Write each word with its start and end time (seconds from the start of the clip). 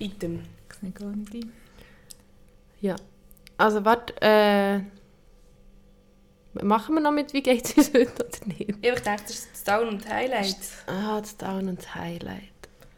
Item. 0.00 0.42
Xnegondi. 0.68 1.46
Ja. 2.80 2.96
Also, 3.56 3.84
warte, 3.84 4.14
äh... 4.20 4.80
Machen 6.64 6.96
wir 6.96 7.00
noch 7.00 7.12
mit 7.12 7.32
«Wie 7.32 7.42
geht's 7.42 7.74
uns 7.74 7.92
heute» 7.94 8.24
oder 8.24 8.46
nicht? 8.46 8.74
Ich 8.82 9.00
dachte, 9.02 9.22
das 9.22 9.30
ist 9.30 9.48
das 9.52 9.64
Down 9.64 9.88
und 9.88 10.08
Highlight. 10.08 10.56
Ah, 10.88 11.20
das 11.20 11.36
Down 11.36 11.68
und 11.68 11.78
das 11.78 11.94
Highlight. 11.94 12.42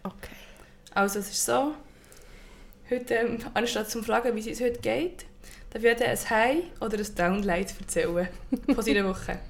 Okay. 0.02 0.36
Also 0.94 1.18
es 1.18 1.30
ist 1.30 1.44
so, 1.44 1.74
heute, 2.90 3.14
ähm, 3.14 3.38
anstatt 3.54 3.90
zu 3.90 4.02
fragen, 4.02 4.34
wie 4.34 4.40
es 4.40 4.46
uns 4.46 4.60
heute 4.60 4.80
geht, 4.80 5.26
darf 5.70 5.82
jeder 5.82 6.08
ein 6.08 6.30
High 6.30 6.64
oder 6.80 6.98
ein 6.98 7.14
Downlight 7.14 7.74
erzählen 7.80 8.28
von 8.72 8.82
seiner 8.82 9.08
Woche. 9.08 9.38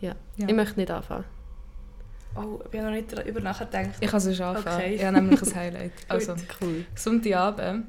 Ja. 0.00 0.16
Ja. 0.36 0.48
Ich 0.48 0.54
möchte 0.54 0.80
nicht 0.80 0.90
anfangen. 0.90 1.24
Oh, 2.34 2.60
ich 2.70 2.78
habe 2.78 2.90
noch 2.90 2.94
nicht 2.96 3.12
darüber 3.12 3.40
nachgedacht. 3.40 3.90
Ich 4.00 4.10
kann 4.10 4.18
es 4.18 4.36
schon 4.36 4.46
anfangen. 4.46 4.76
Okay. 4.76 4.94
Ich 4.94 5.04
habe 5.04 5.20
nämlich 5.20 5.42
ein 5.42 5.54
Highlight. 5.54 5.92
Also, 6.08 6.34
Cool. 6.60 6.84
Sonntagabend, 6.94 7.86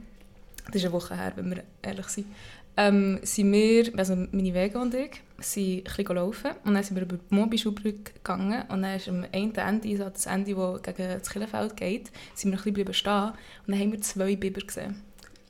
das 0.66 0.76
ist 0.76 0.86
eine 0.86 0.94
Woche 0.94 1.16
her, 1.16 1.34
wenn 1.36 1.50
wir 1.52 1.64
ehrlich 1.82 2.08
sind, 2.08 2.28
ähm, 2.76 3.20
sind 3.22 3.52
wir, 3.52 3.92
also 3.98 4.16
meine 4.16 4.54
Vega 4.54 4.82
und 4.82 4.94
ich, 4.96 5.22
sind 5.38 5.80
ein 5.80 5.84
bisschen 5.84 6.16
laufen 6.16 6.52
und 6.66 6.74
dann 6.74 6.84
sind 6.84 6.96
wir 6.96 7.04
über 7.04 7.18
die 7.18 7.36
Mobi-Schulbrücke 7.36 8.14
gegangen 8.14 8.64
und 8.70 8.82
dann 8.82 8.96
ist 8.96 9.08
am 9.08 9.26
einen 9.32 9.56
Ende, 9.56 9.90
also 9.92 10.10
das 10.10 10.26
Ende, 10.26 10.56
das 10.56 10.82
gegen 10.96 11.10
das 11.10 11.30
Killenfeld 11.30 11.78
geht, 11.78 12.12
sind 12.34 12.52
wir 12.52 12.58
ein 12.58 12.74
bisschen 12.74 12.94
stehen 12.94 13.32
und 13.68 13.74
dann 13.74 13.80
haben 13.80 13.92
wir 13.92 14.02
zwei 14.02 14.36
Biber 14.36 14.62
gesehen. 14.62 15.02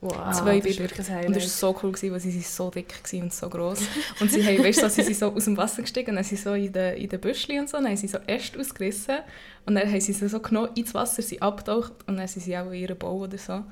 Wow. 0.03 0.35
Zwei 0.35 0.59
das 0.59 0.65
ist 0.71 0.77
Biber. 0.77 0.89
ein 0.93 0.99
Und 0.99 1.09
Highlight. 1.09 1.35
war 1.35 1.41
so 1.49 1.69
cool, 1.81 1.91
gewesen, 1.93 2.11
weil 2.11 2.19
sie 2.19 2.31
sind 2.31 2.45
so 2.45 2.69
dick 2.69 2.93
waren 3.13 3.21
und 3.23 3.33
so 3.33 3.49
gross. 3.49 3.79
Und 4.19 4.29
sie 4.31 4.45
haben, 4.45 4.63
weißt 4.63 4.79
du, 4.79 4.89
so, 4.89 4.89
sie 4.89 5.03
sind 5.03 5.15
so 5.17 5.31
aus 5.33 5.45
dem 5.45 5.55
Wasser 5.55 5.81
gestiegen 5.81 6.09
und 6.11 6.15
dann 6.17 6.23
sind 6.25 6.39
so 6.39 6.53
in 6.53 6.71
den, 6.73 6.97
in 6.97 7.07
den 7.07 7.21
Büschli 7.21 7.57
und 7.59 7.69
so, 7.69 7.77
dann 7.77 7.87
haben 7.87 7.95
sie 7.97 8.07
so 8.07 8.17
Äste 8.27 8.59
ausgerissen 8.59 9.19
und 9.65 9.75
dann 9.75 9.87
haben 9.89 10.01
sie 10.01 10.11
sie 10.11 10.27
so 10.27 10.39
genommen 10.41 10.69
ins 10.75 10.93
Wasser, 10.93 11.21
sie 11.21 11.41
abgetaucht 11.41 11.93
und 12.07 12.17
dann 12.17 12.27
sind 12.27 12.41
sie 12.43 12.57
auch 12.57 12.67
in 12.67 12.73
ihren 12.81 12.97
Bau 12.97 13.15
oder 13.19 13.37
so. 13.37 13.63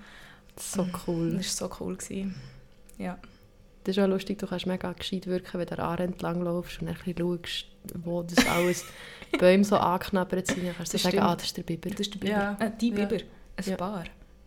So 0.58 0.84
Und 0.84 0.94
cool. 1.08 1.34
das 1.38 1.60
war 1.62 1.70
so 1.70 1.76
cool. 1.84 1.96
Gewesen. 1.98 2.36
Ja. 2.98 3.18
Das 3.84 3.98
ist 3.98 4.04
auch 4.04 4.08
lustig, 4.08 4.38
du 4.38 4.46
kannst 4.48 4.68
mega 4.68 4.94
gescheit 4.94 5.26
wirken, 5.28 5.60
wenn 5.60 5.66
du 5.66 5.72
an 5.74 5.78
der 5.78 5.86
Aare 5.86 6.04
entlang 6.04 6.42
laufst 6.44 6.80
und 6.82 6.88
dann 6.88 6.96
ein 6.96 7.14
bisschen 7.14 7.40
schaust, 7.44 7.66
wo 8.06 8.22
das 8.24 8.46
alles 8.48 8.86
Bäume 9.40 9.64
so 9.64 9.76
angeknabbert 9.76 10.48
sind. 10.48 10.66
Dann 10.66 10.76
kannst 10.78 10.94
du 10.94 10.98
sagen, 11.00 11.20
ah, 11.20 11.36
das 11.36 11.46
ist 11.48 11.58
der 11.58 11.64
Biber. 11.64 11.90
Das 11.90 12.00
ist 12.02 12.14
der 12.14 12.20
Biber. 12.20 12.32
Ja. 12.32 12.58
Äh, 12.60 12.72
die 12.80 12.90
Ja. 12.90 13.06
Biber. 13.06 13.24
Ein 13.58 13.66
Ja. 13.66 13.76
Paar. 13.76 14.04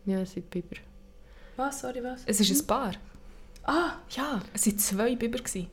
Ja, 0.07 0.21
das 0.21 0.33
sind 0.33 0.49
Biber. 0.51 0.77
Was, 1.57 1.81
sorry, 1.81 2.03
was? 2.03 2.23
Es 2.27 2.41
ist 2.41 2.51
ein 2.63 2.67
Paar. 2.67 2.93
Ah, 3.65 3.93
Ja, 4.11 4.43
es 4.53 4.67
waren 4.67 4.79
zwei 4.79 5.15
Biber. 5.17 5.39
Gewesen. 5.39 5.71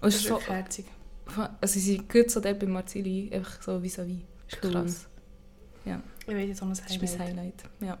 Und 0.00 0.04
das 0.04 0.14
es 0.16 0.20
ist 0.22 0.28
so, 0.28 0.40
herzig. 0.40 0.86
also 1.60 1.72
sie 1.74 1.80
sind 1.80 2.08
gut 2.08 2.30
so 2.30 2.40
dort 2.40 2.58
bei 2.58 2.66
Marzili, 2.66 3.30
einfach 3.32 3.60
so 3.62 3.78
vis-à-vis. 3.82 4.20
Das 4.48 4.58
ist 4.58 4.64
Cool. 4.64 4.72
krass. 4.72 5.06
Ich 6.26 6.34
weiß 6.34 6.48
jetzt 6.48 6.62
auch 6.62 6.66
noch 6.66 6.74
ein 6.76 6.82
Das 6.82 6.90
ist 6.96 7.02
mein 7.02 7.18
Highlight. 7.28 7.36
Highlight. 7.36 7.64
Ja. 7.80 7.98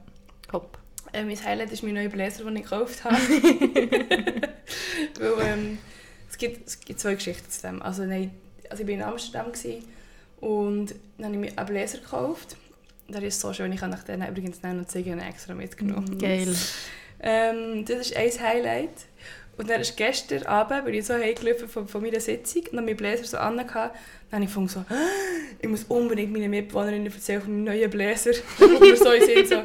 Hopp. 0.52 0.78
Äh, 1.12 1.24
mein 1.24 1.42
Highlight 1.44 1.72
ist 1.72 1.82
mein 1.82 1.92
neuer 1.94 2.08
Bläser, 2.08 2.44
den 2.44 2.56
ich 2.56 2.62
gekauft 2.62 3.04
habe. 3.04 3.16
Weil, 5.18 5.46
ähm, 5.46 5.78
es, 6.30 6.38
gibt, 6.38 6.66
es 6.66 6.80
gibt 6.80 7.00
zwei 7.00 7.14
Geschichten 7.14 7.50
zu 7.50 7.60
dem. 7.62 7.82
Also, 7.82 8.04
nein, 8.06 8.30
also 8.70 8.82
ich 8.82 8.88
war 8.88 8.94
in 8.94 9.02
Amsterdam 9.02 9.52
gewesen, 9.52 9.84
und 10.40 10.94
dann 11.18 11.26
habe 11.26 11.34
ich 11.34 11.40
mir 11.52 11.58
einen 11.58 11.66
Bläser 11.68 11.98
gekauft. 11.98 12.56
Der 13.08 13.22
ist 13.22 13.38
so 13.40 13.52
schön, 13.52 13.70
ich 13.72 13.82
habe 13.82 13.92
nach 13.92 14.04
denen 14.04 14.26
übrigens 14.28 14.62
noch 14.62 14.70
einen 14.70 14.88
Ziegen 14.88 15.18
extra 15.18 15.54
mitgenommen. 15.54 16.18
Geil. 16.18 16.54
Ähm, 17.24 17.86
das 17.86 18.10
ist 18.10 18.16
ein 18.16 18.30
Highlight. 18.40 18.90
Und 19.56 19.70
dann 19.70 19.80
ist 19.80 19.96
gestern 19.96 20.42
Abend, 20.44 20.84
bin 20.84 20.94
ich 20.94 21.06
so 21.06 21.14
heimgelaufen 21.14 21.68
von, 21.68 21.88
von 21.88 22.02
meiner 22.02 22.20
Sitzung 22.20 22.64
und 22.72 22.84
meinen 22.84 22.96
Bläser 22.96 23.24
so 23.24 23.38
an. 23.38 23.56
Dann 23.56 23.66
habe 24.32 24.44
ich 24.44 24.70
so, 24.70 24.80
«Ah, 24.80 24.84
ich 25.60 25.68
muss 25.68 25.84
unbedingt 25.84 26.32
meinen 26.32 26.50
Mitbewohnerinnen 26.50 27.10
erzählen 27.10 27.40
von 27.40 27.52
meinem 27.52 27.64
neuen 27.64 27.90
Bläser. 27.90 28.32
Und 28.60 28.80
wir 28.80 28.96
so 28.96 29.10
Sinn, 29.10 29.46
so, 29.46 29.62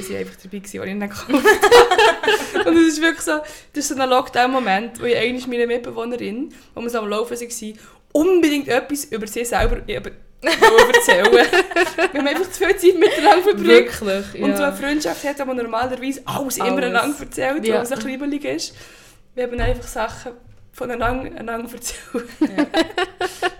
sie 0.00 0.14
waren 0.14 0.20
einfach 0.20 0.36
dabei, 0.42 0.58
als 0.58 0.74
ich 0.74 0.80
ihn 0.82 1.00
gekauft 1.00 1.28
habe. 1.28 2.68
Und 2.70 2.76
es 2.78 2.88
ist 2.88 3.02
wirklich 3.02 3.20
so, 3.20 3.38
das 3.72 3.84
ist 3.84 3.88
so 3.88 4.00
ein 4.00 4.08
Lockdown-Moment, 4.08 5.00
wo 5.00 5.04
ich 5.04 5.16
eigentlich 5.16 5.46
meine 5.46 5.66
Mitbewohnerin, 5.66 6.52
wo 6.74 6.80
wir 6.80 6.90
so 6.90 6.98
am 6.98 7.08
Laufen 7.08 7.38
waren, 7.38 7.78
unbedingt 8.12 8.68
etwas 8.68 9.04
über 9.04 9.26
sie 9.26 9.44
selber 9.44 9.82
über, 9.86 10.10
erzählen. 10.42 11.32
wir 12.12 12.20
haben 12.20 12.26
einfach 12.28 12.50
zu 12.50 12.64
viel 12.64 12.76
Zeit 12.76 12.98
miteinander 12.98 13.42
verbringt. 13.42 14.00
Wirklich, 14.00 14.42
Und 14.42 14.56
so 14.56 14.62
eine 14.62 14.76
Freundschaft 14.76 15.24
hat, 15.24 15.38
wo 15.40 15.44
man 15.46 15.56
normalerweise 15.56 16.22
alles, 16.24 16.56
immer 16.58 16.66
Alles. 16.68 16.84
einander 16.84 17.20
erzählt, 17.20 17.66
Ja. 17.66 17.74
weil 17.76 17.82
es 17.82 17.92
ein 17.92 17.98
kribbelig 17.98 18.44
ist. 18.44 18.74
Wir 19.34 19.44
haben 19.44 19.60
einfach 19.60 19.86
Sachen 19.88 20.32
voneinander 20.72 21.36
einander 21.38 21.70
erzählt. 21.72 22.24
Ja. 22.40 22.66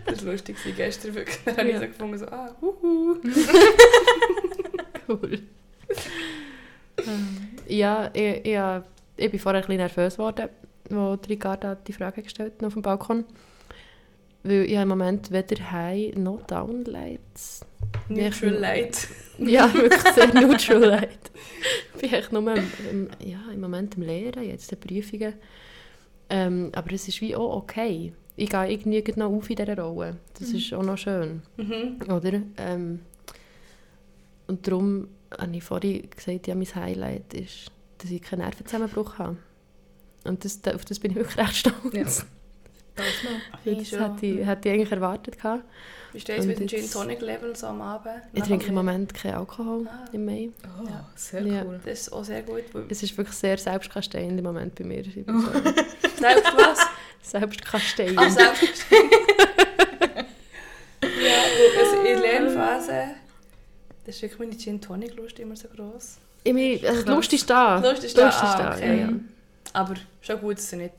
Das 0.07 0.25
war 0.25 0.33
lustig 0.33 0.57
gestern 0.77 1.15
wirklich. 1.15 1.37
Dann 1.45 1.57
habe 1.59 1.69
ich 1.69 1.77
so 1.77 1.83
gefunden, 1.87 2.19
so, 2.19 2.27
ah, 2.27 2.49
huhu. 2.61 3.17
Cool. 5.07 5.39
ja, 7.69 8.11
ich, 8.13 8.45
ich, 8.45 8.59
ich 9.17 9.31
bin 9.31 9.41
vorher 9.41 9.61
ein 9.63 9.67
bisschen 9.67 9.77
nervös 9.79 10.15
geworden, 10.15 10.49
als 10.91 11.29
Ricarda 11.29 11.75
die 11.75 11.93
Frage 11.93 12.23
gestellt 12.23 12.55
hat 12.59 12.67
auf 12.67 12.73
dem 12.73 12.83
Balkon. 12.83 13.25
Weil 14.49 14.65
ich 14.65 14.73
im 14.73 14.89
Moment 14.89 15.31
weder 15.31 15.71
High 15.73 16.17
noch 16.17 16.41
Downlights. 16.47 17.67
Neutral 18.09 18.55
Light. 18.55 19.09
Ja, 19.41 19.73
wirklich 19.73 20.03
sehr 20.15 20.35
neutral 20.35 20.85
light. 20.85 21.31
Ich 21.95 22.01
bin 22.01 22.13
echt 22.13 22.33
nur 22.33 22.43
im, 22.57 22.67
im, 22.91 23.09
ja, 23.25 23.39
im 23.53 23.61
Moment 23.61 23.95
im 23.95 24.03
Lehren, 24.03 24.43
jetzt 24.43 24.69
die 24.73 24.75
Prüfungen. 24.75 25.35
Ähm, 26.29 26.73
aber 26.75 26.93
es 26.93 27.07
ist 27.07 27.21
wie 27.21 27.37
auch 27.37 27.55
okay. 27.55 28.13
Ich 28.35 28.51
gehe 28.51 28.69
irgendwie 28.73 29.13
noch 29.15 29.31
auf 29.31 29.49
in 29.49 29.55
dieser 29.55 29.79
Rolle. 29.79 30.17
Das 30.37 30.49
ist 30.49 30.73
auch 30.73 30.83
noch 30.83 30.99
schön. 30.99 31.43
Mhm. 31.57 31.99
Oder? 32.11 32.43
Ähm, 32.57 33.01
und 34.49 34.67
darum 34.67 35.07
habe 35.39 35.57
ich 35.57 35.63
vorhin 35.63 36.09
gesagt, 36.11 36.49
ja, 36.49 36.57
mein 36.57 36.75
Highlight 36.75 37.35
ist, 37.35 37.71
dass 37.99 38.11
ich 38.11 38.23
keinen 38.23 38.41
Nervenzusammenbruch 38.41 39.19
habe. 39.19 39.37
Und 40.25 40.45
das, 40.45 40.61
auf 40.75 40.85
das 40.85 40.99
bin 40.99 41.13
ich 41.13 41.17
wirklich 41.19 41.39
recht 41.39 41.55
stolz. 41.55 42.19
Ja. 42.19 42.25
Das 42.99 43.07
noch. 43.25 43.61
Finde 43.63 43.81
ich 43.83 43.91
Das 43.91 43.99
schon. 43.99 44.15
hätte 44.15 44.27
ich, 44.27 44.47
hätte 44.47 44.69
ich 44.69 44.75
eigentlich 44.75 44.93
erwartet. 44.93 45.37
Gehabt. 45.41 45.65
Wie 46.13 46.21
steht 46.21 46.39
es 46.39 46.47
mit 46.47 46.59
dem 46.59 46.67
Gin 46.69 46.91
Tonic 46.91 47.21
Level 47.21 47.55
so 47.55 47.67
am 47.67 47.81
Abend? 47.83 48.15
Ich 48.33 48.43
trinke 48.43 48.67
im 48.69 48.75
Moment 48.75 49.13
keinen 49.15 49.35
Alkohol 49.35 49.87
Ah. 49.89 50.05
im 50.13 50.25
Mai. 50.25 50.49
Oh, 50.65 50.85
Ja. 50.89 51.05
sehr 51.15 51.43
Ja. 51.43 51.63
cool. 51.65 51.79
Das 51.85 52.01
ist 52.01 52.13
auch 52.13 52.25
sehr 52.25 52.43
gut. 52.43 52.63
weil- 52.73 52.87
Es 52.89 53.03
ist 53.03 53.17
wirklich 53.19 53.37
sehr 53.37 53.59
selbstkasteiend 53.59 54.39
im 54.39 54.45
Moment 54.45 54.75
bei 54.75 54.85
mir. 54.85 55.01
Ich 55.01 55.15
bin 55.15 55.25
Oh. 55.29 55.41
so 55.41 55.51
Selbst 56.19 56.53
was? 56.57 56.87
selbstkasteiend. 57.23 58.19
Ah, 58.19 58.31
selbst. 58.31 58.85
ja, 61.03 61.43
also 61.81 61.97
in 61.99 62.05
der 62.05 62.21
Lernphase, 62.21 63.05
das 64.07 64.15
ist 64.17 64.23
wirklich 64.23 64.39
meine 64.39 64.57
Gin 64.57 64.81
Tonic 64.81 65.15
Lust 65.17 65.39
immer 65.39 65.57
so 65.57 65.69
gross. 65.69 66.17
ich 66.45 66.53
meine, 66.53 66.81
also 66.89 67.03
die. 67.03 67.11
Lust 67.11 67.33
ist 67.33 67.49
da. 67.51 67.79
Lust 67.79 68.05
ist 68.05 68.17
da, 68.17 68.27
Lust 68.27 68.39
ist 68.39 68.45
ah, 68.45 68.73
okay. 68.75 68.87
ja, 69.01 69.07
ja. 69.07 69.13
Aber 69.75 69.95
schon 70.23 70.41
gut 70.41 70.59
ist 70.59 70.65
es 70.65 70.79
nicht. 70.79 70.93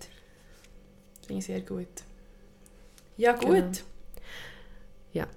Finde 1.29 1.41
ich 1.41 1.45
sehr 1.45 1.62
gut. 1.62 1.85
Ja, 3.16 3.34
gut. 3.34 3.45
Genau. 3.45 3.72
Ja. 5.13 5.28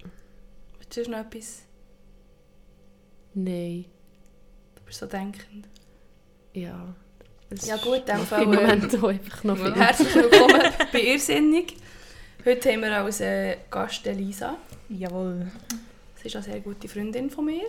Willst 0.79 0.97
du 1.07 1.11
noch 1.11 1.19
etwas? 1.19 1.65
Nein, 3.35 3.85
Du 4.75 4.83
bist 4.87 5.01
so 5.01 5.05
denkend. 5.07 5.69
ja. 6.55 6.95
Ja 7.63 7.77
gut, 7.77 8.09
ist 8.09 8.25
Fall, 8.25 8.45
Im 8.45 8.53
Moment 8.55 8.97
auch 9.05 9.09
einfach 9.09 9.45
noch 9.45 9.59
Ja. 9.59 9.65
viel. 9.67 9.75
Herzlich 9.75 10.15
willkommen 10.15 10.63
bei 10.95 11.03
Irrsinnig. 11.03 11.77
Heute 12.47 12.73
haben 12.73 12.81
wir 12.81 12.97
als 12.97 13.21
äh, 13.21 13.59
Gast 13.71 14.07
Elisa. 14.07 14.57
Jawohl. 14.89 15.53
Sie 16.23 16.29
ist 16.29 16.37
eine 16.37 16.43
sehr 16.47 16.61
gute 16.61 16.89
Freundin 16.89 17.29
von 17.29 17.45
mir. 17.45 17.69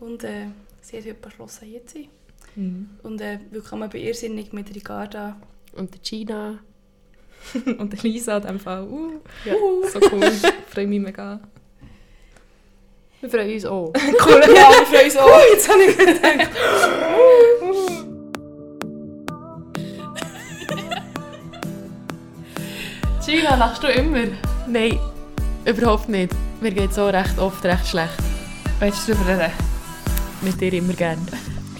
Und 0.00 0.24
äh, 0.24 0.46
sie 0.80 0.96
hat 0.98 1.04
heute 1.04 1.14
beschlossen, 1.14 1.68
hier 1.68 1.86
zu 1.86 1.98
sein. 1.98 2.08
Mhm. 2.56 2.90
Und 3.04 3.20
äh, 3.20 3.38
willkommen 3.52 3.88
bei 3.88 3.98
Irrsinnig 3.98 4.52
mit 4.52 4.74
Ricarda. 4.74 5.40
Und 5.76 6.02
Gina. 6.02 6.58
Und 7.78 7.92
Elisa 8.04 8.36
in 8.38 8.42
dem 8.46 8.60
Fall. 8.60 8.84
Uh, 8.84 9.20
Ja. 9.44 9.54
so 9.92 10.00
cool. 10.10 10.30
Freue 10.70 10.86
mich 10.86 11.00
mega. 11.00 11.40
Wir 13.20 13.30
freuen 13.30 13.52
uns 13.54 13.64
auch. 13.64 13.92
Cool, 14.26 14.40
ja, 14.40 14.68
wir 14.70 14.86
freuen 14.86 15.04
uns 15.04 15.16
auch. 15.16 15.40
Jetzt 15.52 15.68
habe 15.68 15.82
ich 15.84 15.96
gedacht. 15.96 16.50
Gina, 23.24 23.54
lachst 23.56 23.82
du 23.82 23.88
immer? 23.88 24.24
Nein, 24.66 24.98
überhaupt 25.64 26.08
nicht. 26.08 26.32
Mir 26.60 26.70
geht 26.72 26.92
so 26.92 27.08
recht 27.08 27.38
oft 27.38 27.64
recht 27.64 27.86
schlecht. 27.86 28.12
Willst 28.80 29.08
du 29.08 29.14
darüber 29.14 29.38
reden? 29.38 29.52
Mit 30.42 30.60
dir 30.60 30.72
immer 30.74 30.92
gerne. 30.92 31.22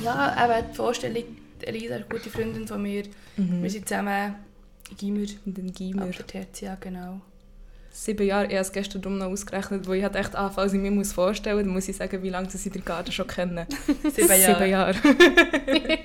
Ja, 0.02 0.34
eben 0.44 0.66
die 0.70 0.76
Vorstellung, 0.76 1.24
Elisa 1.60 1.96
ist 1.96 2.04
eine 2.10 2.18
gute 2.18 2.30
Freundin 2.30 2.66
von 2.66 2.80
mir. 2.82 3.02
Wir 3.36 3.70
sind 3.70 3.88
zusammen 3.88 4.34
Gimmer. 4.96 5.26
Und 5.46 5.56
den 5.58 5.72
Geimer. 5.72 6.02
Ab 6.02 6.12
der 6.16 6.26
Tertia, 6.26 6.76
genau. 6.80 7.20
Sieben 7.90 8.26
Jahre, 8.26 8.46
ich 8.46 8.52
habe 8.52 8.60
es 8.60 8.72
gestern 8.72 9.02
drum 9.02 9.18
noch 9.18 9.26
ausgerechnet, 9.26 9.86
wo 9.86 9.92
ich 9.92 10.02
halt 10.02 10.16
echt 10.16 10.34
anfangen, 10.34 10.64
als 10.64 10.72
ich 10.72 10.80
mir 10.80 10.90
muss 10.90 11.12
vorstellen 11.12 11.56
muss, 11.56 11.64
dann 11.64 11.72
muss 11.74 11.88
ich 11.88 11.96
sagen, 11.96 12.22
wie 12.22 12.30
lange 12.30 12.48
sie 12.48 12.70
den 12.70 12.84
Garten 12.84 13.12
schon 13.12 13.26
kennen. 13.26 13.66
Sieben 14.14 14.28
Jahre. 14.28 14.54
Sieben 14.58 14.70
Jahre. 14.70 14.94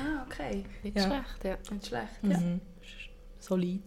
Ah, 0.00 0.26
okay. 0.26 0.64
Nicht 0.82 0.96
Ja. 0.96 1.02
schlecht, 1.04 1.44
ja. 1.44 1.56
Nicht 1.72 1.86
schlecht. 1.86 2.08
Ja. 2.22 2.38
Mhm. 2.38 2.60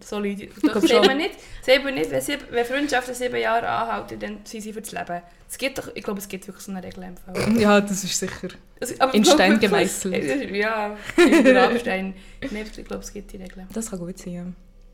glaub 0.60 0.74
Das 0.74 0.82
sieht 0.84 1.04
man 1.06 1.16
nicht. 1.16 1.32
Sieht 1.62 1.82
man 1.84 1.94
nicht 1.94 2.10
wenn, 2.10 2.20
sieb, 2.20 2.38
wenn 2.50 2.64
Freundschaften 2.64 3.14
sieben 3.14 3.36
Jahre 3.40 3.68
anhalten, 3.68 4.18
dann 4.20 4.38
sind 4.44 4.62
sie 4.62 4.72
für 4.72 4.80
das 4.80 4.92
Leben. 4.92 5.20
Es 5.50 5.58
gibt 5.58 5.78
doch, 5.78 5.88
ich 5.94 6.02
glaube, 6.04 6.20
es 6.20 6.28
gibt 6.28 6.46
wirklich 6.46 6.64
so 6.64 6.72
eine 6.72 6.82
Regel 6.82 7.02
im 7.04 7.16
Fall. 7.16 7.60
Ja, 7.60 7.80
das 7.80 8.04
ist 8.04 8.18
sicher. 8.18 8.48
Also, 8.80 8.94
In 9.12 9.24
Stein 9.24 9.58
gemeißelt. 9.60 10.50
Ja, 10.54 10.96
in 11.16 11.44
den 11.44 11.56
Rabenstein. 11.56 12.14
Nein, 12.50 12.66
ich 12.76 12.84
glaube, 12.84 13.02
es 13.02 13.12
gibt 13.12 13.32
die 13.32 13.38
Regeln. 13.38 13.66
Das 13.72 13.90
kann 13.90 13.98
gut 13.98 14.18
sein, 14.18 14.32
ja. 14.32 14.46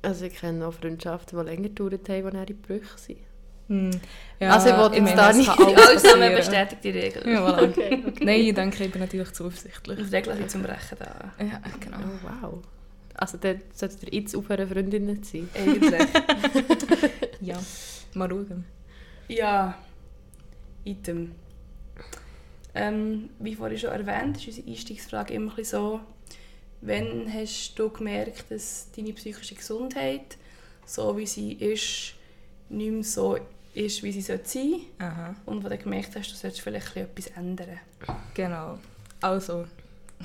Also 0.02 0.26
ich 0.26 0.34
kenne 0.34 0.66
auch 0.66 0.72
Freundschaften, 0.74 1.38
die 1.38 1.44
länger 1.44 1.62
gedauert 1.68 2.08
haben, 2.08 2.24
die 2.24 2.30
dann 2.36 2.44
in 2.46 2.60
Brüche 2.62 2.98
sind. 2.98 3.18
Hm. 3.68 3.90
ja 4.40 4.50
Also 4.52 4.68
ich 4.68 4.76
wollte 4.76 4.96
jetzt 4.98 5.16
da 5.16 5.32
nicht- 5.32 5.48
alles 5.48 6.02
passieren. 6.02 6.36
bestätigt 6.36 6.84
die 6.84 6.90
Regel. 6.90 7.22
Ja, 7.32 7.46
voilà. 7.48 7.70
Okay, 7.70 8.02
Nein, 8.20 8.40
ich 8.40 8.54
denke, 8.54 8.84
ich 8.84 8.90
bin 8.92 9.00
natürlich 9.00 9.32
zuversichtlich. 9.32 9.98
Die 10.06 10.14
Regeln 10.14 10.36
sind 10.36 10.50
zum 10.50 10.62
Brechen 10.62 10.98
da. 10.98 11.32
Ja, 11.42 11.60
genau. 11.80 11.96
Oh, 11.98 12.28
wow. 12.42 12.62
Also 13.14 13.38
dann 13.38 13.60
solltet 13.72 14.02
ihr 14.04 14.20
jetzt 14.20 14.34
aufhören, 14.34 14.68
Freundinnen 14.68 15.22
zu 15.22 15.38
sein. 15.38 15.48
Eigentlich. 15.54 16.08
Ja, 17.40 17.60
mal 18.14 18.28
schauen. 18.28 18.64
Ja, 19.28 19.76
Item. 20.84 21.32
Ähm, 22.74 23.28
wie 23.38 23.54
vorhin 23.54 23.78
schon 23.78 23.90
erwähnt, 23.90 24.36
ist 24.38 24.46
unsere 24.46 24.68
Einstiegsfrage 24.68 25.34
immer 25.34 25.56
ein 25.58 25.64
so, 25.64 26.00
wann 26.80 27.30
hast 27.32 27.74
du 27.76 27.90
gemerkt, 27.90 28.50
dass 28.50 28.88
deine 28.96 29.12
psychische 29.12 29.54
Gesundheit, 29.54 30.38
so 30.86 31.16
wie 31.18 31.26
sie 31.26 31.52
ist, 31.52 32.14
nicht 32.70 32.92
mehr 32.92 33.04
so 33.04 33.38
ist, 33.74 34.02
wie 34.02 34.12
sie 34.12 34.22
sollte 34.22 34.48
sein 34.48 34.80
Aha, 34.98 35.34
und 35.46 35.62
wo 35.64 35.68
du 35.68 35.76
gemerkt 35.76 36.16
hast, 36.16 36.30
du 36.32 36.36
solltest 36.36 36.62
vielleicht 36.62 36.96
etwas 36.96 37.26
ändern. 37.28 37.78
genau. 38.32 38.78
Also, 39.20 39.66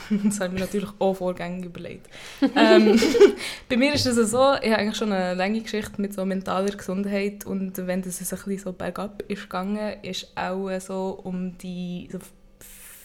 das 0.23 0.39
habe 0.39 0.47
ich 0.47 0.53
mir 0.53 0.65
natürlich 0.65 0.89
auch 0.99 1.13
vorgängig 1.13 1.65
überlegt. 1.65 2.09
ähm, 2.55 2.99
bei 3.69 3.77
mir 3.77 3.93
ist 3.93 4.05
es 4.05 4.31
so, 4.31 4.53
ich 4.61 4.71
habe 4.71 4.77
eigentlich 4.77 4.97
schon 4.97 5.11
eine 5.11 5.33
lange 5.33 5.61
Geschichte 5.61 6.01
mit 6.01 6.13
so 6.13 6.25
mentaler 6.25 6.75
Gesundheit 6.75 7.45
und 7.45 7.77
wenn 7.77 8.01
das 8.01 8.19
ein 8.19 8.27
bisschen 8.27 8.57
so 8.57 8.73
bergab 8.73 9.23
ist 9.27 9.43
gegangen, 9.43 9.95
ist 10.01 10.31
auch 10.35 10.69
so 10.79 11.19
um 11.23 11.57
die 11.57 12.09
so 12.11 12.19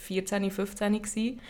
14, 0.05 0.51
15 0.51 1.03
gewesen. 1.03 1.41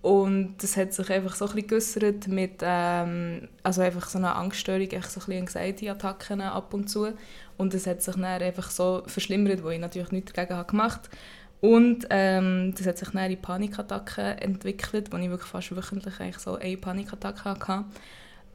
Und 0.00 0.58
das 0.62 0.76
hat 0.76 0.92
sich 0.92 1.10
einfach 1.10 1.34
so 1.34 1.46
ein 1.46 1.54
bisschen 1.54 1.68
geäussert 1.68 2.28
mit 2.28 2.60
ähm, 2.62 3.48
also 3.64 3.82
einfach 3.82 4.08
so 4.08 4.18
einer 4.18 4.36
Angststörung, 4.36 4.88
echt 4.88 5.10
so 5.10 5.20
ein 5.20 5.26
bisschen 5.26 5.40
Anxiety-Attacken 5.40 6.40
ab 6.40 6.72
und 6.72 6.88
zu. 6.88 7.08
Und 7.56 7.74
das 7.74 7.86
hat 7.86 8.02
sich 8.02 8.14
dann 8.14 8.24
einfach 8.24 8.70
so 8.70 9.02
verschlimmert, 9.06 9.64
wo 9.64 9.70
ich 9.70 9.80
natürlich 9.80 10.12
nichts 10.12 10.32
dagegen 10.32 10.56
habe 10.56 10.70
gemacht 10.70 11.10
Und 11.60 12.06
ähm, 12.10 12.72
das 12.76 12.86
hat 12.86 12.98
sich 12.98 13.08
dann 13.10 13.30
in 13.30 13.40
Panikattacken 13.40 14.38
entwickelt, 14.38 15.12
wo 15.12 15.16
ich 15.16 15.28
wirklich 15.28 15.50
fast 15.50 15.74
wöchentlich 15.74 16.20
eigentlich 16.20 16.38
so 16.38 16.56
eine 16.56 16.76
Panikattacke 16.76 17.44
hatte. 17.44 17.84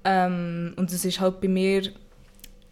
Ähm, 0.06 0.74
und 0.78 0.92
das 0.92 1.04
ist 1.04 1.20
halt 1.20 1.42
bei 1.42 1.50
mir 1.50 1.92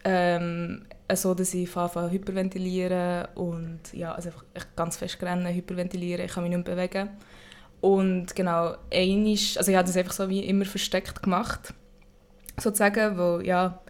ähm, 0.03 0.85
so, 1.13 1.33
dass 1.33 1.53
ich 1.53 1.75
anfange 1.75 2.11
hyperventilieren 2.11 3.27
und 3.35 3.79
ja, 3.93 4.13
also 4.13 4.29
echt 4.53 4.75
ganz 4.75 4.97
fest 4.97 5.21
rennen, 5.21 5.53
hyperventilieren, 5.53 6.25
ich 6.25 6.31
kann 6.31 6.43
mich 6.43 6.55
nicht 6.55 6.65
mehr 6.65 6.75
bewegen. 6.75 7.09
Und 7.81 8.35
genau, 8.35 8.75
einisch, 8.93 9.57
also 9.57 9.71
ich 9.71 9.77
habe 9.77 9.87
das 9.87 9.97
einfach 9.97 10.13
so 10.13 10.29
wie 10.29 10.45
immer 10.45 10.65
versteckt 10.65 11.21
gemacht, 11.23 11.73
sozusagen, 12.57 13.17
weil 13.17 13.45
ja, 13.45 13.81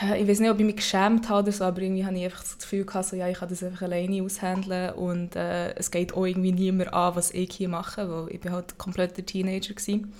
ja, 0.00 0.14
ich 0.14 0.26
weiß 0.26 0.40
nicht, 0.40 0.50
ob 0.50 0.58
ich 0.58 0.64
mich 0.64 0.76
geschämt 0.76 1.28
habe 1.28 1.42
oder 1.42 1.52
so, 1.52 1.64
aber 1.64 1.82
irgendwie 1.82 2.04
habe 2.04 2.16
ich 2.16 2.24
einfach 2.24 2.42
das 2.42 2.58
Gefühl 2.58 2.84
gehabt, 2.84 3.06
so, 3.06 3.16
ja, 3.16 3.28
ich 3.28 3.38
kann 3.38 3.48
das 3.48 3.62
einfach 3.62 3.82
alleine 3.82 4.22
aushandeln 4.22 4.94
und 4.94 5.36
äh, 5.36 5.74
es 5.74 5.90
geht 5.90 6.14
auch 6.14 6.24
irgendwie 6.24 6.52
niemand 6.52 6.92
an, 6.94 7.14
was 7.14 7.32
ich 7.32 7.52
hier 7.52 7.68
mache, 7.68 8.10
weil 8.10 8.34
ich 8.34 8.40
bin 8.40 8.52
halt 8.52 8.78
komplett 8.78 9.16
der 9.16 9.26
Teenager 9.26 9.74
gewesen 9.74 10.14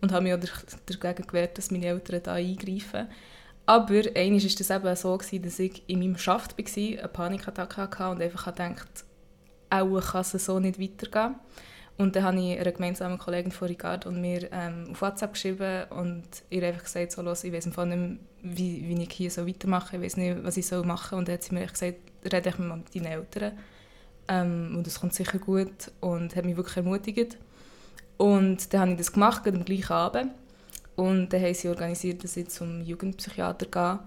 und 0.00 0.12
habe 0.12 0.24
mich 0.24 0.34
auch 0.34 0.40
dagegen 0.86 1.26
gewehrt, 1.26 1.56
dass 1.56 1.70
meine 1.70 1.86
Eltern 1.86 2.22
da 2.22 2.34
eingreifen. 2.34 3.08
Aber 3.66 3.94
einmal 4.14 4.42
war 4.42 4.50
das 4.58 4.70
eben 4.70 4.96
so, 4.96 5.16
gewesen, 5.16 5.42
dass 5.42 5.58
ich 5.58 5.82
in 5.86 6.00
meinem 6.00 6.18
Schaft 6.18 6.58
war, 6.58 6.84
eine 6.84 7.08
Panikattacke 7.08 7.76
hatte 7.78 8.08
und 8.10 8.20
einfach 8.20 8.44
gedacht, 8.46 8.88
auch 9.70 10.00
kann 10.00 10.20
es 10.20 10.32
so 10.32 10.60
nicht 10.60 10.78
weitergehen. 10.78 11.36
Und 11.96 12.16
dann 12.16 12.24
habe 12.24 12.40
ich 12.40 12.58
einer 12.58 12.72
gemeinsamen 12.72 13.18
Kollegin 13.18 13.52
von 13.52 13.68
Ricardo 13.68 14.08
und 14.08 14.20
mir 14.20 14.48
ähm, 14.52 14.88
auf 14.90 15.00
WhatsApp 15.00 15.34
geschrieben 15.34 15.84
und 15.90 16.24
ihr 16.50 16.64
einfach 16.64 16.82
gesagt, 16.82 17.12
so, 17.12 17.22
los, 17.22 17.44
ich 17.44 17.52
weiß 17.52 17.66
nicht 17.66 18.18
wie, 18.42 18.88
wie 18.88 19.02
ich 19.02 19.12
hier 19.12 19.30
so 19.30 19.46
weitermache, 19.46 19.96
ich 19.96 20.02
weiß 20.02 20.16
nicht, 20.16 20.42
was 20.42 20.56
ich 20.56 20.66
soll 20.66 20.84
machen 20.84 21.10
soll. 21.10 21.18
Und 21.20 21.28
dann 21.28 21.34
hat 21.34 21.44
sie 21.44 21.54
mir 21.54 21.66
gesagt, 21.66 21.98
rede 22.24 22.48
ich 22.48 22.58
mal 22.58 22.76
mit 22.76 22.94
deinen 22.94 23.06
Eltern 23.06 23.52
ähm, 24.28 24.74
und 24.76 24.86
es 24.86 25.00
kommt 25.00 25.14
sicher 25.14 25.38
gut 25.38 25.92
und 26.00 26.34
hat 26.34 26.44
mich 26.44 26.56
wirklich 26.56 26.78
ermutigt. 26.78 27.38
Und 28.16 28.72
dann 28.72 28.80
habe 28.80 28.90
ich 28.92 28.98
das 28.98 29.12
gemacht, 29.12 29.46
am 29.46 29.64
gleichen 29.64 29.92
Abend. 29.92 30.30
Und 30.96 31.32
dann 31.32 31.42
haben 31.42 31.54
sie 31.54 31.68
organisiert, 31.68 32.24
dass 32.24 32.36
ich 32.36 32.48
zum 32.48 32.80
Jugendpsychiater 32.82 33.66
gehe 33.66 34.00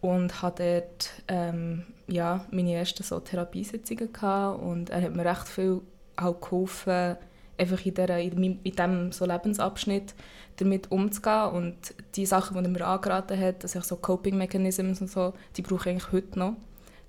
und 0.00 0.42
hatte 0.42 0.82
dort 0.82 1.10
ähm, 1.28 1.84
ja, 2.06 2.44
meine 2.50 2.74
ersten 2.74 3.02
so 3.02 3.18
Therapiesitzungen 3.18 4.12
gehabt 4.12 4.62
und 4.62 4.90
er 4.90 5.02
hat 5.02 5.16
mir 5.16 5.24
recht 5.24 5.48
viel 5.48 5.80
halt 6.18 6.40
geholfen, 6.40 7.16
einfach 7.58 7.84
in, 7.84 7.94
der, 7.94 8.18
in, 8.18 8.62
diesem 8.62 9.12
so 9.12 9.26
Lebensabschnitt 9.26 10.14
damit 10.56 10.90
umzugehen 10.90 11.50
und 11.50 11.76
die 12.14 12.26
Sachen, 12.26 12.56
die 12.56 12.64
er 12.64 12.70
mir 12.70 12.86
angeraten 12.86 13.38
hat, 13.38 13.62
also 13.62 13.80
so 13.80 13.96
Coping 13.96 14.36
Mechanisms 14.36 15.00
und 15.00 15.10
so, 15.10 15.34
die 15.56 15.62
brauche 15.62 15.88
ich 15.88 15.94
eigentlich 15.94 16.12
heute 16.12 16.38
noch. 16.38 16.54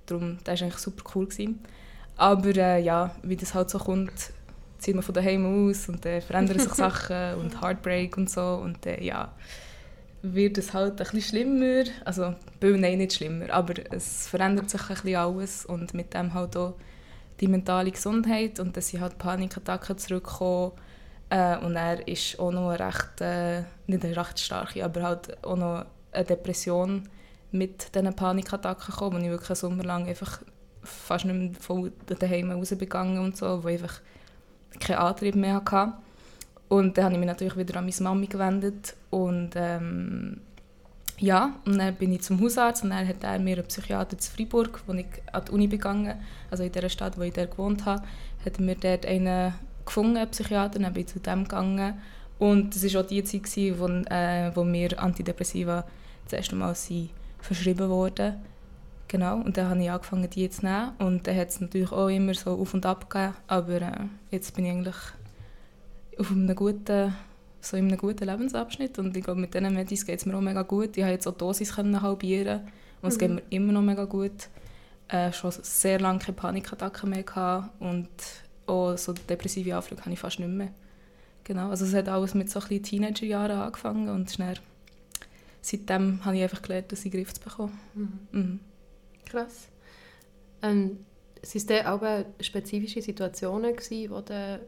Darum, 0.05 0.37
das 0.43 0.59
war 0.59 0.67
eigentlich 0.67 0.81
super 0.81 1.03
cool. 1.15 1.25
Gewesen. 1.27 1.59
Aber 2.15 2.55
äh, 2.55 2.81
ja, 2.81 3.15
wie 3.23 3.35
das 3.35 3.53
halt 3.53 3.69
so 3.69 3.77
kommt, 3.77 4.31
zieht 4.79 4.95
man 4.95 5.03
von 5.03 5.13
daheim 5.13 5.69
aus 5.69 5.89
und 5.89 6.03
dann 6.03 6.21
verändern 6.21 6.59
sich 6.59 6.73
Sachen 6.73 7.35
und 7.35 7.61
Heartbreak 7.61 8.17
und 8.17 8.29
so 8.29 8.61
und 8.63 8.85
dann, 8.85 9.01
ja, 9.01 9.33
wird 10.23 10.57
es 10.57 10.73
halt 10.73 10.93
ein 10.93 10.97
bisschen 10.97 11.21
schlimmer. 11.21 11.83
Also, 12.05 12.35
nein, 12.61 12.97
nicht 12.97 13.13
schlimmer, 13.13 13.51
aber 13.51 13.73
es 13.91 14.27
verändert 14.27 14.69
sich 14.69 14.81
ein 14.81 14.87
bisschen 14.87 15.15
alles 15.15 15.65
und 15.65 15.93
mit 15.93 16.13
dem 16.13 16.33
halt 16.33 16.57
auch 16.57 16.75
die 17.39 17.47
mentale 17.47 17.91
Gesundheit 17.91 18.59
und 18.59 18.75
dass 18.75 18.87
sie 18.87 18.99
halt 18.99 19.17
Panikattacken 19.17 19.97
zurückkommen 19.97 20.71
äh, 21.29 21.57
und 21.57 21.75
er 21.75 22.07
ist 22.07 22.39
auch 22.39 22.51
noch 22.51 22.71
recht, 22.71 23.21
äh, 23.21 23.63
nicht 23.87 24.03
eine 24.03 24.17
recht 24.17 24.39
starke, 24.39 24.83
aber 24.83 25.03
halt 25.03 25.43
auch 25.43 25.57
noch 25.57 25.85
eine 26.11 26.25
Depression 26.25 27.07
mit 27.51 27.93
diesen 27.93 28.13
Panikattacken 28.15 28.93
gekommen, 28.93 29.21
wo 29.21 29.25
ich 29.25 29.29
wirklich 29.29 29.49
einen 29.49 29.55
Sommer 29.55 29.83
lang 29.83 30.07
einfach 30.07 30.41
fast 30.83 31.25
nicht 31.25 31.35
mehr 31.35 31.51
von 31.59 31.91
daheim 32.07 32.51
rausgegangen 32.51 33.19
und 33.19 33.37
so, 33.37 33.63
wo 33.63 33.67
ich 33.67 33.81
einfach 33.81 34.01
keinen 34.79 34.99
Antrieb 34.99 35.35
mehr 35.35 35.55
hatte. 35.55 35.93
Und 36.69 36.97
dann 36.97 37.05
habe 37.05 37.13
ich 37.13 37.19
mich 37.19 37.27
natürlich 37.27 37.57
wieder 37.57 37.77
an 37.77 37.85
meine 37.85 38.01
Mami 38.01 38.27
gewendet 38.27 38.95
und 39.09 39.51
ähm, 39.55 40.41
ja, 41.19 41.55
und 41.65 41.79
dann 41.79 41.95
bin 41.95 42.13
ich 42.13 42.21
zum 42.21 42.39
Hausarzt 42.41 42.83
und 42.83 42.91
dann 42.91 43.07
hat 43.07 43.23
er 43.23 43.39
mir 43.39 43.57
einen 43.57 43.67
Psychiater 43.67 44.17
zu 44.17 44.31
Freiburg, 44.31 44.83
wo 44.85 44.93
ich 44.93 45.07
an 45.31 45.45
die 45.45 45.51
Uni 45.51 45.67
begangen, 45.67 46.15
also 46.51 46.63
in 46.63 46.71
der 46.71 46.89
Stadt, 46.89 47.17
wo 47.17 47.23
ich 47.23 47.33
dort 47.33 47.51
gewohnt 47.51 47.85
habe, 47.85 48.03
hat 48.45 48.59
mir 48.59 48.75
dort 48.75 49.05
einen 49.05 49.53
gefunden, 49.85 50.17
einen 50.17 50.29
Psychiater, 50.29 50.79
dann 50.79 50.93
bin 50.93 51.03
ich 51.03 51.09
zu 51.09 51.19
dem 51.19 51.43
gegangen 51.43 51.99
und 52.37 52.75
das 52.75 52.93
war 52.93 53.01
auch 53.01 53.07
die 53.07 53.23
Zeit, 53.23 53.43
gewesen, 53.43 53.79
wo, 53.79 53.87
äh, 54.13 54.55
wo 54.55 54.63
mir 54.63 55.01
Antidepressiva 55.01 55.85
das 56.25 56.33
erste 56.33 56.55
Mal 56.55 56.75
sind 56.75 57.09
verschrieben 57.39 57.89
wurden. 57.89 58.35
Genau, 59.07 59.37
und 59.37 59.55
dann 59.55 59.69
habe 59.69 59.81
ich 59.81 59.89
angefangen, 59.89 60.29
die 60.29 60.49
zu 60.49 60.65
nehmen 60.65 60.91
und 60.99 61.25
dann 61.25 61.37
hat 61.37 61.49
es 61.49 61.61
natürlich 61.61 61.91
auch 61.91 62.09
immer 62.09 62.33
so 62.33 62.51
auf 62.59 62.73
und 62.73 62.85
ab 62.85 63.09
gegeben, 63.09 63.33
aber 63.47 63.81
äh, 63.81 63.91
jetzt 64.31 64.53
bin 64.53 64.65
ich 64.65 64.71
eigentlich 64.71 64.95
auf 66.19 66.29
einem 66.29 66.53
guten 66.55 67.15
so 67.61 67.77
in 67.77 67.87
einem 67.87 67.97
guten 67.97 68.25
Lebensabschnitt 68.25 68.99
und 68.99 69.15
ich 69.17 69.23
glaube, 69.23 69.39
mit 69.41 69.53
diesen 69.53 69.73
Medis 69.73 70.05
geht 70.05 70.19
es 70.19 70.25
mir 70.25 70.35
auch 70.35 70.41
mega 70.41 70.61
gut. 70.61 70.95
Ich 70.97 71.03
habe 71.03 71.13
jetzt 71.13 71.27
auch 71.27 71.33
die 71.33 71.39
Dosis 71.39 71.75
können 71.75 72.01
halbieren 72.01 72.61
und 73.01 73.09
es 73.09 73.15
Mhm. 73.15 73.19
geht 73.19 73.29
mir 73.31 73.43
immer 73.49 73.73
noch 73.73 73.81
mega 73.81 74.05
gut. 74.05 74.49
Äh, 75.09 75.31
schon 75.31 75.51
sehr 75.51 75.99
lange 75.99 76.19
keine 76.19 76.35
Panikattacken 76.35 77.09
mehr 77.09 77.23
gehabt 77.23 77.69
und 77.81 78.09
auch 78.67 78.97
so 78.97 79.13
depressive 79.13 79.75
Anflüge 79.75 80.01
habe 80.01 80.11
ich 80.13 80.19
fast 80.19 80.39
nicht 80.39 80.49
mehr. 80.49 80.71
Genau, 81.45 81.69
also 81.69 81.85
es 81.85 81.93
hat 81.93 82.09
alles 82.09 82.33
mit 82.33 82.49
so 82.49 82.59
ein 82.59 82.83
Teenagerjahren 82.83 83.57
angefangen 83.57 84.09
und 84.09 84.29
schnell 84.29 84.55
seitdem 85.61 86.23
habe 86.25 86.35
ich 86.37 86.43
einfach 86.43 86.61
gelernt, 86.61 86.91
das 86.91 87.05
in 87.05 87.11
den 87.11 87.21
Griff 87.21 87.33
zu 87.33 87.41
bekommen. 87.41 87.79
Mhm. 87.93 88.19
Mhm. 88.31 88.59
Krass. 89.25 89.69
Ähm, 90.61 90.97
sind 91.41 91.69
es 91.71 91.85
auch 91.85 92.01
spezifische 92.41 93.01
Situationen 93.01 93.75
gewesen, 93.75 94.11
wo 94.11 94.21
du 94.21 94.59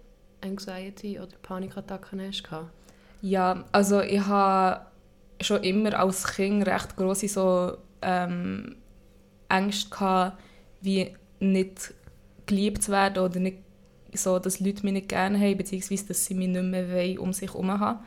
Anxiety 0.42 1.20
oder 1.20 1.36
Panikattacken 1.42 2.22
hast? 2.22 2.44
gehabt? 2.44 2.72
Ja, 3.22 3.66
also 3.72 4.02
ich 4.02 4.22
habe 4.26 4.86
schon 5.42 5.64
immer 5.64 5.98
als 6.00 6.26
Kind 6.36 6.66
recht 6.68 6.96
grosse 6.96 7.28
so, 7.28 7.78
ähm, 8.02 8.76
Ängste 9.50 9.90
gehabt, 9.90 10.40
wie 10.82 11.14
nicht 11.40 11.94
geliebt 12.46 12.84
zu 12.84 12.92
werden 12.92 13.24
oder 13.24 13.40
nicht 13.40 13.58
so, 14.14 14.40
dass 14.40 14.60
Leute 14.60 14.84
mich 14.84 14.94
nicht 14.94 15.10
gerne 15.10 15.40
haben, 15.40 15.58
beziehungsweise 15.58 16.08
dass 16.08 16.26
sie 16.26 16.34
mich 16.34 16.50
nicht 16.50 16.64
mehr 16.64 16.90
wollen, 16.90 17.20
um 17.20 17.34
sich 17.34 17.50
herum 17.54 17.80
haben. 17.80 18.00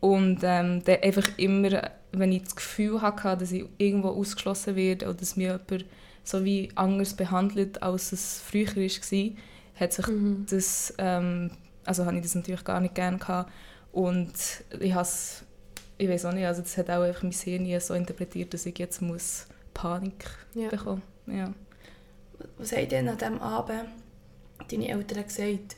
Und 0.00 0.40
ähm, 0.42 0.82
dann 0.84 1.02
einfach 1.02 1.28
immer, 1.38 1.90
wenn 2.12 2.32
ich 2.32 2.44
das 2.44 2.56
Gefühl 2.56 3.02
hatte, 3.02 3.36
dass 3.36 3.52
ich 3.52 3.64
irgendwo 3.78 4.08
ausgeschlossen 4.10 4.76
werde 4.76 5.06
oder 5.06 5.14
dass 5.14 5.36
mich 5.36 5.46
jemand 5.48 5.84
so 6.24 6.44
wie 6.44 6.70
anders 6.74 7.14
behandelt, 7.14 7.82
als 7.82 8.12
es 8.12 8.40
früher 8.40 8.68
war, 8.76 9.30
hat 9.80 9.92
sich 9.92 10.06
Mhm. 10.08 10.46
das, 10.50 10.94
ähm, 10.98 11.50
also 11.84 12.04
habe 12.06 12.16
ich 12.16 12.22
das 12.22 12.34
natürlich 12.34 12.64
gar 12.64 12.80
nicht 12.80 12.94
gerne 12.94 13.18
gehabt. 13.18 13.50
Und 13.96 14.34
ich 14.78 14.92
habe 14.92 15.02
es 15.02 15.42
ich 15.98 16.06
weiß 16.06 16.26
auch 16.26 16.32
nicht, 16.32 16.44
also 16.44 16.60
das 16.60 16.76
hat 16.76 16.90
auch 16.90 17.00
einfach 17.00 17.22
mein 17.22 17.32
Hirn 17.32 17.62
nie 17.62 17.80
so 17.80 17.94
interpretiert, 17.94 18.52
dass 18.52 18.66
ich 18.66 18.78
jetzt 18.78 19.00
muss 19.00 19.46
Panik 19.72 20.26
Ja. 20.54 20.68
bekommen 20.68 21.02
ja. 21.26 21.52
Was 22.58 22.72
haben 22.72 22.88
denn 22.90 23.08
an 23.08 23.16
diesem 23.16 23.40
Abend 23.40 23.88
deine 24.70 24.88
Eltern 24.88 25.24
gesagt? 25.24 25.76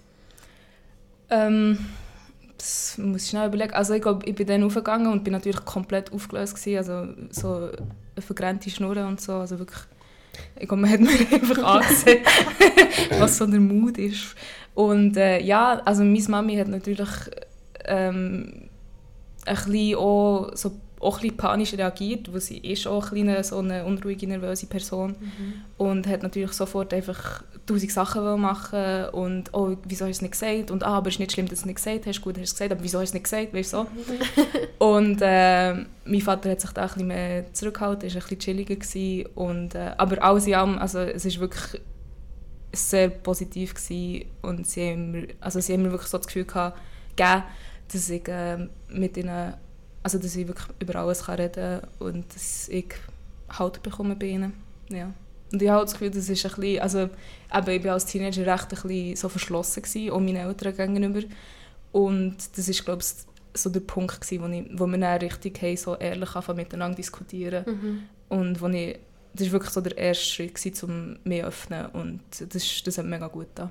Ähm, 1.31 1.79
das 2.57 2.99
muss 2.99 3.23
ich 3.23 3.31
schnell 3.31 3.47
überlegen. 3.47 3.73
Also 3.73 3.95
ich 3.95 4.03
glaube, 4.03 4.27
ich 4.27 4.35
bin 4.35 4.49
dann 4.49 4.65
aufgegangen 4.65 5.13
und 5.13 5.23
bin 5.23 5.35
natürlich 5.35 5.65
komplett 5.65 6.13
aufgelöst 6.13 6.57
gewesen. 6.57 6.79
Also 6.79 7.07
so 7.31 7.71
eine 7.71 8.23
vergrennte 8.23 8.71
Schnur 8.71 8.97
und 9.07 9.21
so. 9.21 9.35
Also 9.35 9.61
wirklich, 9.61 9.79
ich 10.57 10.67
glaube, 10.67 10.83
man 10.83 10.91
hat 10.91 11.01
mir 11.01 11.11
einfach 11.11 11.63
angesehen, 11.63 12.25
was 13.21 13.39
so 13.39 13.47
der 13.47 13.61
Mut 13.61 13.97
ist. 13.99 14.35
Und 14.75 15.17
äh, 15.17 15.41
ja, 15.41 15.81
also 15.85 16.03
meine 16.03 16.25
Mami 16.29 16.57
hat 16.57 16.67
natürlich 16.67 17.09
ähm, 17.89 18.69
ein 19.45 19.55
bisschen 19.55 19.97
auch, 19.97 20.51
so, 20.55 20.73
auch 21.01 21.17
ein 21.17 21.23
bisschen 21.23 21.37
panisch 21.37 21.75
reagiert, 21.75 22.33
weil 22.33 22.41
sie 22.41 22.59
ist 22.59 22.87
auch 22.87 23.13
ein 23.13 23.27
bisschen 23.27 23.45
so 23.45 23.59
eine 23.59 23.85
unruhige, 23.85 24.27
nervöse 24.27 24.67
Person 24.67 25.15
und 25.77 26.07
hat 26.07 26.23
natürlich 26.23 26.53
sofort 26.53 26.93
einfach 26.93 27.43
tausend 27.67 27.93
Sachen 27.93 28.41
machen 28.41 29.09
und 29.11 29.55
oh, 29.55 29.77
wieso 29.85 30.07
hast 30.07 30.09
du 30.09 30.11
es 30.11 30.23
nicht 30.23 30.33
gesagt? 30.33 30.71
Und 30.71 30.83
ah, 30.83 30.97
aber 30.97 31.09
es 31.09 31.15
ist 31.15 31.21
nicht 31.21 31.33
schlimm, 31.33 31.47
dass 31.47 31.61
du 31.61 31.63
es 31.63 31.67
nicht 31.67 31.77
gesagt 31.77 32.07
hast, 32.07 32.21
gut, 32.21 32.37
hast 32.37 32.39
du 32.39 32.43
es 32.43 32.53
gesagt, 32.55 32.73
aber 32.73 32.83
wieso 32.83 32.99
hast 32.99 33.15
du 33.15 33.19
es 33.19 33.23
nicht 33.23 33.25
gesagt, 33.25 33.55
weißt 33.55 33.73
du 33.73 33.77
so. 33.77 33.87
und 34.85 35.19
äh, 35.23 35.75
mein 36.05 36.21
Vater 36.21 36.51
hat 36.51 36.61
sich 36.61 36.71
da 36.71 36.83
ein 36.83 36.89
bisschen 36.89 37.07
mehr 37.07 37.53
zurückgehalten, 37.53 38.07
ist 38.07 38.17
ein 38.17 38.23
bisschen 38.23 38.39
chilliger 38.39 38.77
gewesen 38.77 39.29
und 39.35 39.75
äh, 39.75 39.93
aber 39.97 40.23
alles 40.23 40.47
in 40.47 40.55
allem, 40.55 40.79
also 40.79 40.99
es 40.99 41.25
ist 41.25 41.39
wirklich 41.39 41.81
sehr 42.73 43.09
positiv 43.09 43.75
gewesen 43.75 44.27
und 44.43 44.67
sie 44.67 44.91
haben 44.91 45.11
mir, 45.13 45.29
also 45.41 45.61
sie 45.61 45.73
haben 45.75 45.83
mir 45.83 45.91
wirklich 45.91 46.11
so 46.11 46.19
das 46.19 46.27
Gefühl 46.27 46.45
gehabt, 46.45 46.79
gegeben, 47.17 47.45
dass 47.93 48.11
ich 48.11 48.27
äh, 48.29 48.69
mit 48.91 49.17
ihnen, 49.17 49.55
also 50.03 50.19
dass 50.19 50.37
ich 50.37 50.47
wirklich 50.47 50.69
über 50.81 50.97
alles 50.97 51.25
kann 51.25 51.37
reden 51.37 51.81
kann 51.81 51.91
und 51.99 52.35
dass 52.35 52.69
ich 52.69 52.95
Halt 53.51 53.83
bekomme 53.83 54.15
bei 54.15 54.27
ihnen, 54.27 54.53
ja. 54.91 55.13
Und 55.51 55.63
ich 55.63 55.69
habe 55.71 55.83
das 55.83 55.93
Gefühl, 55.93 56.11
das 56.11 56.29
ist 56.29 56.45
ein 56.45 56.53
bisschen, 56.61 56.83
also 56.83 56.99
eben, 57.01 57.71
ich 57.71 57.85
war 57.85 57.93
als 57.95 58.05
Teenager 58.05 58.47
recht 58.47 58.65
ein 58.65 58.83
bisschen 58.83 59.17
so 59.17 59.29
verschlossen 59.31 59.83
gewesen, 59.83 60.11
auch 60.11 60.21
meinen 60.21 60.37
Eltern 60.37 60.77
gegenüber. 60.77 61.27
Und 61.93 62.37
das 62.55 62.69
ist, 62.69 62.85
glaube 62.85 63.03
ich, 63.03 63.09
so 63.59 63.71
der 63.71 63.81
Punkt 63.81 64.21
gewesen, 64.21 64.43
wo, 64.43 64.47
ich, 64.49 64.79
wo 64.79 64.87
wir 64.87 64.99
dann 64.99 65.19
richtig 65.21 65.63
haben, 65.63 65.77
so 65.79 65.97
ehrlich 65.97 66.35
anfangen 66.35 66.59
miteinander 66.59 66.97
diskutieren. 66.97 67.65
Mhm. 67.67 68.03
Und 68.29 68.61
wo 68.61 68.69
ich, 68.69 68.99
das 69.33 69.47
war 69.47 69.53
wirklich 69.53 69.73
so 69.73 69.81
der 69.81 69.97
erste 69.97 70.25
Schritt, 70.25 70.55
gewesen, 70.55 70.91
um 70.91 71.19
mich 71.25 71.41
zu 71.41 71.47
öffnen. 71.47 71.87
Und 71.87 72.21
das, 72.39 72.83
das 72.83 72.99
hat 72.99 73.07
mega 73.07 73.29
gut 73.29 73.49
getan. 73.55 73.71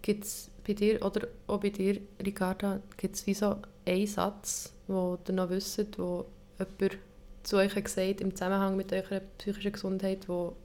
Gibt 0.00 0.24
es 0.24 0.50
bei 0.66 0.72
dir 0.72 1.04
oder 1.04 1.28
auch 1.46 1.60
bei 1.60 1.70
dir, 1.70 2.00
Ricarda, 2.24 2.80
gibt 2.96 3.16
es 3.16 3.26
wie 3.26 3.34
so 3.34 3.56
einen 3.86 4.06
Satz, 4.06 4.72
wo 4.86 5.18
ihr 5.26 5.34
noch 5.34 5.50
wisst, 5.50 5.98
wo 5.98 6.26
jemand 6.58 6.98
zu 7.42 7.56
euch 7.56 7.74
hat 7.74 7.84
gesagt 7.84 8.20
im 8.20 8.34
Zusammenhang 8.34 8.76
mit 8.76 8.92
eurer 8.92 9.20
psychischen 9.38 9.72
Gesundheit, 9.72 10.28
wo, 10.28 10.56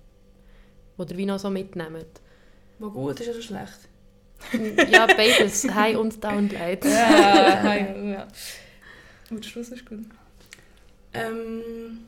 wo 0.98 1.04
ihr 1.04 1.18
wie 1.18 1.26
noch 1.26 1.40
so 1.40 1.50
mitnehmt? 1.50 2.22
Wo 2.80 2.90
gut 2.90 3.20
ist 3.20 3.30
oder 3.30 3.42
schlecht? 3.42 3.90
ja, 4.90 5.06
beides. 5.06 5.70
High 5.76 5.98
und 5.98 6.24
Downlight. 6.24 6.86
Ja, 6.86 7.76
ja. 7.76 8.28
Und 9.30 9.46
Schluss 9.46 9.70
ist 9.70 9.86
gut. 9.86 10.06
Ähm, 11.14 12.06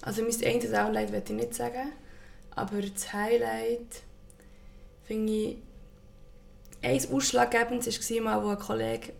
also 0.00 0.22
mein 0.22 0.44
eine 0.44 0.68
Downlight 0.68 1.12
möchte 1.12 1.32
ich 1.32 1.38
nicht 1.38 1.54
sagen, 1.54 1.92
aber 2.50 2.82
das 2.82 3.12
Highlight 3.12 4.02
finde 5.04 5.32
ich, 5.32 5.56
eins 6.82 7.10
Ausschlaggebendes 7.10 8.10
war 8.10 8.22
mal, 8.22 8.44
wo 8.44 8.48
ein 8.50 8.58
Kollege 8.58 9.12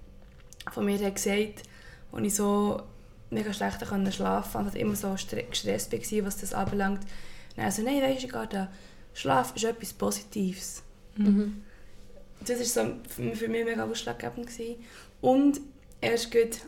von 0.73 0.85
mir 0.85 0.99
hat 1.04 1.14
gesagt 1.16 1.62
als 2.12 2.26
ich 2.26 2.35
so 2.35 2.83
mega 3.31 3.52
schlecht 3.54 3.81
konnte 3.87 4.12
schlafen 4.12 4.66
und 4.66 4.75
immer 4.75 4.95
so 4.95 5.09
stre- 5.14 5.49
gestresst 5.49 5.92
war, 5.92 6.26
was 6.26 6.37
das 6.38 6.52
anbelangt. 6.52 7.00
Dann 7.57 7.64
also, 7.64 7.83
nein, 7.83 8.02
weisst 8.02 8.23
du, 8.23 8.26
Ricarda, 8.26 8.71
Schlaf 9.14 9.54
ist 9.57 9.64
etwas 9.64 9.92
Positives. 9.95 10.83
Mhm. 11.16 11.62
Das 12.47 12.59
war 12.76 12.85
so 12.87 12.95
für 13.09 13.49
mich 13.49 13.64
mega 13.64 13.85
ausschlaggebend. 13.85 14.47
Gewesen. 14.49 14.76
Und 15.23 15.61
erst 16.02 16.31
gut, 16.31 16.59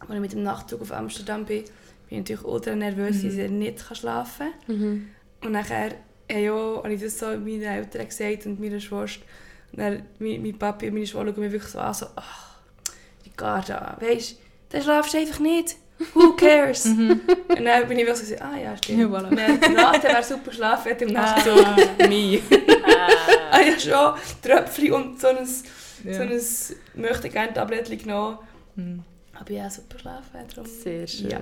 als 0.00 0.10
ich 0.10 0.20
mit 0.20 0.32
dem 0.32 0.42
Nachtzug 0.42 0.80
auf 0.80 0.92
Amsterdam 0.92 1.44
bin, 1.44 1.64
bin 1.64 1.70
ich 2.08 2.18
natürlich 2.18 2.44
ultra 2.44 2.74
nervös, 2.74 3.16
Mhm. 3.22 3.28
dass 3.28 3.34
ich 3.36 3.50
nicht 3.50 3.96
schlafen 3.96 4.46
kann. 4.66 4.76
Mhm. 4.78 5.08
Und 5.42 5.52
nachher 5.52 5.92
ja, 6.30 6.52
habe 6.76 6.94
ich 6.94 7.02
das 7.02 7.18
so 7.18 7.26
meinen 7.26 7.62
Eltern 7.62 8.06
gesagt 8.08 8.46
und 8.46 8.60
meiner 8.60 8.80
Schwester. 8.80 9.22
Dann 9.72 10.02
mein, 10.18 10.42
mein 10.42 10.58
Papi 10.58 10.88
und 10.88 10.94
meine 10.94 11.06
Schwester 11.06 11.26
schauen 11.32 11.40
mich 11.40 11.52
wirklich 11.52 11.72
so 11.72 11.78
an, 11.78 11.94
so, 11.94 12.06
ach, 12.16 12.56
Ricarda, 13.24 13.96
weisst 14.00 14.32
du, 14.32 14.36
dann 14.70 14.82
schlafst 14.82 15.14
du 15.14 15.18
einfach 15.18 15.38
nicht. 15.40 15.76
Who 16.14 16.32
cares? 16.32 16.84
Mhm. 16.86 17.20
Und 17.48 17.64
dann 17.64 17.86
bin 17.86 17.98
ich 17.98 18.06
wirklich 18.06 18.28
so, 18.28 18.34
ah 18.44 18.56
ja, 18.58 18.76
stimmt. 18.76 19.00
Ja, 19.00 19.06
voilà. 19.06 19.34
Dann 19.34 19.74
Nathan 19.74 20.02
wäre 20.02 20.22
super 20.24 20.50
geschlafen, 20.50 20.88
hätte 20.88 21.04
im 21.04 21.12
Nachtzug. 21.12 21.64
Ah, 21.64 21.76
me. 22.08 22.40
Ah 23.50 23.60
ja, 23.60 23.78
schon, 23.78 24.20
Tröpfchen 24.42 24.92
und 24.92 25.20
so 25.20 25.28
ein, 25.28 25.46
Ja. 26.04 26.14
so 26.14 26.22
ein 26.22 27.00
möchte 27.00 27.28
gerne 27.28 27.52
Tablettchen 27.52 27.98
genommen. 27.98 28.38
Mhm. 28.74 29.04
Aber 29.38 29.52
ja, 29.52 29.70
super 29.70 29.98
schlafen. 29.98 30.40
Darum. 30.54 30.68
Sehr 30.68 31.06
schön. 31.06 31.30
Ja, 31.30 31.38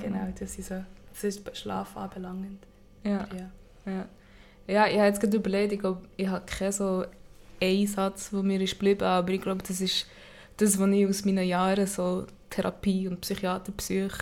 genau, 0.00 0.28
das 0.38 0.58
ist 0.58 0.68
so. 0.68 0.84
Das 1.12 1.24
ist 1.24 1.56
Schlaf 1.56 1.96
anbelangend. 1.96 2.62
Ja. 3.04 3.26
Ja. 3.36 3.50
Ja, 3.92 4.06
ja 4.66 4.86
ich 4.86 4.96
habe 4.96 5.06
jetzt 5.06 5.20
gerade 5.20 5.36
überlegt, 5.36 5.72
ich 5.72 5.80
glaube, 5.80 6.02
ich 6.16 6.28
habe 6.28 6.44
keinen 6.46 6.72
so 6.72 7.04
einen 7.60 7.86
Satz, 7.86 8.30
der 8.30 8.42
mir 8.42 8.60
ist 8.60 8.72
geblieben 8.72 9.04
aber 9.04 9.30
ich 9.30 9.40
glaube, 9.42 9.62
das 9.66 9.80
ist 9.80 10.06
das, 10.56 10.78
was 10.78 10.88
ich 10.90 11.06
aus 11.06 11.24
meinen 11.24 11.46
Jahren 11.46 11.86
so 11.86 12.26
Therapie 12.50 13.08
und 13.08 13.20
Psychiaterpsych 13.20 14.12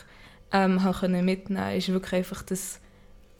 ähm, 0.52 0.82
habe 0.82 0.98
können 0.98 1.24
mitnehmen 1.24 1.76
ist 1.76 1.88
wirklich 1.88 2.12
einfach, 2.14 2.42
dass 2.42 2.78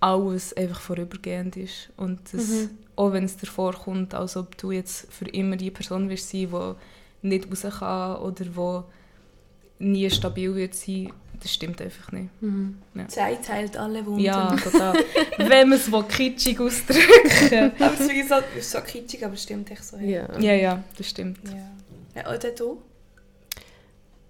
alles 0.01 0.53
einfach 0.57 0.81
vorübergehend 0.81 1.57
ist 1.57 1.91
und 1.97 2.19
dass, 2.33 2.49
Mhm. 2.49 2.71
auch 2.97 3.13
wenn 3.13 3.25
es 3.25 3.37
dir 3.37 3.47
vorkommt, 3.47 4.15
als 4.15 4.37
ob 4.37 4.57
du 4.59 4.73
jetzt 4.73 5.13
für 5.13 5.27
immer 5.29 5.57
die 5.57 5.71
Person 5.71 6.09
wirst 6.09 6.31
sein, 6.31 6.49
die 6.51 7.29
nicht 7.29 7.49
raus 7.51 7.79
kann 7.79 8.17
oder 8.17 8.45
die 8.45 9.85
nie 9.85 10.11
stabil 10.11 10.55
wird 10.55 10.75
sein, 10.75 11.13
das 11.41 11.53
stimmt 11.53 11.81
einfach 11.81 12.13
nicht. 12.13 12.31
Mhm. 12.41 12.79
Zeit 13.09 13.49
heilt 13.49 13.77
alle 13.77 14.05
Wunden. 14.07 14.21
Ja, 14.21 14.55
total. 14.63 14.95
wenn 15.39 15.69
man 15.69 15.79
es 15.79 15.91
kitschig 16.09 16.61
ausdrücken 16.61 17.73
aber 17.79 17.95
es 17.95 18.01
ist 18.01 18.29
so, 18.29 18.35
ist 18.57 18.71
so 18.71 18.81
kitschig, 18.81 19.25
aber 19.25 19.35
es 19.35 19.43
stimmt 19.43 19.71
echt 19.71 19.85
so. 19.85 19.97
Ja. 19.97 20.39
Ja, 20.39 20.55
ja, 20.55 20.85
das 20.97 21.09
stimmt. 21.09 21.39
ja. 21.49 22.23
ja 22.23 22.35
oder 22.35 22.51
du? 22.51 22.83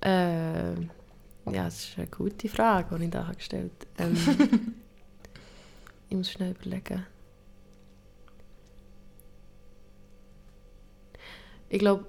Äh, 0.00 0.72
ja, 1.50 1.64
das 1.64 1.84
ist 1.84 1.98
eine 1.98 2.06
gute 2.06 2.48
Frage, 2.48 2.96
die 2.98 3.04
ich 3.04 3.10
da 3.10 3.30
gestellt 3.36 3.72
habe. 3.98 4.10
Ähm, 4.10 4.74
ich 6.08 6.16
muss 6.16 6.30
schnell 6.30 6.52
überlegen. 6.52 7.06
Ich 11.68 11.78
glaube, 11.78 12.04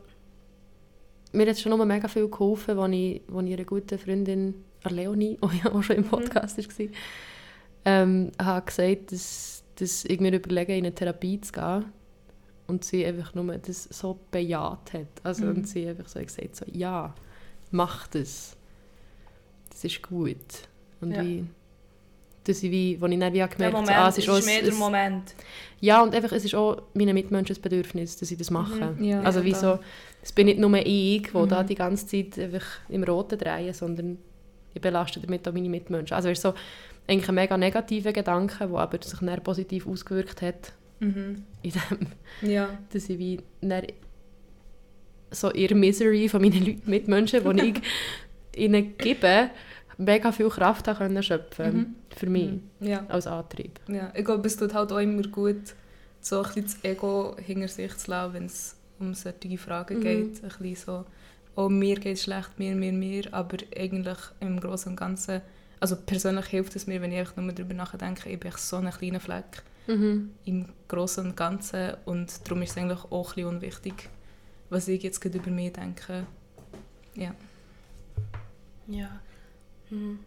mir 1.32 1.48
hat 1.48 1.54
es 1.54 1.62
schon 1.62 1.72
noch 1.78 1.86
mega 1.86 2.08
viel 2.08 2.28
geholfen, 2.30 2.78
als 2.78 2.94
ich, 2.94 3.22
als 3.34 3.46
ich 3.46 3.54
einer 3.54 3.64
guten 3.64 3.98
Freundin, 3.98 4.56
Leonie, 4.92 5.38
die 5.54 5.58
ja 5.64 5.72
auch 5.72 5.82
schon 5.84 5.98
im 5.98 6.04
Podcast 6.06 6.58
war, 6.58 6.88
ähm, 7.86 8.32
habe 8.42 8.66
gesagt, 8.66 9.12
dass, 9.12 9.64
dass 9.76 10.06
ich 10.06 10.20
mir 10.20 10.34
überlege, 10.34 10.74
in 10.76 10.86
eine 10.86 10.96
Therapie 10.96 11.40
zu 11.42 11.52
gehen. 11.52 11.86
Und 12.66 12.86
sie 12.86 13.06
einfach 13.06 13.36
nur 13.36 13.58
das 13.58 13.84
so 13.92 14.18
bejaht 14.32 14.94
hat. 14.94 15.08
Also, 15.22 15.44
Mhm. 15.46 15.56
Und 15.58 15.68
sie 15.68 15.86
einfach 15.88 16.08
so 16.08 16.20
gesagt 16.20 16.56
so, 16.56 16.66
ja, 16.72 17.14
mach 17.72 18.08
das. 18.08 18.56
Das 19.70 19.84
ist 19.84 20.02
gut. 20.02 20.38
Und 21.02 21.12
Ja. 21.12 21.24
wie, 21.24 21.44
dass 22.46 22.64
ich 22.64 22.72
wie, 22.72 23.02
wo 23.02 23.06
ich 23.08 23.20
dann 23.20 23.34
wie 23.34 23.40
gemerkt 23.40 23.60
Moment, 23.60 23.90
habe, 23.90 24.06
ah, 24.06 24.08
es 24.08 24.18
ist, 24.18 24.30
auch 24.30 24.38
ist 24.38 24.46
mehr 24.46 24.60
ein- 24.60 24.66
der 24.66 24.74
Moment. 24.76 25.36
ja, 25.82 26.02
und 26.02 26.16
einfach, 26.16 26.32
es 26.32 26.46
ist 26.46 26.56
auch 26.56 26.82
meinen 26.94 27.14
Mitmenschen 27.14 27.56
ein 27.56 27.62
Bedürfnis, 27.62 28.16
dass 28.18 28.32
ich 28.32 28.38
das 28.38 28.50
mache. 28.50 28.96
Ja, 29.02 29.22
also 29.24 29.44
wie 29.44 29.54
so, 29.54 29.80
es 30.22 30.32
bin 30.32 30.46
nicht 30.46 30.60
nur 30.60 30.74
ich, 30.78 31.24
der 31.34 31.42
Mhm. 31.42 31.50
da 31.50 31.64
die 31.64 31.76
ganze 31.76 32.08
Zeit 32.08 32.40
einfach 32.40 32.66
im 32.88 33.04
Roten 33.04 33.38
drehe, 33.38 33.74
sondern 33.74 34.18
ich 34.74 34.82
belaste 34.82 35.20
damit 35.20 35.48
auch 35.48 35.54
meine 35.54 35.70
Mitmenschen. 35.70 36.16
Also 36.16 36.30
es 36.30 36.38
ist 36.40 36.44
so 36.44 36.54
eigentlich 37.08 37.30
ein 37.30 37.36
mega 37.36 37.58
negativer 37.58 38.12
Gedanke, 38.14 38.68
der 38.68 38.78
aber 38.78 39.02
sich 39.02 39.20
dann 39.20 39.44
positiv 39.44 39.88
ausgewirkt 39.88 40.42
hat, 40.42 40.74
Mhm. 41.00 41.44
in 41.64 41.72
dem, 41.72 42.50
Ja. 42.50 42.70
dass 42.94 43.10
ich 43.10 43.20
wie 43.20 43.40
so 45.32 45.52
ihre 45.52 45.76
Misery 45.76 46.30
von 46.30 46.42
meinen 46.42 46.66
Leuten, 46.66 46.82
Mitmenschen, 46.90 47.58
die 47.58 47.62
ich 47.70 47.82
ihnen 48.66 48.98
gebe, 48.98 49.50
mega 49.98 50.32
viel 50.32 50.50
Kraft 50.50 50.86
können 50.86 51.24
schöpfen 51.24 51.76
Mhm. 51.76 51.96
für 52.16 52.28
mich 52.30 52.52
Mhm. 52.52 52.88
Ja. 52.88 53.06
als 53.10 53.28
Antrieb. 53.28 53.80
ja. 53.88 54.12
Ich 54.16 54.24
glaube, 54.26 54.48
es 54.48 54.56
tut 54.58 54.74
halt 54.74 54.92
auch 54.92 55.00
immer 55.00 55.24
gut, 55.24 55.74
so 56.22 56.38
ein 56.38 56.44
bisschen 56.44 56.64
das 56.64 56.84
Ego 56.84 57.36
hinter 57.38 57.68
sich 57.68 57.96
zu 57.98 58.12
lassen, 58.12 58.34
wenn 58.34 58.46
es 58.46 58.78
um 59.00 59.14
solche 59.14 59.58
Fragen 59.58 59.98
Mhm. 60.00 60.04
geht. 60.04 60.44
Ein 60.44 60.50
bisschen 60.60 60.76
so, 60.76 61.06
oh, 61.56 61.70
mir 61.70 61.96
geht 62.00 62.18
es 62.18 62.24
schlecht, 62.24 62.58
mir, 62.58 62.76
mir, 62.76 62.94
mir. 62.94 63.34
Aber 63.34 63.58
eigentlich 63.76 64.18
im 64.40 64.60
Großen 64.60 64.92
und 64.92 64.96
Ganzen, 64.96 65.42
also 65.80 65.96
persönlich 65.96 66.46
hilft 66.48 66.76
es 66.76 66.88
mir, 66.88 67.02
wenn 67.02 67.12
ich 67.12 67.20
einfach 67.20 67.38
nur 67.38 67.52
darüber 67.54 67.74
nachdenke, 67.74 68.30
ich 68.30 68.40
bin 68.40 68.52
so 68.56 68.78
ein 68.78 68.90
kleiner 68.92 69.20
Fleck 69.20 69.64
Mhm. 69.86 70.32
im 70.46 70.66
Großen 70.88 71.26
und 71.26 71.36
Ganzen. 71.36 71.94
Und 72.06 72.48
darum 72.48 72.62
ist 72.62 72.72
es 72.72 72.78
eigentlich 72.78 73.04
auch 73.12 73.32
ein 73.32 73.36
bisschen 73.36 73.50
unwichtig, 73.50 74.10
was 74.70 74.88
ich 74.88 75.04
jetzt 75.04 75.20
gerade 75.20 75.38
über 75.40 75.52
mich 75.52 75.74
denke. 75.74 76.26
Ja. 77.16 77.34
Ja. 78.88 79.20
Mhm. 79.90 80.20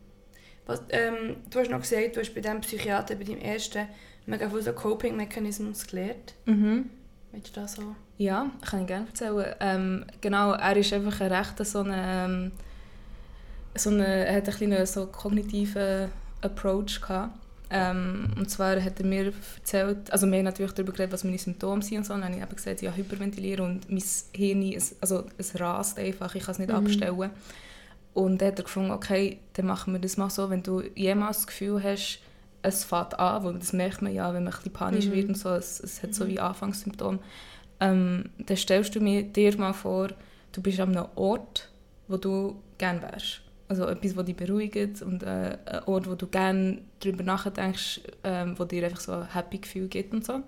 Was, 0.67 0.83
ähm, 0.91 1.37
du 1.49 1.59
hast 1.61 1.71
noch 1.71 1.81
gesagt, 1.81 2.17
du 2.17 2.21
hast 2.21 2.35
bei 2.35 2.41
diesem 2.41 2.61
Psychiater, 2.61 3.15
bei 3.15 3.25
deinem 3.25 3.41
ersten, 3.41 3.87
mega 4.27 4.49
viele 4.51 4.63
so 4.63 4.73
Coping-Mechanismus 4.73 5.87
gelernt. 5.87 6.35
Mhm. 6.45 6.91
Willst 7.33 7.57
du 7.57 7.61
das 7.61 7.75
so? 7.75 7.95
Ja, 8.19 8.51
kann 8.63 8.81
ich 8.83 8.87
gerne 8.87 9.07
erzählen. 9.07 9.55
Ähm, 9.61 10.05
genau, 10.21 10.53
er 10.53 10.77
ist 10.77 10.93
einfach 10.93 11.21
ein 11.21 11.33
rechter 11.33 11.65
so 11.65 11.81
eine, 11.81 11.97
ähm, 12.25 12.53
so 13.77 13.91
eine, 13.91 14.07
er 14.27 14.37
hat 14.37 14.49
einen 14.49 14.57
kleinen 14.57 14.87
so 14.87 15.07
kognitiven 15.07 16.09
Approach 16.41 17.01
gehabt. 17.01 17.35
Ähm, 17.69 18.29
und 18.39 18.49
zwar 18.49 18.81
hat 18.81 19.01
er 19.01 19.07
mir 19.07 19.33
erzählt, 19.57 20.11
also 20.13 20.27
wir 20.29 20.39
haben 20.39 20.45
natürlich 20.45 20.73
darüber 20.73 20.93
geredet, 20.93 21.13
was 21.13 21.25
meine 21.25 21.37
Symptome 21.37 21.83
sind 21.83 21.99
und 21.99 22.07
so, 22.07 22.15
und 22.15 22.21
dann 22.21 22.31
habe 22.31 22.37
ich 22.39 22.43
eben 22.47 22.57
gesagt, 22.57 22.81
ja, 22.81 22.93
hyperventilieren 22.93 23.65
und 23.67 23.91
mein 23.91 24.03
Hirn, 24.33 24.63
es, 24.73 24.95
also 25.03 25.25
es 25.37 25.59
rast 25.59 25.99
einfach, 25.99 26.35
ich 26.37 26.45
kann 26.45 26.53
es 26.53 26.59
nicht 26.61 26.71
Mhm. 26.71 26.77
abstellen. 26.77 27.31
Und 28.15 28.41
dann 28.41 28.49
hat 28.49 28.59
er 28.61 28.65
gefunden, 28.65 28.93
okay, 28.93 29.41
dann 29.55 29.67
machen 29.67 29.93
wir 29.93 30.01
das 30.01 30.17
mal 30.17 30.31
so, 30.31 30.49
wenn 30.49 30.63
du 30.63 30.81
jemals 30.95 31.39
das 31.39 31.47
Gefühl 31.49 31.83
hast, 31.83 32.21
es 32.63 32.85
fängt 32.85 33.19
an, 33.19 33.45
weil 33.45 33.55
das 33.59 33.73
merkt 33.73 34.01
man 34.01 34.15
ja, 34.15 34.33
wenn 34.33 34.45
man 34.45 34.53
ein 34.53 34.57
bisschen 34.57 34.73
panisch 34.73 35.07
Mhm. 35.07 35.13
wird 35.13 35.29
und 35.29 35.37
so, 35.39 35.51
es, 35.51 35.81
es 35.81 36.03
hat 36.03 36.15
so 36.15 36.25
Mhm. 36.25 36.29
wie 36.29 36.41
Anfangssymptome, 36.41 37.19
ähm, 37.81 38.31
dann 38.39 38.57
stellst 38.57 38.95
du 38.95 39.01
mir, 39.01 39.23
dir 39.23 39.57
mal 39.59 39.73
vor, 39.73 40.09
du 40.53 40.63
bist 40.63 40.81
an 40.81 40.97
einem 40.97 41.09
Ort, 41.15 41.71
wo 42.09 42.17
du 42.17 42.57
gerne 42.79 43.03
wärst. 43.03 43.43
Also 43.69 43.87
etwas, 43.87 44.15
das 44.15 44.25
dich 44.25 44.37
beruhigt 44.37 45.03
und 45.03 45.23
äh, 45.23 45.59
ein 45.67 45.83
Ort, 45.87 46.09
wo 46.09 46.15
du 46.15 46.27
gerne 46.29 46.83
darüber 47.01 47.25
nachdenkst, 47.25 48.01
ähm, 48.23 48.59
wo 48.59 48.65
dir 48.65 48.85
einfach 48.85 49.01
so 49.01 49.13
ein 49.13 49.35
happy 49.35 49.59
Gefühl 49.59 49.89
gibt 49.89 50.15
und 50.15 50.25
so. 50.25 50.41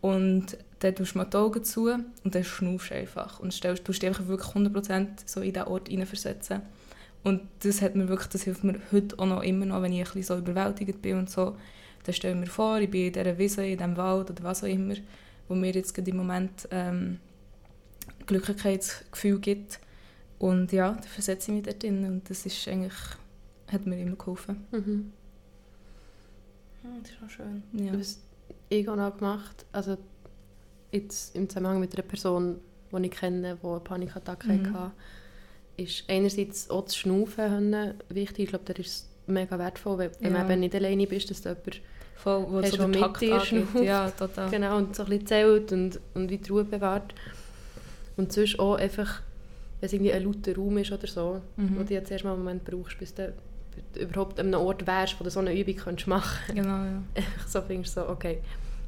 Und 0.00 0.56
dann 0.78 0.94
tust 0.94 1.14
du 1.14 1.18
mal 1.18 1.24
die 1.24 1.36
Augen 1.36 1.64
zu 1.64 1.90
und 1.90 2.34
dann 2.34 2.44
schnaufst 2.44 2.90
du 2.90 2.94
einfach 2.94 3.40
und 3.40 3.52
stellst, 3.52 3.84
tust 3.84 4.02
dich 4.02 4.28
wirklich 4.28 4.50
100% 4.50 5.08
so 5.26 5.40
in 5.40 5.52
diesen 5.52 5.68
Ort 5.68 5.88
hineinversetzen. 5.88 6.62
Und 7.24 7.42
das, 7.60 7.82
hat 7.82 7.96
mir 7.96 8.08
wirklich, 8.08 8.28
das 8.28 8.42
hilft 8.42 8.64
mir 8.64 8.80
heute 8.92 9.18
auch 9.18 9.26
noch 9.26 9.42
immer 9.42 9.66
noch, 9.66 9.82
wenn 9.82 9.92
ich 9.92 9.98
ein 9.98 10.04
bisschen 10.04 10.22
so 10.22 10.38
überwältigt 10.38 11.02
bin 11.02 11.18
und 11.18 11.30
so. 11.30 11.56
Dann 12.04 12.14
stelle 12.14 12.34
ich 12.34 12.40
mir 12.40 12.46
vor, 12.46 12.78
ich 12.78 12.90
bin 12.90 13.08
in 13.08 13.12
dieser 13.12 13.36
Wiese, 13.36 13.66
in 13.66 13.76
diesem 13.76 13.96
Wald 13.96 14.30
oder 14.30 14.44
was 14.44 14.62
auch 14.62 14.68
immer, 14.68 14.94
wo 15.48 15.54
mir 15.54 15.72
jetzt 15.72 15.94
gerade 15.94 16.10
im 16.10 16.16
Moment 16.16 16.68
ähm, 16.70 17.18
Glücklichkeitsgefühl 18.26 19.38
gibt. 19.40 19.80
Und 20.38 20.70
ja, 20.72 20.92
dann 20.92 21.02
versetze 21.02 21.50
ich 21.50 21.56
mich 21.56 21.64
dort 21.66 21.82
drin 21.82 22.04
und 22.04 22.30
das 22.30 22.46
ist 22.46 22.68
eigentlich, 22.68 22.92
hat 23.72 23.86
mir 23.86 23.98
immer 24.00 24.16
geholfen. 24.16 24.66
Mhm. 24.70 25.12
Hm, 26.82 27.02
das 27.02 27.10
ist 27.10 27.18
auch 27.24 27.30
schön. 27.30 27.62
Ja. 27.72 27.98
Was 27.98 28.20
ich 28.68 28.88
auch 28.88 29.16
gemacht 29.16 29.64
also 29.72 29.96
jetzt 30.92 31.34
im 31.34 31.48
Zusammenhang 31.48 31.80
mit 31.80 31.92
einer 31.94 32.02
Person, 32.06 32.60
die 32.92 33.06
ich 33.06 33.10
kenne, 33.10 33.58
die 33.60 33.66
eine 33.66 33.80
Panikattacke 33.80 34.48
Mhm. 34.52 34.72
hatte, 34.72 34.92
ist 35.76 36.04
einerseits 36.08 36.70
auch 36.70 36.84
das 36.84 36.96
Schnaufen 36.96 37.94
wichtig. 38.08 38.44
Ich 38.44 38.48
glaube, 38.50 38.64
das 38.72 38.78
ist 38.86 39.08
mega 39.26 39.58
wertvoll, 39.58 39.98
weil 39.98 40.12
wenn 40.20 40.32
Ja. 40.34 40.38
man 40.42 40.50
eben 40.50 40.60
nicht 40.60 40.74
alleine 40.74 41.06
bist, 41.06 41.30
dass 41.30 41.42
du 41.42 41.48
jemand 41.50 41.80
Voll, 42.22 42.46
wo 42.48 42.60
Hast 42.62 42.72
so 42.72 42.76
der 42.78 42.88
mit 42.88 43.20
dir 43.20 43.40
angeht. 43.40 43.66
Ja, 43.84 44.10
total. 44.10 44.50
genau, 44.50 44.76
und 44.76 44.94
so 44.96 45.04
ein 45.04 45.08
bisschen 45.08 45.26
zählt 45.26 45.72
und, 45.72 46.00
und 46.14 46.30
wie 46.30 46.38
die 46.38 46.50
Ruhe 46.50 46.64
bewahrt. 46.64 47.14
Und 48.16 48.32
sonst 48.32 48.58
auch 48.58 48.74
einfach, 48.74 49.22
wenn 49.80 49.86
es 49.86 49.92
irgendwie 49.92 50.12
ein 50.12 50.24
lauter 50.24 50.54
Raum 50.56 50.78
ist 50.78 50.90
oder 50.92 51.06
so, 51.06 51.40
Mhm. 51.56 51.78
wo 51.78 51.82
du 51.84 51.94
jetzt 51.94 52.10
erst 52.10 52.24
mal 52.24 52.32
einen 52.32 52.40
Moment 52.40 52.64
brauchst, 52.64 52.98
bis 52.98 53.14
du 53.14 53.32
überhaupt 53.96 54.40
an 54.40 54.48
einem 54.52 54.60
Ort 54.66 54.84
wärst, 54.86 55.18
wo 55.20 55.24
du 55.24 55.30
so 55.30 55.38
eine 55.38 55.56
Übung 55.58 55.76
könntest 55.76 56.08
machen 56.08 56.54
Genau, 56.56 56.68
ja. 56.84 57.02
So 57.46 57.62
findest 57.62 57.96
du 57.96 58.00
so, 58.00 58.08
okay, 58.08 58.38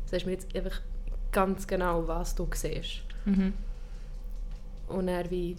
sagst 0.06 0.26
mir 0.26 0.32
jetzt 0.32 0.54
einfach 0.56 0.80
ganz 1.30 1.64
genau, 1.68 2.08
was 2.08 2.34
du 2.34 2.48
siehst. 2.52 3.02
Mhm. 3.26 3.52
Und 4.88 5.06
er 5.06 5.30
wie, 5.30 5.54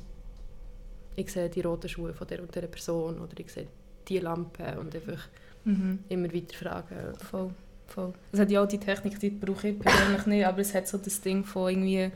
ich 1.15 1.31
sehe 1.31 1.47
die 1.49 1.61
roten 1.61 1.87
Schuhe 1.87 2.13
von 2.13 2.27
der 2.27 2.41
und 2.41 2.53
der 2.53 2.63
Person 2.63 3.19
oder 3.19 3.31
ich 3.39 3.49
sehe 3.51 3.67
die 4.09 4.19
Lampe 4.19 4.77
und 4.77 4.93
einfach 4.93 5.19
Mhm. 5.63 5.99
immer 6.09 6.33
weiter 6.33 6.55
fragen. 6.57 6.95
Voll, 7.29 7.49
voll. 7.87 8.13
Es 8.31 8.39
hat 8.39 8.49
ja 8.51 8.63
auch 8.63 8.67
die 8.67 8.79
Technik, 8.79 9.19
die 9.19 9.29
brauche 9.29 9.69
ich 9.69 9.79
persönlich 9.79 10.25
nicht, 10.25 10.45
aber 10.45 10.59
es 10.59 10.73
hat 10.73 10.87
so 10.87 10.97
das 10.97 11.21
Ding 11.21 11.43
von 11.43 11.69
irgendwie, 11.69 12.11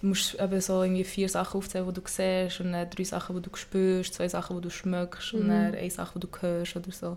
du 0.00 0.06
musst 0.06 0.38
eben 0.40 0.60
so 0.60 0.82
irgendwie 0.82 1.04
vier 1.04 1.28
Sachen 1.28 1.58
aufzählen, 1.58 1.86
die 1.86 1.94
du 1.94 2.02
siehst 2.06 2.60
und 2.60 2.72
dann 2.72 2.88
drei 2.90 3.04
Sachen, 3.04 3.36
die 3.36 3.42
du 3.42 3.56
spürst, 3.56 4.14
zwei 4.14 4.28
Sachen, 4.28 4.56
die 4.56 4.62
du 4.62 4.70
schmeckst 4.70 5.34
und 5.34 5.44
Mhm. 5.44 5.48
dann 5.48 5.74
eine 5.74 5.90
Sache, 5.90 6.18
die 6.18 6.26
du 6.26 6.28
hörst 6.40 6.76
oder 6.76 6.90
so. 6.92 7.16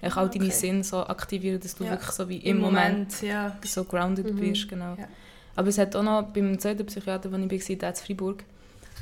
Eigentlich 0.00 0.16
Ah, 0.16 0.20
all 0.20 0.28
deine 0.28 0.44
okay. 0.44 0.52
Sinne 0.54 0.84
so 0.84 0.98
aktivieren, 1.06 1.58
dass 1.60 1.74
du 1.74 1.84
Ja. 1.84 1.90
wirklich 1.92 2.10
so 2.10 2.28
wie 2.28 2.36
im, 2.38 2.58
Moment, 2.58 3.22
ja. 3.22 3.56
so 3.64 3.84
grounded 3.84 4.32
Mhm. 4.34 4.36
bist, 4.40 4.68
genau. 4.68 4.94
Ja. 4.98 5.08
Aber 5.56 5.68
es 5.68 5.78
hat 5.78 5.96
auch 5.96 6.02
noch, 6.02 6.22
beim 6.34 6.58
zweiten 6.58 6.84
Psychiater, 6.84 7.32
wo 7.32 7.36
ich 7.36 7.68
war, 7.70 7.76
der 7.76 7.88
in 7.88 7.94
Freiburg, 7.94 8.44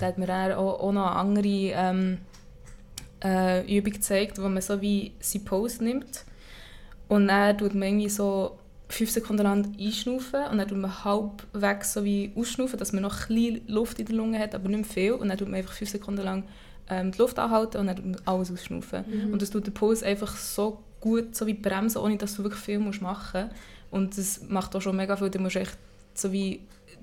der 0.01 0.09
hat 0.09 0.19
mir 0.19 0.57
auch, 0.59 0.81
auch 0.81 0.93
noch 0.93 1.07
andere 1.17 1.49
ähm, 1.49 2.19
äh, 3.25 3.79
Übung 3.79 3.93
gezeigt, 3.93 4.39
wo 4.39 4.49
man 4.49 4.63
so 4.63 4.81
wie 4.81 5.13
seine 5.21 5.45
Pose 5.45 5.83
nimmt 5.83 6.25
und 7.09 7.29
dann 7.29 7.57
tut 7.59 7.75
man 7.75 7.89
irgendwie 7.89 8.09
so 8.09 8.59
fünf 8.89 9.11
Sekunden 9.11 9.43
lang 9.43 9.75
einschnaufen 9.79 10.45
und 10.51 10.59
dann 10.59 10.69
tut 10.69 10.79
man 10.79 11.05
halbwegs 11.05 11.95
so 11.95 12.05
wie 12.05 12.33
ausschnaufen, 12.37 12.79
dass 12.79 12.93
man 12.93 13.03
noch 13.03 13.31
ein 13.31 13.63
Luft 13.67 13.99
in 13.99 14.07
der 14.07 14.15
Lunge 14.15 14.39
hat, 14.39 14.55
aber 14.55 14.69
nicht 14.69 14.81
mehr 14.81 14.85
viel 14.85 15.13
und 15.13 15.29
dann 15.29 15.39
tut 15.39 15.49
man 15.49 15.57
einfach 15.57 15.73
fünf 15.73 15.91
Sekunden 15.91 16.23
lang 16.23 16.45
ähm, 16.89 17.13
die 17.13 17.19
Luft 17.19 17.39
anhalten 17.39 17.79
und 17.79 17.87
dann 17.87 18.17
alles 18.25 18.53
ausschnaufen. 18.53 19.05
Mhm. 19.07 19.33
Und 19.33 19.43
das 19.43 19.51
tut 19.51 19.67
der 19.67 19.73
Pose 19.73 20.05
einfach 20.05 20.37
so 20.37 20.83
gut 21.01 21.35
so 21.35 21.47
wie 21.47 21.55
bremsen, 21.55 21.99
ohne 21.99 22.17
dass 22.17 22.37
du 22.37 22.43
wirklich 22.43 22.63
viel 22.63 22.79
musst 22.79 23.03
machen 23.03 23.45
musst. 23.45 23.55
Und 23.91 24.19
das 24.19 24.43
macht 24.49 24.75
auch 24.75 24.83
schon 24.83 24.97
mega 24.97 25.17
viel. 25.17 25.31
Du 25.31 25.39
musst 25.39 25.57
echt 25.57 25.79
so 26.15 26.33
wie 26.33 26.61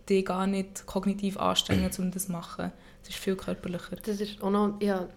dich 0.09 0.25
gar 0.25 0.47
nicht 0.47 0.85
kognitiv 0.85 1.37
anstrengen, 1.37 1.89
um 1.97 2.11
das 2.11 2.25
zu 2.25 2.31
machen. 2.31 2.71
Das 3.01 3.09
ist 3.09 3.17
viel 3.17 3.35
körperlicher. 3.35 3.95
Das 4.03 4.19
ist 4.19 4.41
auch 4.43 4.51
noch, 4.51 4.81
ja, 4.81 5.07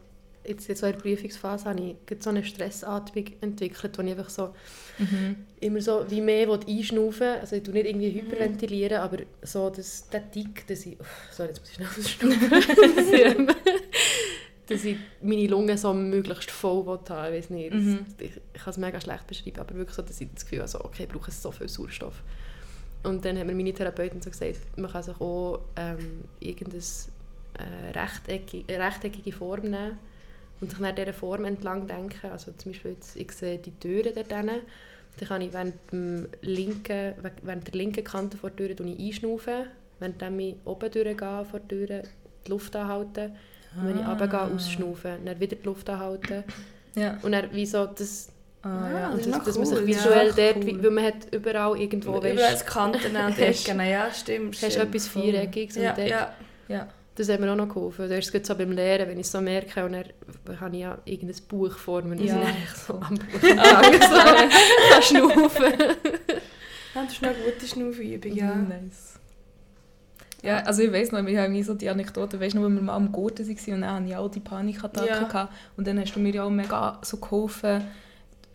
jetzt, 0.46 0.68
jetzt 0.68 0.80
so 0.80 0.86
in 0.86 0.92
der 0.92 1.00
Prüfungsphase 1.00 1.64
habe 1.66 1.80
ich 1.82 1.96
so 2.22 2.30
eine 2.30 2.44
Stressatmung 2.44 3.24
entwickelt, 3.40 3.96
wo 3.98 4.02
ich 4.02 4.10
einfach 4.10 4.30
so 4.30 4.54
Mhm. 4.98 5.36
immer 5.60 5.80
so 5.80 6.04
wie 6.08 6.20
mehr 6.20 6.46
will 6.48 6.60
einschnaufen 6.68 7.26
Also 7.40 7.56
ich 7.56 7.62
tue 7.64 7.74
nicht 7.74 7.86
irgendwie 7.86 8.10
hyperventilieren, 8.12 8.98
aber 8.98 9.18
so 9.42 9.70
das, 9.70 10.08
der 10.08 10.30
Tick, 10.30 10.66
dass 10.68 10.86
ich... 10.86 11.00
Uff, 11.00 11.28
sorry, 11.32 11.48
jetzt 11.48 11.60
muss 11.60 11.70
ich 11.70 11.74
schnell 11.74 11.88
ausschnaufen. 11.88 13.46
dass, 14.66 14.84
ich, 14.84 14.92
ich 14.92 14.98
meine 15.20 15.46
Lungen 15.46 15.76
so 15.76 15.92
möglichst 15.92 16.50
voll 16.50 16.86
will 16.86 16.98
haben. 17.08 17.34
Ich 17.34 17.38
weiß 17.40 17.50
nicht, 17.50 17.72
Mhm. 17.74 18.06
ich, 18.18 18.30
ich 18.54 18.62
kann 18.62 18.70
es 18.70 18.76
mega 18.78 19.00
schlecht 19.00 19.26
beschreiben, 19.26 19.60
aber 19.60 19.74
wirklich 19.74 19.96
so, 19.96 20.02
dass 20.02 20.20
ich 20.20 20.28
das 20.32 20.44
Gefühl 20.44 20.60
habe, 20.60 20.68
so, 20.68 20.84
okay, 20.84 21.04
ich 21.04 21.08
brauche 21.08 21.30
so 21.30 21.50
viel 21.50 21.68
Sauerstoff. 21.68 22.22
Und 23.02 23.24
dann 23.24 23.38
hat 23.38 23.46
mir 23.46 23.54
meine 23.54 23.72
Therapeutin 23.74 24.22
so 24.22 24.30
gesagt, 24.30 24.56
man 24.76 24.90
kann 24.90 25.02
sich 25.02 25.20
auch 25.20 25.60
ähm, 25.76 26.22
irgendeine 26.40 26.82
äh, 27.58 27.90
rechteckige, 27.98 28.72
eine 28.74 28.84
rechteckige 28.86 29.32
Form 29.32 29.62
nehmen 29.62 29.98
und 30.64 30.70
sich 30.70 30.80
nach 30.80 30.94
dieser 30.94 31.12
Form 31.12 31.44
entlang 31.44 31.86
denken. 31.86 32.30
Also 32.30 32.52
zum 32.52 32.72
Beispiel 32.72 32.92
jetzt, 32.92 33.16
ich 33.16 33.30
sehe 33.32 33.58
die 33.58 33.72
Türen 33.78 34.12
dort 34.14 34.32
hinten, 34.32 34.60
dann 35.18 35.28
kann 35.28 35.40
ich 35.42 35.52
während, 35.52 35.74
dem 35.92 36.28
linken, 36.42 37.14
während 37.42 37.66
der 37.68 37.74
linken 37.74 38.02
Kante 38.04 38.36
vor 38.36 38.50
der 38.50 38.74
Tür 38.76 38.86
einschnaufen, 38.86 39.66
während 40.00 40.22
ich 40.40 40.56
oben 40.64 40.90
durchgehe 40.90 41.44
vor 41.50 41.60
der 41.60 41.68
Tür, 41.68 42.02
die 42.46 42.50
Luft 42.50 42.74
anhalten 42.76 43.32
und 43.76 43.86
wenn 43.88 43.96
ich 43.98 44.04
Ah. 44.04 44.10
runtergehe, 44.10 44.40
ausschnaufen, 44.54 45.24
dann 45.24 45.38
wieder 45.40 45.56
die 45.56 45.64
Luft 45.64 45.88
anhalten 45.88 46.44
Ja. 46.94 47.18
und 47.22 47.32
dann 47.32 47.52
wie 47.52 47.66
so 47.66 47.86
das... 47.86 48.30
Ah, 48.62 48.68
Ah, 48.86 48.90
ja. 48.90 49.00
das 49.06 49.12
Und 49.12 49.18
ist 49.20 49.26
das, 49.28 49.36
noch 49.38 49.44
dass 49.44 49.58
man 49.58 49.66
sich 49.66 49.78
cool, 49.78 49.86
visuell 49.86 50.26
ja. 50.28 50.32
dort, 50.34 50.56
Cool. 50.56 50.66
wie, 50.66 50.82
weil 50.84 50.90
man 50.90 51.04
hat 51.04 51.14
überall 51.32 51.78
irgendwo, 51.80 52.16
Überall 52.16 52.36
weißt, 52.36 52.66
Kanten 52.66 53.14
und 53.14 53.16
Hast- 53.38 53.68
Ecken, 53.68 53.80
ja, 53.86 54.10
stimmt. 54.10 54.54
hast 54.54 54.62
du 54.62 54.70
stimmt. 54.70 54.86
etwas. 54.88 55.08
Viereckiges 55.08 55.76
und 55.76 55.82
Ja, 55.82 55.92
dort, 55.92 56.08
ja. 56.08 56.32
ja. 56.68 56.88
Das 57.16 57.28
hat 57.28 57.40
mir 57.40 57.50
auch 57.52 57.56
noch 57.56 57.68
geholfen. 57.68 58.08
Das 58.08 58.18
ist 58.18 58.32
gerade 58.32 58.44
so 58.44 58.54
beim 58.54 58.72
Lehren, 58.72 59.08
wenn 59.08 59.18
ich 59.18 59.26
es 59.26 59.32
so 59.32 59.40
merke 59.40 59.84
und 59.84 59.92
dann 59.92 60.60
habe 60.60 60.74
ich 60.74 60.82
ja 60.82 60.98
irgendein 61.04 61.40
Buch 61.48 61.76
vor 61.76 62.02
mir 62.02 62.12
und 62.12 62.18
dann 62.18 62.26
Ja, 62.26 62.40
eigentlich 62.40 62.70
so 62.70 62.94
am 62.94 63.14
Buch 63.18 63.48
entlang, 63.48 63.92
so 64.00 64.16
kann 64.90 65.02
schnaufen. 65.02 65.64
Ja, 66.94 67.02
das 67.02 67.12
ist 67.12 67.22
noch 67.22 67.30
eine 67.30 67.38
gute 67.38 67.66
Schnaufübung, 67.66 68.32
ja. 68.32 68.54
Mhm, 68.54 68.68
Nice. 68.68 69.14
Ja, 70.42 70.58
also 70.58 70.82
ich 70.82 70.92
weiss 70.92 71.10
noch, 71.10 71.24
wir 71.24 71.40
haben 71.40 71.62
so 71.62 71.72
die 71.74 71.88
Anekdote, 71.88 72.38
weißt 72.38 72.54
du 72.54 72.58
noch, 72.58 72.66
wo 72.66 72.68
wir 72.70 72.82
mal 72.82 72.94
am 72.94 73.10
Gurten 73.10 73.48
waren 73.48 73.74
und 73.74 73.80
dann 73.80 73.94
hatte 73.94 74.06
ich 74.06 74.16
auch 74.16 74.30
die 74.30 74.40
Panikattacke. 74.40 75.08
Ja. 75.08 75.22
Gehabt. 75.22 75.52
Und 75.76 75.86
dann 75.86 75.98
hast 75.98 76.14
du 76.14 76.20
mir 76.20 76.34
ja 76.34 76.44
auch 76.44 76.50
mega 76.50 76.98
so 77.02 77.16
geholfen. 77.16 77.82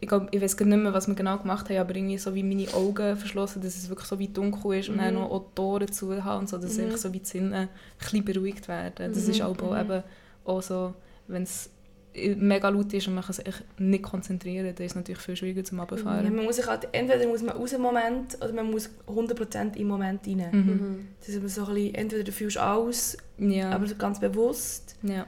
Ich, 0.02 0.08
glaub, 0.08 0.28
ich 0.32 0.42
weiß 0.42 0.56
gar 0.56 0.66
nicht 0.66 0.78
mehr, 0.82 0.94
was 0.94 1.08
wir 1.08 1.16
genau 1.16 1.38
gemacht 1.38 1.70
haben, 1.70 1.78
aber 1.78 1.94
irgendwie 1.96 2.18
so 2.18 2.34
wie 2.34 2.44
meine 2.44 2.74
Augen 2.74 3.18
verschlossen, 3.18 3.62
dass 3.62 3.76
es 3.76 3.90
wirklich 3.90 4.08
so 4.08 4.18
wie 4.18 4.30
dunkel 4.30 4.80
ist 4.80 4.90
und 4.90 4.96
Mhm. 4.96 5.00
dann 5.00 5.14
noch 5.16 5.30
auch 5.30 5.40
die 5.50 5.56
Tore 5.56 5.86
zu 5.88 6.24
haben 6.24 6.40
und 6.42 6.50
so, 6.50 6.58
dass 6.58 6.78
Mhm. 6.78 6.96
so 6.96 7.12
wie 7.12 7.20
die 7.20 7.26
Sinne 7.26 7.58
ein 7.58 7.70
bisschen 8.00 8.24
beruhigt 8.24 8.68
werden. 8.70 9.12
Das 9.14 9.26
Mhm, 9.26 9.32
ist 9.32 9.42
auch, 9.42 9.58
mhm. 9.58 9.78
eben 9.78 10.04
auch 10.46 10.62
so, 10.62 10.94
wenn 11.28 11.44
es 11.44 11.70
mega 12.38 12.70
laut 12.70 12.92
ist 12.94 13.08
und 13.08 13.14
man 13.16 13.24
kann 13.24 13.34
sich 13.34 13.46
nicht 13.78 14.04
konzentrieren, 14.04 14.74
dann 14.76 14.86
ist 14.86 14.92
es 14.94 14.96
natürlich 14.96 15.22
viel 15.22 15.36
schwieriger 15.36 15.64
zum 15.64 15.78
Ja, 15.78 15.84
Runterfahren. 15.84 16.36
man 16.36 16.44
muss 16.46 16.56
sich 16.56 16.66
halt, 16.66 16.88
entweder 16.92 17.28
muss 17.28 17.44
man 17.44 17.56
aus 17.56 17.70
dem 17.70 17.82
Moment 17.82 18.36
oder 18.42 18.52
man 18.52 18.72
muss 18.72 18.90
100% 19.08 19.76
im 19.78 19.88
Moment 19.88 20.26
rein. 20.26 20.48
Mhm. 20.52 21.08
Das 21.20 21.30
ist 21.30 21.56
so 21.56 21.66
ein 21.66 21.74
bisschen, 21.74 21.94
entweder 21.96 22.24
du 22.24 22.32
fühlst 22.32 22.58
alles, 22.58 23.18
Ja. 23.38 23.72
aber 23.72 23.86
ganz 23.96 24.20
bewusst. 24.20 24.96
ja. 25.04 25.26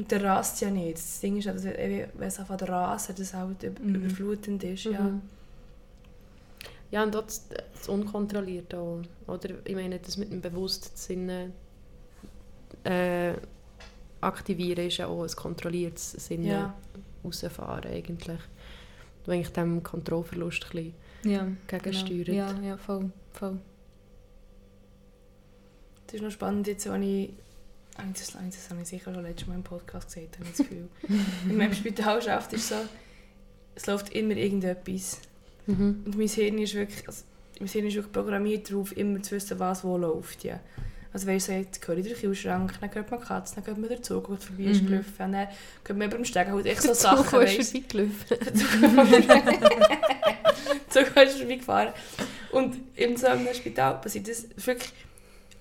Und 0.00 0.10
der 0.10 0.24
rast 0.24 0.62
ja 0.62 0.70
nicht. 0.70 0.96
Das 0.96 1.20
Ding 1.20 1.36
ist, 1.36 1.46
dass, 1.46 1.62
wenn 1.62 2.08
es 2.20 2.38
anfängt 2.40 2.60
zu 2.60 2.68
rasen, 2.68 3.14
dass 3.14 3.20
es 3.20 3.34
halt 3.34 3.62
Mhm. 3.84 3.94
überflutend 3.96 4.64
ist. 4.64 4.84
Ja. 4.84 4.98
Mhm. 5.02 5.20
Ja, 6.90 7.02
und 7.02 7.14
das, 7.14 7.46
das 7.74 7.86
Unkontrollierte 7.88 8.78
auch. 8.78 9.02
Oder 9.26 9.50
ich 9.64 9.74
meine, 9.74 9.98
das 9.98 10.16
mit 10.16 10.32
dem 10.32 10.40
Bewusstsein 10.40 11.52
äh, 12.84 13.34
aktivieren 14.22 14.86
ist 14.86 14.96
ja 14.96 15.06
auch 15.06 15.22
ein 15.22 15.30
kontrolliertes 15.36 16.12
Sinne 16.12 16.48
Ja. 16.48 16.74
rausfahren 17.22 17.90
eigentlich. 17.92 18.40
Du 19.24 19.32
eigentlich 19.32 19.50
dem 19.52 19.82
Kontrollverlust 19.82 20.64
ein 20.64 20.70
bisschen 20.70 20.94
Ja, 21.30 21.46
gegensteuert. 21.68 22.24
genau. 22.26 22.38
Ja, 22.38 22.58
ja, 22.62 22.76
voll, 22.78 23.10
voll. 23.34 23.58
Das 26.06 26.14
ist 26.14 26.22
noch 26.22 26.30
spannend, 26.30 26.66
jetzt, 26.68 26.86
als 26.86 27.04
ich... 27.04 27.30
Das, 28.12 28.32
das 28.32 28.70
habe 28.70 28.80
ich 28.82 28.88
sicher 28.88 29.12
schon 29.14 29.22
letztes 29.22 29.46
Mal 29.48 29.54
im 29.54 29.62
Podcast 29.62 30.12
gesagt, 30.12 30.38
habe 30.38 30.44
ich 30.44 30.56
das 30.56 30.58
Gefühl. 30.66 30.88
Wenn 31.46 31.56
man 31.56 31.66
im 31.66 31.74
Spital 31.74 32.20
schafft, 32.22 32.52
ist 32.52 32.68
so... 32.68 32.76
Es 33.74 33.86
läuft 33.86 34.12
immer 34.14 34.34
irgendetwas. 34.36 35.18
Mhm. 35.66 36.02
Und 36.04 36.18
mein 36.18 36.28
Hirn 36.28 36.58
ist 36.58 36.74
wirklich... 36.74 37.06
Also, 37.06 37.22
mein 37.58 37.68
Hirn 37.68 37.86
ist 37.86 37.94
wirklich 37.94 38.12
programmiert 38.12 38.70
darauf, 38.70 38.96
immer 38.96 39.22
zu 39.22 39.34
wissen, 39.36 39.58
was 39.58 39.84
wo 39.84 39.96
läuft. 39.96 40.44
Ja. 40.44 40.60
Also 41.12 41.26
weißt 41.26 41.48
du, 41.48 41.52
jetzt 41.52 41.80
gehöre 41.80 41.98
ich 41.98 42.06
durch 42.06 42.20
den 42.20 42.30
Kühlschrank, 42.30 42.72
dann 42.80 42.88
gehört 42.88 43.10
man 43.10 43.20
Katze, 43.20 43.56
dann 43.56 43.64
gehört 43.64 43.80
man 43.80 43.88
der 43.90 44.00
Zug, 44.00 44.28
der 44.28 44.36
vorbei 44.36 44.62
ist 44.70 44.82
Mhm. 44.82 44.86
gelaufen, 44.86 45.14
dann 45.18 45.48
gehört 45.82 45.98
man 45.98 46.08
über 46.08 46.16
den 46.18 46.24
Steg, 46.24 46.46
halt 46.48 46.66
echt 46.66 46.82
so 46.82 46.88
Der 46.88 46.94
Sachen, 46.94 47.24
Zug 47.28 47.42
ist 47.42 47.74
weißt 47.74 47.86
vorbeigelaufen. 47.90 48.36
so 50.88 51.00
kannst 51.12 51.34
du 51.34 51.38
vorbeigefahren. 51.40 51.92
Und 52.52 52.76
in 52.96 53.16
so 53.16 53.26
einem 53.26 53.52
Spital 53.52 54.00
passiert 54.00 54.28
das 54.28 54.46
wirklich 54.56 54.92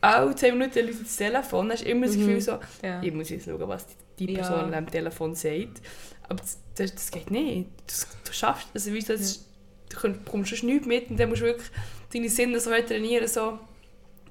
alle 0.01 0.35
10 0.35 0.57
Minuten 0.57 0.79
läutet 0.85 1.01
das 1.05 1.15
Telefon. 1.17 1.67
Dann 1.67 1.77
hast 1.77 1.85
du 1.85 1.89
immer 1.89 2.05
das 2.05 2.15
Mhm. 2.15 2.19
Gefühl 2.27 2.41
so, 2.41 2.59
Ja. 2.83 3.01
ich 3.03 3.13
muss 3.13 3.29
jetzt 3.29 3.45
schauen, 3.45 3.67
was 3.67 3.85
die, 4.17 4.25
die 4.27 4.33
Ja. 4.33 4.39
Person 4.47 4.73
am 4.73 4.89
Telefon 4.89 5.35
sagt. 5.35 5.81
Aber 6.27 6.35
das, 6.41 6.57
das, 6.75 6.93
das 6.95 7.11
geht 7.11 7.31
nicht. 7.31 7.69
Das, 7.87 8.07
du 8.25 8.31
schaffst 8.33 8.67
also 8.73 8.93
wie 8.93 8.99
das, 9.01 9.45
du 9.89 9.97
komm- 9.99 10.25
kommst 10.25 10.55
schon 10.55 10.69
nichts 10.69 10.85
mit 10.87 11.09
und 11.09 11.19
dann 11.19 11.29
musst 11.29 11.41
du 11.41 11.45
wirklich 11.45 11.67
deine 12.13 12.29
Sinne 12.29 12.59
so 12.59 12.69
trainieren, 12.69 13.27
so, 13.27 13.59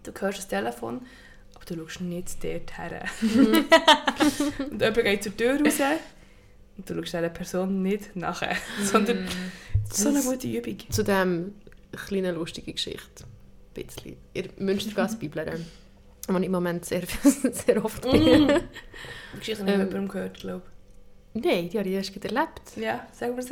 du 0.05 0.13
hörst 0.21 0.39
das 0.39 0.49
Telefon, 0.49 1.01
aber 1.55 1.65
du 1.65 1.75
schaust 1.89 2.01
nicht 2.03 2.43
dort 2.43 2.79
her. 2.79 3.05
Mhm. 3.21 3.65
und 4.71 4.81
jemand 4.81 4.95
geht 5.05 5.23
zur 5.23 5.37
Tür 5.37 5.61
raus 5.61 5.75
und 6.77 6.89
du 6.89 6.95
schaust 6.95 7.09
dieser 7.15 7.29
Person 7.29 7.83
nicht 7.83 8.15
nachher, 8.17 8.57
sondern 8.85 9.27
so 9.93 10.09
eine 10.09 10.23
gute 10.23 10.47
Übung. 10.49 10.79
Zu 10.91 11.03
dem 11.05 11.55
kleine 12.07 12.33
lustige 12.33 12.73
Geschichte. 12.73 13.25
Ein 13.81 13.87
bisschen. 13.87 14.17
Ihr 14.35 14.45
Münstergasse-Bibler, 14.59 15.47
wo 16.29 16.39
ich 16.39 16.45
im 16.45 16.53
Moment 16.53 16.85
sehr, 16.85 17.03
sehr 17.53 17.85
oft 17.85 18.03
bin. 18.03 18.47
Mm. 18.47 18.49
Die 19.35 19.39
Geschichte 19.39 19.61
habe 19.63 19.71
ich 19.71 19.75
Ähm. 19.75 19.81
jemandem 19.81 20.09
gehört, 20.09 20.39
glaube 20.41 20.63
Nein, 21.35 21.69
die 21.69 21.79
habe 21.79 21.89
ich 21.89 21.95
erst 21.95 22.13
gerade 22.15 22.35
erlebt. 22.35 22.61
ich. 22.77 22.83
Ja, 22.83 23.07
sagen 23.13 23.37
wir 23.37 23.45
es. 23.45 23.51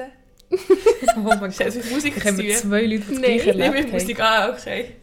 Oh 1.17 1.21
mein 1.21 1.41
Das 1.41 1.61
hat 1.61 1.75
mit 1.75 1.91
Musik 1.91 2.17
Ich 2.17 2.23
zu 2.25 2.37
tun. 2.37 2.51
zwei 2.51 2.83
Leuten 2.87 3.01
das 3.09 3.19
Nein, 3.19 3.21
gleiche 3.23 3.47
Nicht 3.55 3.61
erlebt. 3.61 3.75
mit. 3.85 3.93
Musik, 3.93 4.21
ah, 4.21 4.51
okay. 4.51 4.97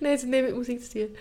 Nein, 0.00 0.12
es 0.14 0.22
hat 0.22 0.28
nicht 0.30 0.44
mit 0.44 0.54
Musik 0.56 0.82
zu 0.84 0.92
tun. 0.98 1.16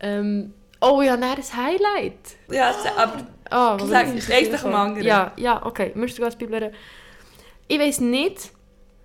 Ähm, 0.00 0.54
oh 0.80 1.02
ja, 1.02 1.16
nein, 1.16 1.36
ein 1.38 1.56
Highlight. 1.56 2.14
Ja, 2.50 2.74
aber 2.96 3.26
Ah, 3.52 3.76
Sag, 3.84 4.14
ich? 4.14 4.32
eins 4.32 4.50
nach 4.52 4.62
dem 4.62 4.74
anderen. 4.74 5.06
Ja, 5.06 5.32
ja, 5.36 5.64
okay. 5.66 5.90
Münstergasse-Bibler. 5.94 6.70
Ich 7.66 7.78
weiss 7.80 8.00
nicht, 8.00 8.50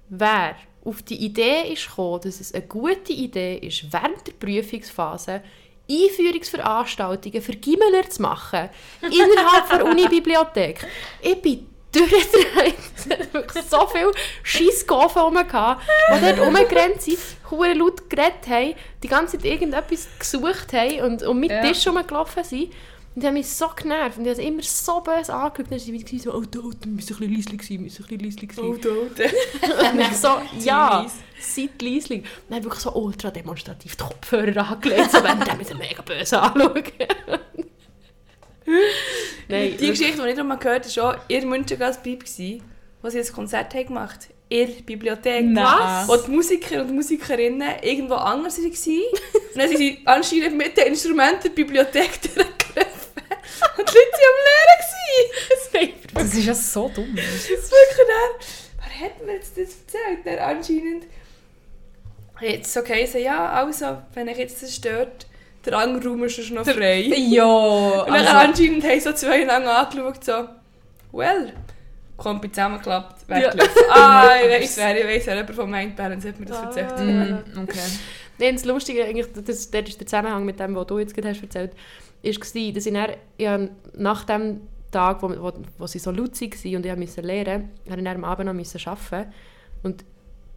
wer 0.09 0.55
auf 0.85 1.01
die 1.01 1.15
Idee 1.25 1.73
ist 1.73 1.87
gekommen, 1.89 2.21
dass 2.23 2.39
es 2.39 2.53
eine 2.53 2.65
gute 2.65 3.11
Idee 3.11 3.57
ist, 3.57 3.91
während 3.91 4.25
der 4.27 4.33
Prüfungsphase 4.33 5.41
Einführungsveranstaltungen 5.89 7.41
für 7.41 7.53
Gimmeler 7.53 8.09
zu 8.09 8.21
machen, 8.21 8.69
innerhalb 9.01 9.69
der 9.69 9.85
Unibibliothek. 9.91 10.85
Ich 11.21 11.41
bin 11.41 11.67
durchgedreht. 11.91 12.75
So 13.69 13.87
viele 13.87 14.11
Scheissgaufen 14.43 15.21
rum 15.21 15.35
gehabt, 15.35 15.83
die 16.15 16.21
dort 16.21 16.39
rumgerannt 16.39 17.01
sind, 17.01 17.19
hure 17.51 17.73
laut 17.73 18.09
geredet 18.09 18.47
haben, 18.49 18.73
die 19.03 19.07
ganze 19.07 19.37
Zeit 19.37 19.45
irgendetwas 19.45 20.07
gesucht 20.17 20.73
haben 20.73 21.01
und 21.01 21.23
um 21.23 21.39
meinen 21.39 21.51
Ja. 21.51 21.61
Tisch 21.61 21.87
rumgelaufen 21.87 22.43
sind. 22.43 22.73
Und 23.15 23.21
die 23.21 23.27
haben 23.27 23.33
mich 23.35 23.49
so 23.49 23.69
genervt 23.69 24.17
und 24.17 24.25
die 24.25 24.29
haben 24.29 24.39
es 24.39 24.45
immer 24.45 24.61
so 24.61 24.99
böse 24.99 25.33
angeschaut. 25.33 25.59
Dann 25.59 25.71
waren 25.71 25.79
sie 25.79 25.93
wieder 25.93 26.19
so, 26.19 26.33
oh, 26.33 26.41
da, 26.41 26.59
da 26.59 26.87
müssen 26.89 27.13
ein 27.13 27.19
bisschen 27.19 27.33
leislich 27.33 27.63
sein, 27.63 27.81
müssen 27.81 28.03
ein 28.03 28.07
bisschen 28.07 28.25
leislich 28.25 28.53
sein. 28.53 28.65
oh, 28.65 28.75
da, 28.75 29.89
Und 29.89 29.99
ich 30.01 30.17
so, 30.17 30.27
ja, 30.59 31.05
seid 31.39 31.81
leislich. 31.81 32.23
Und 32.23 32.27
dann 32.49 32.63
wirklich 32.63 32.83
so 32.83 32.93
ultra 32.93 33.31
demonstrativ 33.31 33.95
die 33.95 34.03
Kopfhörer 34.03 34.69
angelegt, 34.69 35.11
so 35.11 35.23
während 35.23 35.49
die 35.49 35.55
mich 35.55 35.73
mega 35.77 36.01
böse 36.01 36.41
anschauen. 36.41 36.83
Nein, 39.47 39.77
Die 39.79 39.87
Geschichte, 39.87 40.21
die 40.21 40.29
ich 40.29 40.35
noch 40.35 40.43
mal 40.43 40.57
gehört 40.57 40.85
habe, 40.85 40.95
war 40.97 41.15
auch 41.15 41.29
in 41.29 41.47
Münstergasse 41.47 41.99
Bib, 42.01 42.23
wo 43.01 43.09
sie 43.09 43.19
ein 43.19 43.33
Konzert 43.33 43.73
haben 43.73 43.87
gemacht 43.87 44.23
haben. 44.25 44.35
In 44.49 44.67
der 44.67 44.81
Bibliothek. 44.83 45.45
Nein. 45.45 46.07
Wo 46.07 46.17
die 46.17 46.31
Musiker 46.31 46.81
und 46.81 46.93
Musikerinnen 46.93 47.75
irgendwo 47.81 48.15
anders 48.15 48.57
waren. 48.59 48.67
und 49.53 49.55
dann 49.55 49.69
sind 49.69 49.77
sie 49.77 50.01
anscheinend 50.05 50.57
mit 50.57 50.75
den 50.77 50.87
Instrumenten 50.87 51.43
der 51.43 51.49
Bibliothek 51.49 52.21
durchgelaufen. 52.21 53.04
Und 53.77 53.89
die 53.89 53.93
Leute 53.97 54.11
waren 54.11 54.31
am 54.31 54.39
Lehren. 54.45 55.93
Das 56.13 56.33
ist 56.33 56.45
ja 56.45 56.53
so 56.53 56.89
dumm. 56.93 57.13
Das 57.15 57.25
ist 57.25 57.49
wirklich 57.49 58.07
der. 58.07 58.47
Wer 58.79 59.07
hat 59.09 59.25
mir 59.25 59.33
jetzt 59.33 59.51
das 59.57 59.69
erzählt? 59.81 60.25
Der 60.25 60.47
anscheinend. 60.47 61.05
Jetzt 62.41 62.75
okay, 62.77 63.05
so, 63.05 63.17
ja, 63.17 63.49
also, 63.51 63.97
wenn 64.13 64.27
ich 64.27 64.37
jetzt 64.37 64.61
das 64.61 64.75
stört, 64.75 65.25
der 65.65 65.77
andere 65.77 66.09
Raum 66.09 66.23
ist 66.23 66.35
schon 66.43 66.55
noch 66.55 66.65
frei. 66.65 66.99
Ja, 67.01 67.45
Und 67.45 68.07
dann 68.07 68.15
also, 68.27 68.31
anscheinend 68.31 68.83
haben 68.83 68.99
so 68.99 69.13
zwei 69.13 69.43
lang 69.43 69.65
angeschaut, 69.65 70.23
so, 70.23 70.47
well, 71.13 71.53
Kompi 72.17 72.49
zusammengeklappt, 72.51 73.27
Ja. 73.29 73.35
weggelaufen. 73.37 73.81
Ah, 73.89 74.35
ich 74.43 74.49
weiss 74.51 74.77
wer, 74.77 74.97
ich 75.15 75.25
wer, 75.25 75.35
jemand 75.35 75.55
von 75.55 75.69
Mind 75.71 75.95
Balance 75.95 76.27
hat 76.27 76.39
mir 76.39 76.45
das 76.45 76.57
Ah. 76.57 76.63
erzählt. 76.65 76.99
mm, 76.99 77.59
okay. 77.63 77.79
Nein, 78.37 78.55
das 78.55 78.65
Lustige, 78.65 79.03
eigentlich, 79.05 79.27
das, 79.33 79.43
das 79.45 79.55
ist 79.59 79.73
der 79.73 79.85
Zusammenhang 79.85 80.43
mit 80.45 80.59
dem, 80.59 80.75
was 80.75 80.87
du 80.87 80.99
jetzt 80.99 81.13
gerade 81.13 81.29
hast 81.29 81.41
erzählt 81.41 81.71
hast, 81.73 82.04
war, 82.25 82.73
dass 82.73 82.85
ich, 82.85 82.93
dann, 83.37 83.69
nach 83.97 84.23
dem 84.25 84.61
Tag, 84.91 85.21
wo, 85.21 85.29
wo, 85.29 85.51
wo 85.77 85.87
sie 85.87 85.99
so 85.99 86.11
laut 86.11 86.39
waren 86.41 86.75
und 86.75 86.85
ich 86.85 86.95
musste 86.95 87.21
lernen, 87.21 87.69
habe 87.89 88.01
ich 88.01 88.07
am 88.07 88.23
Abend 88.23 88.45
noch 88.45 88.53
arbeiten. 88.87 89.31
Und 89.83 90.03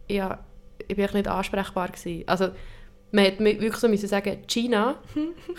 ich, 0.07 0.21
hab- 0.21 0.43
ich 0.87 0.97
war 0.97 1.13
nicht 1.13 1.27
ansprechbar. 1.27 1.89
Gewesen. 1.89 2.23
Also, 2.27 2.49
man 3.11 3.25
mir 3.39 3.59
wirklich 3.59 3.75
so 3.77 3.87
müssen 3.87 4.07
sagen, 4.07 4.37
Gina, 4.47 4.95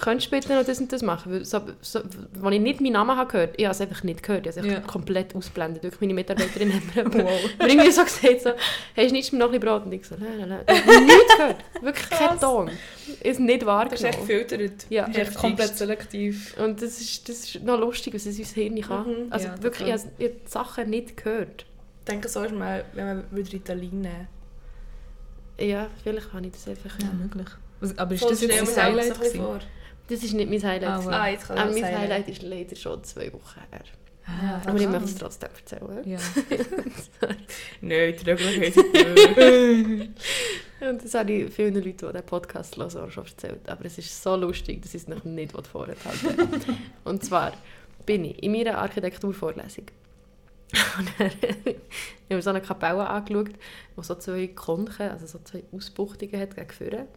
könntest 0.00 0.28
du 0.30 0.36
bitte 0.36 0.54
noch 0.54 0.64
das 0.64 0.78
und 0.80 0.92
das 0.92 1.02
machen? 1.02 1.32
Weil 1.32 1.44
So, 1.44 1.60
so, 1.80 1.98
als 2.42 2.54
ich 2.54 2.60
nicht 2.60 2.80
meinen 2.80 2.92
Namen 2.92 3.16
habe 3.16 3.30
gehört 3.30 3.54
ich 3.58 3.64
habe 3.64 3.72
es 3.74 3.80
einfach 3.80 4.04
nicht 4.04 4.22
gehört. 4.22 4.46
Ich 4.46 4.56
habe 4.56 4.68
es 4.68 4.72
Ja. 4.74 4.80
komplett 4.80 5.34
ausblendet. 5.34 5.82
Wirklich, 5.82 6.00
meine 6.00 6.14
Mitarbeiterin 6.14 6.72
hat 6.72 6.94
mir 7.14 7.14
Wow. 7.24 7.30
irgendwie 7.66 7.90
so 7.90 8.04
gesagt, 8.04 8.40
so, 8.42 8.50
schneidest 8.94 9.32
du 9.32 9.36
mir 9.36 9.40
noch 9.40 9.52
ein 9.52 9.60
bisschen 9.60 9.78
Brot? 9.78 9.86
Und 9.86 9.92
ich 9.92 10.06
so, 10.06 10.14
nein, 10.18 10.38
nein, 10.38 10.48
nein. 10.48 10.60
Ich 10.68 10.86
habe 10.86 11.04
nichts 11.04 11.36
gehört. 11.36 11.56
Wirklich 11.82 12.10
kein 12.10 12.28
Krass. 12.28 12.40
Ton. 12.40 12.70
Ich 13.06 13.18
habe 13.18 13.28
es 13.30 13.38
nicht 13.40 13.62
Das 13.62 13.82
ist 13.92 14.04
echt 14.04 14.18
wahrgenommen. 14.18 14.20
gefiltert. 14.28 14.86
Ja. 14.88 15.06
Das 15.06 15.16
ist 15.16 15.22
echt 15.22 15.34
komplett 15.38 15.76
selektiv. 15.76 16.56
Und 16.58 16.80
das 16.82 17.00
ist, 17.00 17.28
das 17.28 17.36
ist 17.44 17.62
noch 17.64 17.78
lustig, 17.80 18.14
was 18.14 18.26
es 18.26 18.38
unser 18.38 18.54
Hirn 18.54 18.80
kann. 18.80 19.06
Mhm. 19.08 19.26
Also 19.30 19.48
Ja, 19.48 19.62
wirklich, 19.62 19.88
ich 19.88 19.92
habe, 19.94 20.10
ich 20.18 20.24
habe 20.28 20.36
die 20.46 20.50
Sachen 20.50 20.90
nicht 20.90 21.16
gehört. 21.16 21.66
Ich 22.00 22.04
denke, 22.12 22.28
so 22.28 22.42
ist 22.42 22.54
man, 22.54 22.82
wenn 22.94 23.06
man 23.06 23.24
wieder 23.32 23.52
Ritalin 23.52 24.00
nehmen 24.02 24.28
Ja, 25.60 25.88
vielleicht 26.02 26.32
habe 26.32 26.46
ich 26.46 26.52
das 26.52 26.66
einfach... 26.68 26.98
Ja, 27.00 27.12
möglich. 27.12 27.48
Aber 27.96 28.14
ist 28.14 28.24
das 28.24 28.40
jetzt 28.40 28.76
Highlight? 28.76 28.88
ein 28.88 28.96
bisschen 29.08 29.18
gewesen? 29.18 29.38
vor. 29.38 29.58
Das 30.08 30.24
ist 30.24 30.32
nicht 30.34 30.50
mein 30.50 30.62
Highlight. 30.62 30.90
Ah, 30.90 31.04
wow. 31.04 31.12
Ah, 31.12 31.28
jetzt 31.28 31.46
kann 31.46 31.58
Aber 31.58 31.70
mein 31.70 31.80
sein. 31.82 31.98
Highlight 31.98 32.28
ist 32.28 32.42
leider 32.42 32.76
schon 32.76 33.04
zwei 33.04 33.32
Wochen 33.32 33.60
her. 33.70 33.80
Ah, 34.26 34.60
Aber 34.66 34.78
ich 34.78 34.88
möchte 34.88 35.04
es 35.04 35.14
trotzdem 35.16 35.48
erzählen. 35.56 36.02
Ja. 36.04 36.18
Nein, 37.80 38.14
die 38.24 38.30
ist 38.30 38.76
Und 40.80 41.04
das 41.04 41.14
habe 41.14 41.32
ich 41.32 41.52
vielen 41.52 41.74
Leuten, 41.74 41.84
die 41.84 41.96
diesen 42.06 42.22
Podcast 42.26 42.76
hören, 42.76 42.96
auch 42.96 43.10
schon 43.10 43.24
erzählt. 43.24 43.68
Aber 43.68 43.84
es 43.84 43.98
ist 43.98 44.22
so 44.22 44.36
lustig, 44.36 44.82
dass 44.82 44.94
ich 44.94 45.02
es 45.02 45.08
noch 45.08 45.24
nicht 45.24 45.52
vorenthalten 45.66 46.76
Und 47.04 47.24
zwar 47.24 47.52
bin 48.06 48.24
ich 48.24 48.42
in 48.42 48.52
meiner 48.52 48.78
Architekturvorlesung. 48.78 49.84
Und 50.98 51.08
dann 51.18 51.30
habe 51.30 51.56
ich 51.64 51.76
mir 52.28 52.42
so 52.42 52.50
eine 52.50 52.60
Kapelle 52.60 53.06
angeschaut, 53.08 53.50
die 53.96 54.02
so 54.02 54.14
zwei 54.14 54.46
Konchen, 54.48 55.10
also 55.10 55.26
so 55.26 55.38
zwei 55.44 55.64
Ausbuchtungen 55.72 56.40
hat 56.40 56.54
gegen 56.54 56.70
vorne. 56.70 57.08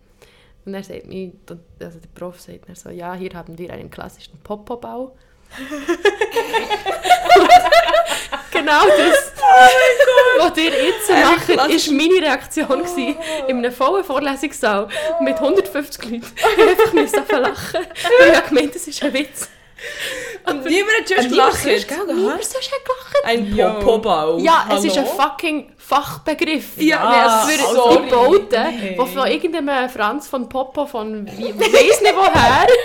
Und 0.65 0.73
er 0.73 0.83
sagt 0.83 1.05
mir, 1.07 1.33
also 1.79 1.99
der 1.99 2.07
Prof 2.15 2.39
sagt 2.39 2.69
mir 2.69 2.75
so, 2.75 2.89
ja, 2.89 3.13
hier 3.13 3.33
haben 3.33 3.57
wir 3.57 3.71
einen 3.71 3.89
klassischen 3.91 4.39
Popo-Bau. 4.39 5.15
genau 8.51 8.85
das, 8.87 9.33
was 10.39 10.57
ihr 10.57 10.71
jetzt 10.71 11.09
macht, 11.09 11.49
ist 11.69 11.91
meine 11.91 12.21
Reaktion 12.21 12.79
gewesen, 12.79 13.17
in 13.47 13.57
einem 13.57 13.71
vollen 13.71 14.03
Vorlesungssaal 14.03 14.87
mit 15.21 15.35
150 15.35 16.03
Leuten. 16.05 16.25
Ich 16.35 16.69
einfach 16.69 16.93
müssen 16.93 17.23
lachen. 17.29 17.85
Weil 18.19 18.33
ich 18.33 18.45
gemeint, 18.47 18.73
das 18.73 18.87
ist 18.87 19.03
ein 19.03 19.13
Witz. 19.13 19.49
Und 20.45 20.65
niemand 20.65 21.10
hat 21.17 21.29
gelacht. 21.29 21.58
sonst, 21.63 21.88
gell? 21.88 21.97
Niemand 22.13 22.43
sonst 22.43 22.71
hat 22.71 22.86
gelacht. 22.86 23.15
Ein 23.25 23.56
Ja. 23.56 23.69
Popobau. 23.75 24.38
Ja, 24.39 24.67
es 24.73 24.84
ist 24.84 24.97
ein 24.97 25.06
Hallo? 25.06 25.15
fucking 25.17 25.71
Fachbegriff. 25.77 26.77
Ja, 26.77 26.84
Ja, 27.13 27.45
nee, 27.45 27.53
Für 27.58 27.67
also, 27.67 27.89
die 27.89 28.10
sorry. 28.10 28.10
Bauten, 28.10 28.75
Nee. 28.79 28.97
die 28.99 29.08
von 29.13 29.27
irgendeinem 29.27 29.89
Franz 29.89 30.27
von 30.27 30.49
Popo 30.49 30.86
von 30.86 31.25
weiss 31.27 32.01
nicht 32.01 32.15
woher. 32.15 32.67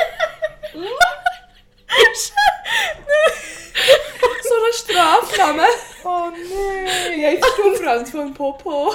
So 4.42 4.54
ein 4.54 4.72
Strafname. 4.72 5.66
Oh 6.04 6.28
nein, 6.30 7.20
jetzt 7.20 7.46
du 7.58 7.74
Franz 7.74 8.10
von 8.10 8.32
Popo. 8.34 8.92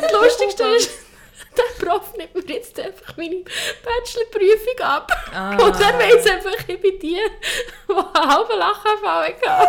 Das 0.00 0.12
Lustigste 0.12 0.64
ist, 0.64 0.90
der 1.56 1.84
Prof 1.84 2.12
nimmt 2.16 2.34
mir 2.34 2.54
jetzt 2.54 2.78
einfach 2.78 3.16
meine 3.16 3.44
Bachelorprüfung 3.84 4.80
ab. 4.80 5.12
Ah. 5.32 5.56
Und 5.56 5.80
er 5.80 5.98
weiss 5.98 6.26
einfach, 6.26 6.56
ich 6.66 6.80
bin 6.80 6.98
die, 6.98 7.16
die 7.16 7.20
einen 7.90 8.14
halben 8.14 8.58
Lachanfall 8.58 9.34
hatte. 9.46 9.68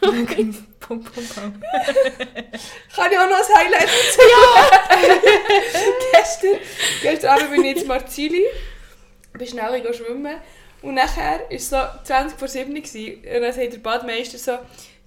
pum, 0.00 1.04
pum, 1.04 1.26
pum. 1.26 1.62
Kann 2.94 3.12
ich 3.12 3.18
auch 3.18 3.28
noch 3.28 3.36
ein 3.36 3.56
Highlight 3.56 3.88
erzählen? 3.88 5.20
gestern, 6.12 6.58
gestern 7.02 7.30
Abend 7.30 7.50
bin 7.50 7.64
ich 7.64 7.76
jetzt 7.76 7.86
Marzili, 7.86 8.44
bin 9.32 9.46
schnell 9.46 9.94
schwimmen 9.94 10.40
und 10.82 10.94
nachher 10.94 11.40
war 11.40 11.50
es 11.50 11.70
so 11.70 11.78
20 12.04 12.38
vor 12.38 12.48
7 12.48 12.72
gewesen. 12.74 13.22
und 13.24 13.42
dann 13.42 13.52
sagt 13.52 13.72
der 13.72 13.78
Badmeister 13.78 14.38
so, 14.38 14.58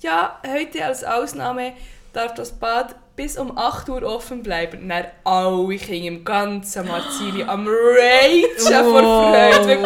ja, 0.01 0.39
heute 0.47 0.85
als 0.85 1.03
Ausnahme 1.03 1.73
darf 2.13 2.33
das 2.33 2.51
Bad 2.51 2.95
bis 3.19 3.37
um 3.37 3.57
8 3.57 3.89
Uhr 3.89 4.03
offen 4.03 4.41
bleiben. 4.43 4.83
Und 4.83 4.89
dann 4.89 5.07
alle 5.25 5.75
Kinder 5.77 6.07
im 6.07 6.23
ganzen 6.23 6.87
Marzili 6.87 7.43
am 7.43 7.67
Ragen 7.67 8.45
vor 8.57 9.01
Freude. 9.03 9.67
Wirklich, 9.67 9.81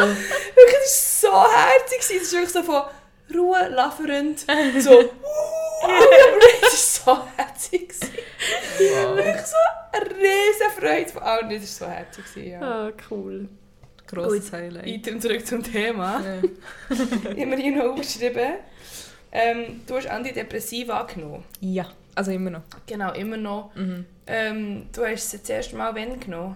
wirklich, 0.55 0.83
das 0.83 1.23
war 1.23 1.47
so 1.47 1.51
herzig. 1.51 1.99
Es 1.99 2.09
ist 2.11 2.31
wirklich 2.33 2.49
so 2.51 2.61
von 2.61 2.81
Ruhe, 3.33 3.69
laffernd, 3.69 4.45
so 4.79 4.99
«Uh, 4.99 5.05
Das 6.61 7.07
war 7.07 7.15
so 7.15 7.21
herzig. 7.37 7.89
gewesen. 7.89 9.15
Wirklich 9.15 9.45
so 9.47 9.57
eine 9.93 10.05
riesen 10.11 10.71
Freude 10.79 11.09
von 11.09 11.23
allen. 11.23 11.49
Das 11.49 11.81
war 11.81 11.87
so 11.89 11.93
herzig. 11.93 12.23
Ja. 12.35 12.61
Ah, 12.61 12.91
cool. 13.09 13.49
Grosses 14.05 14.51
Highlight. 14.51 14.85
Item 14.85 15.19
zurück 15.19 15.43
zum 15.47 15.63
Thema. 15.63 16.21
Ja. 16.23 16.49
Ich 16.91 16.99
habe 17.41 17.45
mir 17.47 17.57
hier 17.57 17.75
noch 17.77 17.93
aufgeschrieben, 17.93 18.53
ähm, 19.31 19.81
du 19.87 19.95
hast 19.95 20.05
Antidepressiva 20.07 20.99
angenommen. 21.01 21.43
ja, 21.61 21.87
also 22.15 22.31
immer 22.31 22.49
noch. 22.49 22.61
Genau, 22.85 23.11
immer 23.13 23.37
noch. 23.37 23.73
Mhm. 23.75 24.05
Ähm, 24.27 24.87
du 24.93 25.05
hast 25.05 25.31
sie 25.31 25.39
das 25.39 25.49
erste 25.49 25.75
Mal 25.75 25.93
wann 25.95 26.19
genommen? 26.19 26.55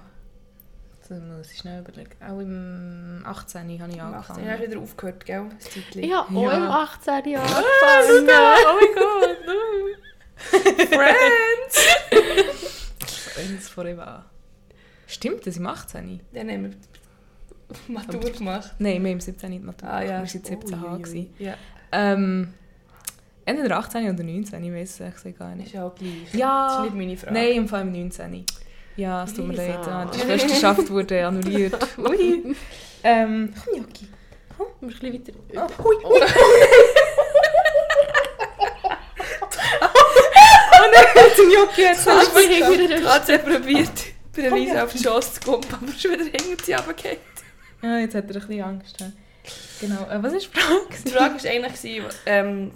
Das 1.07 1.19
muss 1.21 1.51
ich 1.51 1.59
schnell 1.59 1.79
überlegen. 1.81 2.11
Auch 2.21 2.39
im 2.39 3.21
18. 3.25 3.61
habe 3.81 3.91
ich 3.91 3.97
Im 3.97 4.01
18. 4.01 4.01
angefangen. 4.03 4.49
hast 4.49 4.59
du 4.63 4.67
wieder 4.71 4.79
aufgehört, 4.81 5.25
gell? 5.25 5.45
Ich 5.95 6.13
habe 6.13 6.37
auch 6.37 6.43
Ja. 6.43 6.57
im 6.57 6.63
18. 6.63 7.25
Jahr 7.29 7.43
angefangen. 7.43 8.29
Oh 8.65 8.75
mein 8.79 8.95
Gott! 8.95 9.37
Friends! 10.89 11.87
Ihm 13.77 13.99
an. 13.99 14.23
Stimmt 15.07 15.45
das 15.47 15.57
im 15.57 15.67
18? 15.67 16.19
Dann 16.33 16.49
haben 16.49 16.63
wir 16.63 16.71
Matur 17.93 18.19
gemacht. 18.31 18.73
Nein, 18.79 18.93
wir 19.03 19.09
haben 19.09 19.13
im 19.13 19.19
17 19.21 19.49
nicht 19.49 19.63
Matur. 19.63 19.89
Ah 19.89 20.01
ja. 20.01 20.07
Wir 20.07 20.13
waren 20.17 20.27
17 20.27 20.81
H. 20.81 20.97
gewesen. 20.97 21.33
Ja, 21.39 21.55
Ähm, 21.91 22.53
entweder 23.47 23.77
18 23.77 24.13
oder 24.13 24.23
19, 24.23 24.63
ich 24.63 24.73
weiß 24.73 24.99
es 24.99 24.99
ehrlich 24.99 25.37
gar 25.37 25.55
nicht. 25.55 25.73
ist 25.73 25.79
auch 25.79 25.95
gleich. 25.95 26.33
Ja. 26.33 26.67
Das 26.67 26.77
ist 26.77 26.83
nicht 26.83 26.95
meine 26.95 27.17
Frage. 27.17 27.33
Nein, 27.33 27.51
im 27.51 27.67
Fall 27.67 27.81
im 27.81 27.91
19. 27.91 28.45
Ja, 28.97 29.23
es 29.23 29.33
tut 29.33 29.47
mir 29.47 29.53
leid. 29.53 29.79
Ja, 29.85 30.05
die 30.05 30.19
Schwesterschaft 30.19 30.89
wurde 30.89 31.25
annulliert. 31.25 31.75
Ui. 31.97 32.55
Ähm, 33.03 33.53
komm, 33.63 33.75
Joki. 33.77 34.07
Wir 34.57 34.87
müssen 34.87 35.05
ein 35.05 35.19
bisschen 35.19 35.35
weiter. 35.49 35.67
Oh, 35.77 35.87
ui, 35.87 35.95
ui. 35.95 36.03
oh 36.03 36.19
der 40.91 41.45
Joki 41.45 41.83
hat 41.83 41.95
es 41.95 42.07
Hast 42.07 42.33
bin 42.33 42.49
wieder 42.49 43.13
hat 43.13 43.45
probiert, 43.45 43.91
bei 44.35 44.41
der 44.41 44.51
Lisa 44.51 44.83
auf 44.83 44.91
den 44.91 45.03
Schoss 45.03 45.35
zu 45.35 45.41
kommen, 45.41 45.63
aber 45.71 45.91
schon 45.93 46.11
wieder 46.11 46.23
hinter 46.23 46.65
sie 46.65 46.73
runtergefallen. 46.73 47.17
Ja, 47.83 47.99
jetzt 47.99 48.15
hat 48.15 48.23
er 48.29 48.35
ein 48.35 48.47
bisschen 48.47 48.63
Angst. 48.63 48.99
ja. 48.99 49.11
Genau. 49.79 50.07
Was 50.21 50.33
ist 50.33 50.49
die 50.53 50.59
Frage? 50.59 50.81
Die 51.05 51.11
Frage 51.11 51.43
war 51.43 51.51
eigentlich, 51.51 52.01
ähm, 52.25 52.71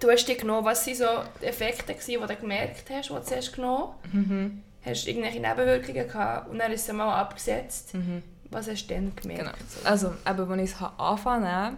du 0.00 0.10
hast 0.10 0.26
dir 0.26 0.36
genommen, 0.36 0.64
was 0.64 0.84
sind 0.84 0.96
so 0.98 1.04
die 1.40 1.46
Effekte, 1.46 1.94
gewesen, 1.94 2.20
die 2.22 2.34
du 2.34 2.40
gemerkt 2.40 2.84
hast, 2.90 3.08
die 3.10 3.14
du 3.14 3.20
zuerst 3.22 3.52
genommen 3.54 3.92
Mhm. 4.12 4.62
hast? 4.84 5.04
du 5.06 5.10
irgendwelche 5.10 5.40
Nebenwirkungen 5.40 6.06
gehabt 6.08 6.50
und 6.50 6.58
dann 6.58 6.72
ist 6.72 6.88
es 6.88 6.94
mal 6.94 7.12
abgesetzt. 7.20 7.94
Mhm. 7.94 8.22
Was 8.50 8.68
hast 8.70 8.86
du 8.86 8.94
dann 8.94 9.12
gemerkt? 9.16 9.40
Genau. 9.42 9.52
Also, 9.84 10.12
eben, 10.28 10.50
als 10.52 10.62
ich 10.70 10.76
es 10.76 10.82
angefangen 10.98 11.50
habe, 11.50 11.76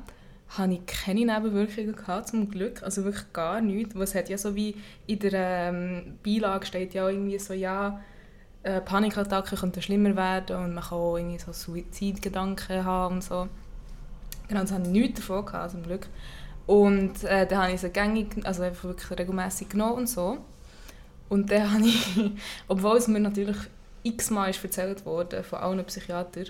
hatte 0.50 0.72
ich 0.72 0.86
keine 0.86 1.20
Nebenwirkungen 1.26 1.94
gehabt, 1.96 2.28
zum 2.28 2.50
Glück. 2.50 2.82
Also 2.82 3.04
wirklich 3.04 3.32
gar 3.32 3.60
nichts. 3.60 3.94
Was 3.94 4.14
hat 4.14 4.28
ja 4.28 4.36
so 4.38 4.54
wie 4.54 4.74
in 5.06 5.18
der 5.18 5.32
ähm, 5.70 6.18
Beilage 6.24 6.66
steht 6.66 6.94
ja 6.94 7.08
irgendwie 7.08 7.38
so, 7.38 7.52
ja, 7.54 8.00
äh, 8.62 8.80
Panikattacken 8.80 9.56
könnten 9.58 9.80
schlimmer 9.82 10.16
werden 10.16 10.56
und 10.56 10.74
man 10.74 10.82
kann 10.84 10.98
auch 10.98 11.16
irgendwie 11.16 11.38
so 11.38 11.52
Suizidgedanken 11.52 12.84
haben 12.84 13.16
und 13.16 13.24
so. 13.24 13.48
Genau, 14.48 14.60
das 14.62 14.72
hatte 14.72 14.82
ich 14.84 14.88
nichts 14.88 15.20
davon 15.20 15.44
gehabt, 15.46 15.70
zum 15.72 15.82
Glück. 15.82 16.06
Und 16.68 17.24
äh, 17.24 17.46
dann 17.46 17.62
habe 17.62 17.72
ich 17.72 17.80
sie 17.80 17.88
gängig, 17.88 18.36
also 18.44 18.62
einfach 18.62 18.84
wirklich 18.84 19.18
regelmäßig 19.18 19.70
genommen 19.70 19.94
und 19.94 20.06
so. 20.06 20.36
Und 21.30 21.50
dann 21.50 21.72
habe 21.74 21.86
ich, 21.86 22.30
obwohl 22.68 22.98
es 22.98 23.08
mir 23.08 23.20
natürlich 23.20 23.56
x-mal 24.02 24.50
erzählt 24.50 25.06
wurde 25.06 25.42
von 25.42 25.60
allen 25.60 25.84
Psychiatern, 25.86 26.44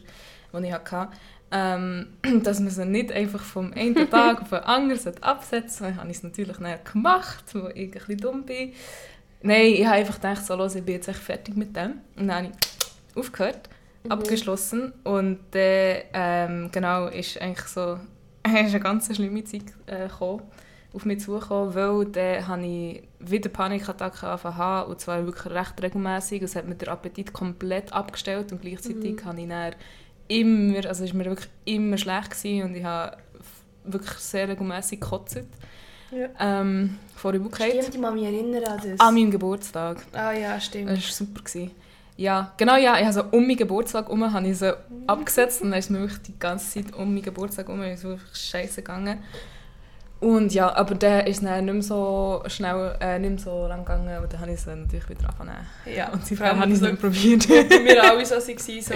die 0.52 0.66
ich 0.66 0.72
hatte, 0.72 1.09
ähm, 1.52 2.09
dass 2.42 2.59
man 2.59 2.70
sie 2.70 2.85
nicht 2.85 3.12
einfach 3.12 3.44
vom 3.44 3.72
einen 3.72 3.94
Tag 4.11 4.42
auf 4.42 4.50
den 4.50 4.59
anderen 4.59 5.22
absetzen 5.22 5.87
sollte, 5.87 5.96
habe 5.98 6.11
ich 6.11 6.16
es 6.16 6.22
natürlich 6.24 6.59
nicht 6.59 6.92
gemacht, 6.92 7.44
weil 7.54 7.70
ich 7.76 7.85
ein 7.85 7.90
bisschen 7.92 8.18
dumm 8.18 8.42
bin. 8.42 8.72
Nein, 9.42 9.66
ich 9.66 9.87
habe 9.87 9.98
einfach 9.98 10.16
gedacht, 10.16 10.44
so, 10.44 10.57
los, 10.57 10.74
ich 10.74 10.83
bin 10.83 10.96
jetzt 10.96 11.07
echt 11.07 11.20
fertig 11.20 11.54
mit 11.54 11.76
dem. 11.76 12.00
Und 12.16 12.26
dann 12.26 12.33
habe 12.33 12.48
ich 12.48 13.16
aufgehört, 13.16 13.68
abgeschlossen 14.09 14.92
und 15.04 15.38
dann, 15.52 16.02
ähm, 16.12 16.70
genau, 16.72 17.07
ist 17.07 17.40
eigentlich 17.40 17.68
so, 17.68 18.00
ist 18.46 18.74
eine 18.74 18.81
ganz 18.81 19.14
schlimme 19.14 19.44
Zeit 19.44 19.62
äh, 19.87 20.09
gekommen, 20.09 20.42
auf 20.92 21.05
mich 21.05 21.20
zugekommen, 21.20 21.74
weil 21.74 22.07
dann 22.07 22.48
habe 22.48 22.66
ich 22.66 23.03
wieder 23.18 23.51
Panikattacken 23.51 24.29
angefangen 24.29 24.90
und 24.90 25.01
zwar 25.01 25.24
wirklich 25.24 25.53
recht 25.53 25.83
regelmäßig. 25.83 26.42
Es 26.42 26.57
hat 26.57 26.66
mir 26.66 26.74
den 26.74 26.88
Appetit 26.88 27.33
komplett 27.33 27.92
abgestellt 27.92 28.53
und 28.53 28.62
gleichzeitig 28.62 29.24
habe 29.24 29.40
ich 29.40 29.48
dann 29.48 29.74
immer, 30.29 30.87
also 30.87 31.05
es 31.05 31.11
war 31.11 31.18
mir 31.18 31.24
wirklich 31.27 31.48
immer 31.64 31.98
schlecht 31.98 32.31
gewesen 32.31 32.64
und 32.64 32.74
ich 32.74 32.85
habe 32.85 33.16
wirklich 33.85 34.18
sehr 34.18 34.48
regelmäßig 34.48 35.01
gekotzt. 35.01 35.42
Ja. 36.11 36.29
Ähm, 36.61 36.98
vor 37.14 37.33
Buchheit. 37.33 37.70
Stimmt, 37.70 37.94
ich 37.94 38.01
kann 38.01 38.14
mich 38.14 38.24
erinnern 38.24 38.64
an 38.64 38.81
das. 38.83 39.01
An 39.01 39.14
meinem 39.14 39.31
Geburtstag. 39.31 40.07
ah 40.12 40.33
ja, 40.33 40.59
stimmt. 40.59 40.90
Das 40.90 41.05
war 41.05 41.12
super. 41.27 41.42
Gewesen. 41.42 41.70
Ja, 42.18 42.52
genau, 42.57 42.76
ja. 42.76 42.98
Ich 42.98 43.04
habe 43.04 43.12
so 43.12 43.22
um 43.31 43.46
meinen 43.46 43.57
Geburtstag 43.57 44.07
herum 44.07 44.33
habe 44.33 44.48
ich 44.48 44.59
so 44.59 44.72
abgesetzt 45.07 45.62
und 45.62 45.70
dann 45.70 45.78
ist 45.78 45.88
mir 45.88 46.00
wirklich 46.00 46.20
die 46.22 46.37
ganze 46.38 46.68
Zeit 46.83 46.92
um 46.94 47.14
meinen 47.14 47.22
Geburtstag 47.22 47.68
herum 47.68 47.81
ist 47.85 48.02
wirklich 48.02 48.37
scheiße 48.37 48.83
gegangen. 48.83 49.22
Und 50.20 50.52
ja, 50.52 50.74
aber 50.74 50.96
dann 50.96 51.26
ist 51.28 51.44
dann 51.44 51.64
nicht 51.64 51.72
mehr 51.74 51.83
so 51.83 52.42
schnell, 52.48 52.96
äh, 53.00 53.20
nicht 53.20 53.31
mehr 53.31 53.38
so 53.38 53.68
lang 53.68 53.85
gegangen 53.85 54.18
und 54.20 54.33
dann 54.33 54.40
habe 54.40 54.50
ich 54.50 54.59
es 54.59 54.66
natürlich 54.66 55.09
wieder 55.09 55.26
angefangen. 55.28 55.54
Ja, 55.87 56.09
Und 56.11 56.40
allem, 56.42 56.59
habe 56.61 56.66
ich 56.70 56.74
es 56.74 56.81
so- 56.81 56.87
nicht 56.87 57.00
probiert. 57.00 57.48
Mir 57.85 58.02
alle 58.02 58.26
so 58.26 58.35
waren, 58.35 58.81
so, 58.83 58.94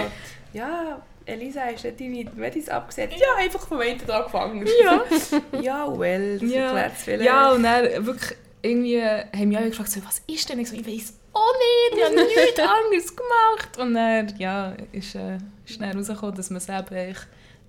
ja, 0.51 1.01
Elisa, 1.25 1.61
hast 1.73 1.85
du 1.85 1.93
deine 1.93 2.29
Medis 2.35 2.67
abgesetzt? 2.67 3.15
Ja, 3.17 3.41
einfach 3.41 3.65
vom 3.65 3.79
einen 3.79 3.97
Tag 4.05 4.25
gefangen. 4.25 4.67
ja. 4.83 5.01
Ja, 5.61 5.97
well, 5.97 6.39
das 6.39 6.49
Ja. 6.51 6.59
erklärt 6.65 6.91
es 6.97 7.03
vielleicht. 7.03 7.23
ja, 7.25 7.51
und 7.53 7.63
dann 7.63 8.05
wirklich 8.05 8.37
irgendwie 8.61 9.01
haben 9.01 9.47
mich 9.47 9.57
alle 9.57 9.69
gefragt, 9.69 9.91
so, 9.91 10.01
was 10.05 10.21
ist 10.27 10.49
denn? 10.49 10.59
Ich 10.59 10.69
so, 10.69 10.75
ich 10.75 10.85
weiß 10.85 11.13
auch 11.33 11.53
nicht, 11.53 11.97
ich 11.97 12.03
habe 12.03 12.15
nichts 12.15 12.59
anderes 12.59 13.15
gemacht. 13.15 13.77
Und 13.79 13.93
dann, 13.95 14.37
ja, 14.37 14.73
ist, 14.91 15.15
äh, 15.15 15.37
ist 15.65 15.81
dann 15.81 15.97
rausgekommen, 15.97 16.35
dass 16.35 16.49
man 16.49 16.57
es 16.57 16.69
eben 16.69 17.15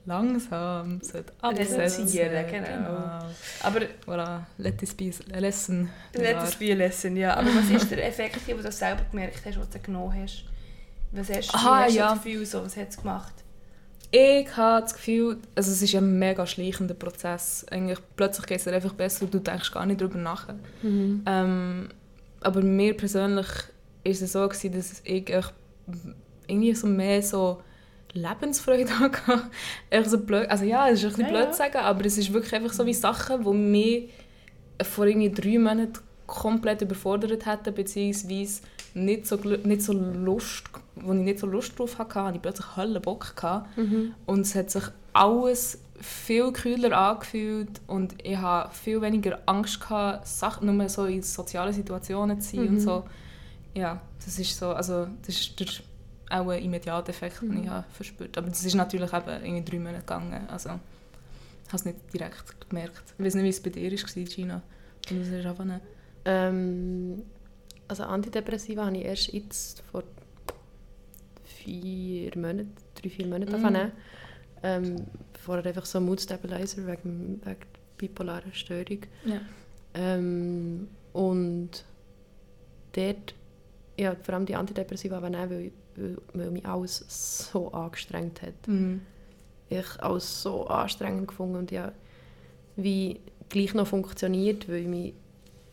langsam 0.07 1.01
sollte 1.01 1.33
absetzen 1.41 1.81
Reduzieren, 1.81 2.47
genau. 2.47 3.21
Aber 3.63 3.81
Voilà, 4.07 4.41
let 4.59 4.79
this 4.79 4.95
be 4.95 5.11
a 5.33 5.39
lesson. 5.39 5.89
let 6.15 6.37
us 6.37 6.57
be 6.57 6.73
a 6.73 6.75
lesson, 6.75 7.17
ja. 7.17 7.35
Aber 7.35 7.49
was 7.55 7.71
ist 7.71 7.91
der 7.91 8.07
Effekt, 8.07 8.47
den 8.47 8.63
du 8.63 8.73
selber 8.73 9.05
gemerkt 9.11 9.41
hast, 9.45 9.59
was 9.59 9.71
du 9.71 9.79
genommen 9.79 10.23
hast? 10.23 10.45
Was 11.13 11.31
hast, 11.31 11.55
Aha, 11.55 11.85
hast 11.85 11.95
du 11.95 11.99
ja. 11.99 12.15
das 12.15 12.23
Gefühl, 12.23 12.45
so, 12.45 12.65
was 12.65 12.77
hat 12.77 12.89
es 12.91 12.97
gemacht? 12.97 13.33
Ich 14.11 14.57
habe 14.57 14.83
das 14.83 14.95
Gefühl, 14.95 15.39
also 15.55 15.73
es 15.73 15.83
ist 15.83 15.95
ein 15.95 16.19
mega 16.19 16.47
schleichender 16.47 16.95
Prozess. 16.95 17.67
Eigentlich 17.71 17.99
plötzlich 18.15 18.47
geht 18.47 18.59
es 18.59 18.65
dir 18.65 18.73
einfach 18.73 18.93
besser 18.93 19.25
und 19.25 19.35
du 19.35 19.41
denkst 19.41 19.73
gar 19.73 19.87
nicht 19.87 20.01
darüber 20.01 20.19
nach. 20.19 20.49
Mhm. 20.83 21.25
Ähm, 21.27 21.89
aber 22.45 22.63
mir 22.63 22.97
persönlich 22.97 23.47
ist 24.05 24.23
es 24.23 24.33
so 24.33 24.47
gewesen, 24.49 24.73
dass 24.73 25.01
ich 25.05 25.33
irgendwie 26.47 26.75
so 26.75 26.87
mehr 26.87 27.23
so 27.23 27.63
Lebensfreude 28.13 28.99
hatte. 29.01 29.43
So 30.05 30.19
blöd, 30.19 30.49
also 30.49 30.65
ja, 30.65 30.89
es 30.89 31.03
ist 31.03 31.05
ein 31.05 31.09
bisschen 31.11 31.25
Ja, 31.25 31.31
blöd 31.31 31.45
ja. 31.47 31.51
zu 31.51 31.59
sagen, 31.59 31.77
aber 31.79 32.05
es 32.07 32.19
ist 32.19 32.33
wirklich 32.33 32.55
einfach 32.55 32.73
so 32.73 32.87
wie 32.87 32.95
Sachen, 32.95 33.43
die 33.45 33.51
mich 33.51 34.11
vor 34.83 35.07
irgendwie 35.07 35.31
drei 35.31 35.59
Monaten 35.59 36.01
komplett 36.27 36.83
überfordert 36.83 37.47
hätten, 37.47 37.75
beziehungsweise 37.75 38.63
nicht 38.95 39.27
so, 39.27 39.37
nicht 39.37 39.83
so 39.83 39.93
Lust, 39.93 40.65
wo 40.97 41.13
ich 41.13 41.19
nicht 41.19 41.39
so 41.41 41.47
Lust 41.47 41.79
drauf 41.79 41.99
hatte, 41.99 42.23
hatte 42.23 42.37
ich 42.37 42.43
plötzlich 42.43 42.77
Hölle 42.77 43.01
Bock 43.01 43.35
gehabt. 43.37 43.77
Mhm. 43.77 44.15
Und 44.27 44.41
es 44.41 44.55
hat 44.55 44.71
sich 44.71 44.85
alles 45.13 45.81
viel 46.01 46.53
kühler 46.53 46.97
angefühlt 46.97 47.81
und 47.87 48.15
ich 48.25 48.37
hatte 48.37 48.75
viel 48.75 49.01
weniger 49.01 49.39
Angst, 49.47 49.81
gehabt, 49.81 50.27
Sachen 50.27 50.77
nur 50.77 50.89
so 50.89 51.07
in 51.07 51.23
sozialen 51.23 51.73
Situationen 51.73 52.41
zu 52.41 52.57
sein 52.57 52.65
Mhm. 52.67 52.69
und 52.75 52.81
so. 52.81 53.05
Ja, 53.75 54.01
das 54.25 54.39
ist 54.39 54.57
so, 54.59 54.71
also 54.71 55.07
das 55.23 55.37
ist 55.41 55.59
der, 55.61 55.67
auch 56.31 56.49
ein 56.49 56.63
immediater 56.63 57.11
Effekt, 57.11 57.43
den 57.43 57.59
ich 57.59 57.65
Mhm. 57.65 57.71
habe 57.71 57.87
verspürt 57.93 58.37
habe. 58.37 58.47
Aber 58.47 58.51
das 58.51 58.65
ist 58.65 58.75
natürlich 58.75 59.13
eben 59.13 59.45
in 59.45 59.65
drei 59.65 59.79
Monaten 59.79 60.01
gegangen, 60.01 60.49
also 60.49 60.71
ich 60.71 61.69
habe 61.69 61.77
es 61.77 61.85
nicht 61.85 61.97
direkt 62.13 62.69
gemerkt. 62.69 63.03
Ich 63.19 63.25
weiß 63.25 63.35
nicht, 63.37 63.45
wie 63.45 63.49
es 63.49 63.63
bei 63.63 63.71
dir 63.71 63.91
war, 63.91 64.25
Gina. 64.25 64.63
Ist 65.11 65.47
einfach 65.47 65.65
Ähm, 66.27 67.23
also 67.89 68.05
Antidepressiva 68.05 68.87
habe 68.87 68.97
ich 68.97 69.05
erst 69.05 69.33
jetzt 69.33 69.83
vor 69.91 70.03
vier 71.45 72.31
Monaten, 72.37 72.73
drei, 72.95 73.11
vier 73.11 73.27
Monate 73.27 73.57
Mhm. 73.57 73.63
nehmen. 73.63 73.93
Ähm, 74.65 74.97
vorher 75.39 75.67
einfach 75.67 75.85
so 75.85 76.01
Mood 76.01 76.21
Stabilizer 76.21 76.87
wegen, 76.87 77.41
wegen 77.45 77.57
bipolarer 77.99 78.53
Störung. 78.53 79.01
Ja. 79.25 79.41
Ähm, 79.95 80.89
und 81.13 81.85
dort, 82.93 83.35
ja, 83.99 84.17
vor 84.23 84.35
allem 84.35 84.47
die 84.47 84.57
Antidepressiva 84.57 85.21
nehmen, 85.21 85.51
weil, 85.51 85.73
weil, 85.97 86.19
weil 86.33 86.51
mich 86.51 86.67
alles 86.67 87.05
so 87.53 87.71
angestrengt 87.73 88.41
hat. 88.43 88.67
Mhm. 88.67 89.03
Ich 89.69 90.03
alles 90.03 90.43
so 90.43 90.67
anstrengend 90.67 91.29
gefunden 91.29 91.57
und 91.57 91.71
ja, 91.71 91.93
wie 92.77 93.21
gleich 93.49 93.75
noch 93.75 93.87
funktioniert, 93.87 94.69
weil 94.69 94.77
ich 94.77 94.89
mich 94.89 95.15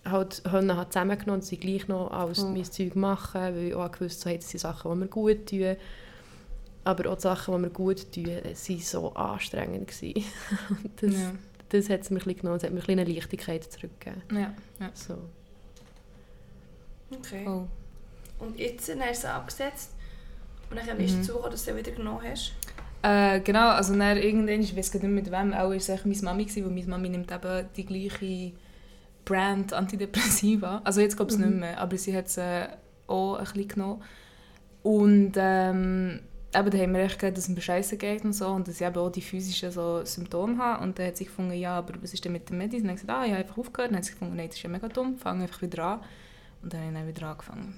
halt 0.05 0.43
Hunde 0.51 0.75
hat 0.77 0.93
zusammengenommen 0.93 1.41
und 1.41 1.45
sie 1.45 1.57
gleich 1.57 1.87
noch 1.87 2.11
alles 2.11 2.43
Oh. 2.43 2.49
mein 2.49 2.65
Zeug 2.65 2.95
machen, 2.95 3.41
weil 3.41 3.67
ich 3.67 3.73
auch 3.73 3.91
gewusst 3.91 4.25
habe, 4.25 4.37
das 4.37 4.49
sind 4.49 4.59
Sachen, 4.59 4.91
die 4.91 4.97
mir 4.97 5.07
gut 5.07 5.47
tun. 5.49 5.75
Aber 6.83 7.11
auch 7.11 7.15
die 7.15 7.21
Sachen, 7.21 7.53
die 7.55 7.59
mir 7.61 7.69
gut 7.69 8.11
tun, 8.11 8.25
waren 8.27 8.79
so 8.79 9.13
anstrengend. 9.13 9.87
gewesen. 9.87 10.23
Das, 11.01 11.13
Ja. 11.13 11.31
das 11.69 11.89
hat 11.89 12.01
es 12.01 12.09
mir 12.09 12.17
ein 12.17 12.23
bisschen 12.23 12.39
genommen, 12.41 12.57
es 12.57 12.63
hat 12.63 12.71
mir 12.71 12.77
ein 12.79 12.85
bisschen 12.85 12.99
eine 12.99 13.13
Leichtigkeit 13.13 13.63
zurückgegeben. 13.71 14.23
Ja. 14.31 14.53
ja. 14.79 14.89
So. 14.93 15.17
Okay. 17.15 17.43
Voll. 17.43 17.67
Und 18.39 18.57
jetzt 18.57 18.89
dann 18.89 19.01
hast 19.01 19.23
du 19.23 19.27
es 19.27 19.33
abgesetzt 19.33 19.91
und 20.69 20.77
dann 20.79 20.99
ist 20.99 21.13
Mhm. 21.13 21.21
es 21.21 21.27
dazu, 21.27 21.39
dass 21.49 21.65
du 21.65 21.71
es 21.71 21.77
wieder 21.77 21.91
genommen 21.95 22.21
hast. 22.27 22.53
Äh, 23.03 23.39
genau, 23.41 23.69
also 23.69 23.95
dann 23.95 24.17
irgendwann, 24.17 24.61
ich 24.61 24.75
weiß 24.75 24.91
gar 24.91 24.99
nicht 25.01 25.09
mit 25.11 25.31
wem, 25.31 25.53
auch 25.53 25.69
war 25.69 25.71
es 25.73 25.89
eigentlich 25.89 26.21
meine 26.21 26.33
Mami, 26.37 26.45
gewesen, 26.45 26.65
weil 26.65 26.71
meine 26.71 26.87
Mami 26.87 27.09
nimmt 27.09 27.31
eben 27.31 27.65
die 27.75 27.85
gleiche 27.85 28.51
Brand 29.25 29.73
Antidepressiva. 29.73 30.81
Also 30.83 31.01
jetzt 31.01 31.15
glaube 31.15 31.31
ich 31.31 31.37
es 31.37 31.43
Mhm. 31.43 31.49
nicht 31.51 31.59
mehr, 31.59 31.79
aber 31.79 31.97
sie 31.97 32.15
hat 32.15 32.27
es 32.27 32.37
äh, 32.37 32.67
auch 33.07 33.35
ein 33.35 33.43
bisschen 33.45 33.67
genommen. 33.67 34.03
Und 34.83 35.33
ähm, 35.37 36.19
eben, 36.55 36.69
da 36.69 36.77
haben 36.77 36.93
wir 36.93 37.01
echt 37.01 37.19
geredet, 37.19 37.37
dass 37.37 37.45
es 37.45 37.55
mir 37.55 37.61
scheiße 37.61 37.97
geht 37.97 38.23
und 38.23 38.33
so 38.33 38.47
und 38.47 38.67
dass 38.67 38.79
ich 38.81 38.85
eben 38.87 38.97
auch 38.97 39.09
die 39.11 39.21
physischen 39.21 39.71
so 39.71 40.03
Symptome 40.05 40.57
habe. 40.57 40.83
Und 40.83 40.99
dann 40.99 41.07
hat 41.07 41.17
sie 41.17 41.25
gefunden, 41.25 41.53
ja, 41.53 41.77
aber 41.77 41.93
was 42.01 42.13
ist 42.13 42.23
denn 42.25 42.31
mit 42.33 42.49
dem 42.49 42.57
Medizin? 42.57 42.81
Und 42.81 42.87
dann 42.87 42.91
habe 42.91 42.99
ich 42.99 43.01
gesagt, 43.07 43.19
ah, 43.19 43.25
ich 43.25 43.31
habe 43.31 43.41
einfach 43.43 43.57
aufgehört. 43.57 43.89
Und 43.89 43.93
dann 43.93 43.97
hat 43.99 44.05
sie 44.05 44.11
gefunden, 44.13 44.35
nein, 44.35 44.47
das 44.47 44.55
ist 44.57 44.63
ja 44.63 44.69
mega 44.69 44.87
dumm, 44.87 45.17
fange 45.17 45.43
einfach 45.43 45.61
wieder 45.61 45.83
an. 45.83 45.99
Und 46.61 46.73
dann 46.73 46.79
habe 46.81 46.89
ich 46.91 46.97
dann 46.97 47.07
wieder 47.07 47.27
angefangen. 47.27 47.75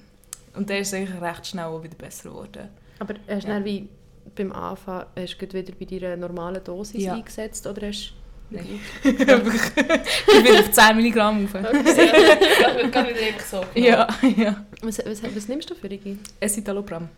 Und 0.56 0.70
dann 0.70 0.78
ist 0.78 0.88
es 0.90 0.94
eigentlich 0.94 1.22
recht 1.22 1.48
schnell 1.48 1.66
auch 1.66 1.84
wieder 1.84 1.96
besser 1.96 2.30
geworden. 2.30 2.70
Aber 3.00 3.16
hast 3.28 3.48
du 3.48 3.52
Ja. 3.52 3.66
wie 3.66 3.90
beim 4.36 4.52
Anfang 4.54 5.06
hast 5.18 5.38
du 5.38 5.54
wieder 5.54 5.74
bei 5.78 5.86
deiner 5.86 6.16
normalen 6.16 6.64
Dosis 6.64 7.04
Ja. 7.04 7.14
eingesetzt 7.14 7.66
oder 7.68 7.88
hast 7.88 8.14
Nein. 8.50 8.80
ich 9.04 9.18
bin 9.18 10.58
auf 10.60 10.72
10 10.72 10.96
Milligramm 10.96 11.46
rauf. 11.46 11.56
Okay. 11.56 11.72
Gerade 12.92 13.10
wieder 13.10 13.40
so. 13.50 13.64
Ja, 13.74 14.08
ja. 14.38 14.64
was, 14.82 15.00
was, 15.00 15.24
was 15.24 15.48
nimmst 15.48 15.70
du 15.72 15.76
für 15.76 15.90
Rigi? 15.90 16.20
Escitalopram. 16.40 17.10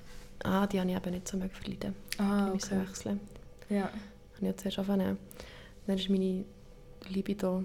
Ah, 0.44 0.68
die 0.68 0.80
habe 0.80 0.90
ich 0.90 0.96
eben 0.96 1.12
nicht 1.12 1.28
so 1.28 1.38
verleiden. 1.40 1.96
Ah, 2.18 2.48
Ich 2.48 2.54
muss 2.54 2.70
so 2.70 2.80
wechseln. 2.80 3.20
Ja. 3.70 3.84
Habe 4.36 4.48
ich 4.50 4.58
zuerst 4.58 4.80
angefangen. 4.80 5.18
Dann 5.88 5.98
ist 5.98 6.10
meine 6.10 6.46
Libido 7.10 7.64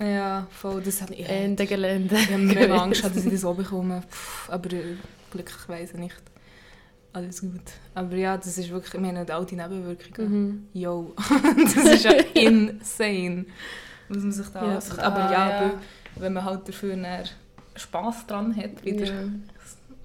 ja, 0.00 0.46
voll. 0.50 0.80
Das 0.82 1.02
hat 1.02 1.10
ich. 1.10 1.28
Ende 1.28 1.66
Gelände. 1.66 2.14
Ich 2.14 2.30
habe 2.30 2.38
mega 2.38 2.76
Angst, 2.82 3.02
dass 3.04 3.16
ich 3.16 3.32
das 3.32 3.44
auch 3.44 3.56
bekomme. 3.56 4.02
Puh, 4.08 4.52
aber 4.52 4.72
äh, 4.72 4.94
glücklicherweise 5.32 5.98
nicht. 5.98 6.14
Alles 7.12 7.40
gut. 7.40 7.62
Aber 7.96 8.14
ja, 8.14 8.36
das 8.36 8.56
ist 8.58 8.70
wirklich, 8.70 8.94
ich 8.94 9.00
meine, 9.00 9.26
all 9.34 9.44
die 9.44 9.56
Nebenwirkungen. 9.56 10.30
Mhm. 10.30 10.68
Yo, 10.72 11.14
das 11.64 11.74
ist 11.76 12.04
ja 12.04 12.12
insane, 12.34 13.46
was 14.08 14.18
man 14.22 14.30
sich 14.30 14.46
da 14.48 14.64
Ja. 14.64 14.74
antut. 14.76 14.98
Aber 15.00 15.16
Ah, 15.24 15.32
ja, 15.32 15.62
ja. 15.64 15.74
wenn 16.14 16.32
man 16.32 16.44
halt 16.44 16.68
dafür 16.68 16.96
Spass 17.74 18.24
dran 18.28 18.54
hat, 18.56 18.84
wieder 18.84 19.04
Ja. 19.06 19.28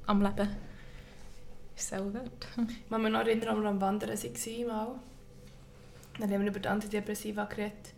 am 0.08 0.22
Leben, 0.24 0.48
ist 1.76 1.92
es 1.92 2.00
auch 2.00 2.14
wert. 2.14 2.48
Ich 2.58 2.90
kann 2.90 3.02
mich 3.02 3.12
noch 3.12 3.20
erinnern, 3.22 3.50
als 3.50 3.62
wir 3.62 3.70
am 3.70 3.82
Wandern 3.82 4.10
waren. 4.10 4.68
Mal. 4.68 5.00
Dann 6.20 6.32
haben 6.32 6.42
wir 6.42 6.50
über 6.50 6.60
die 6.60 6.68
Antidepressiva 6.68 7.46
geredet. 7.46 7.94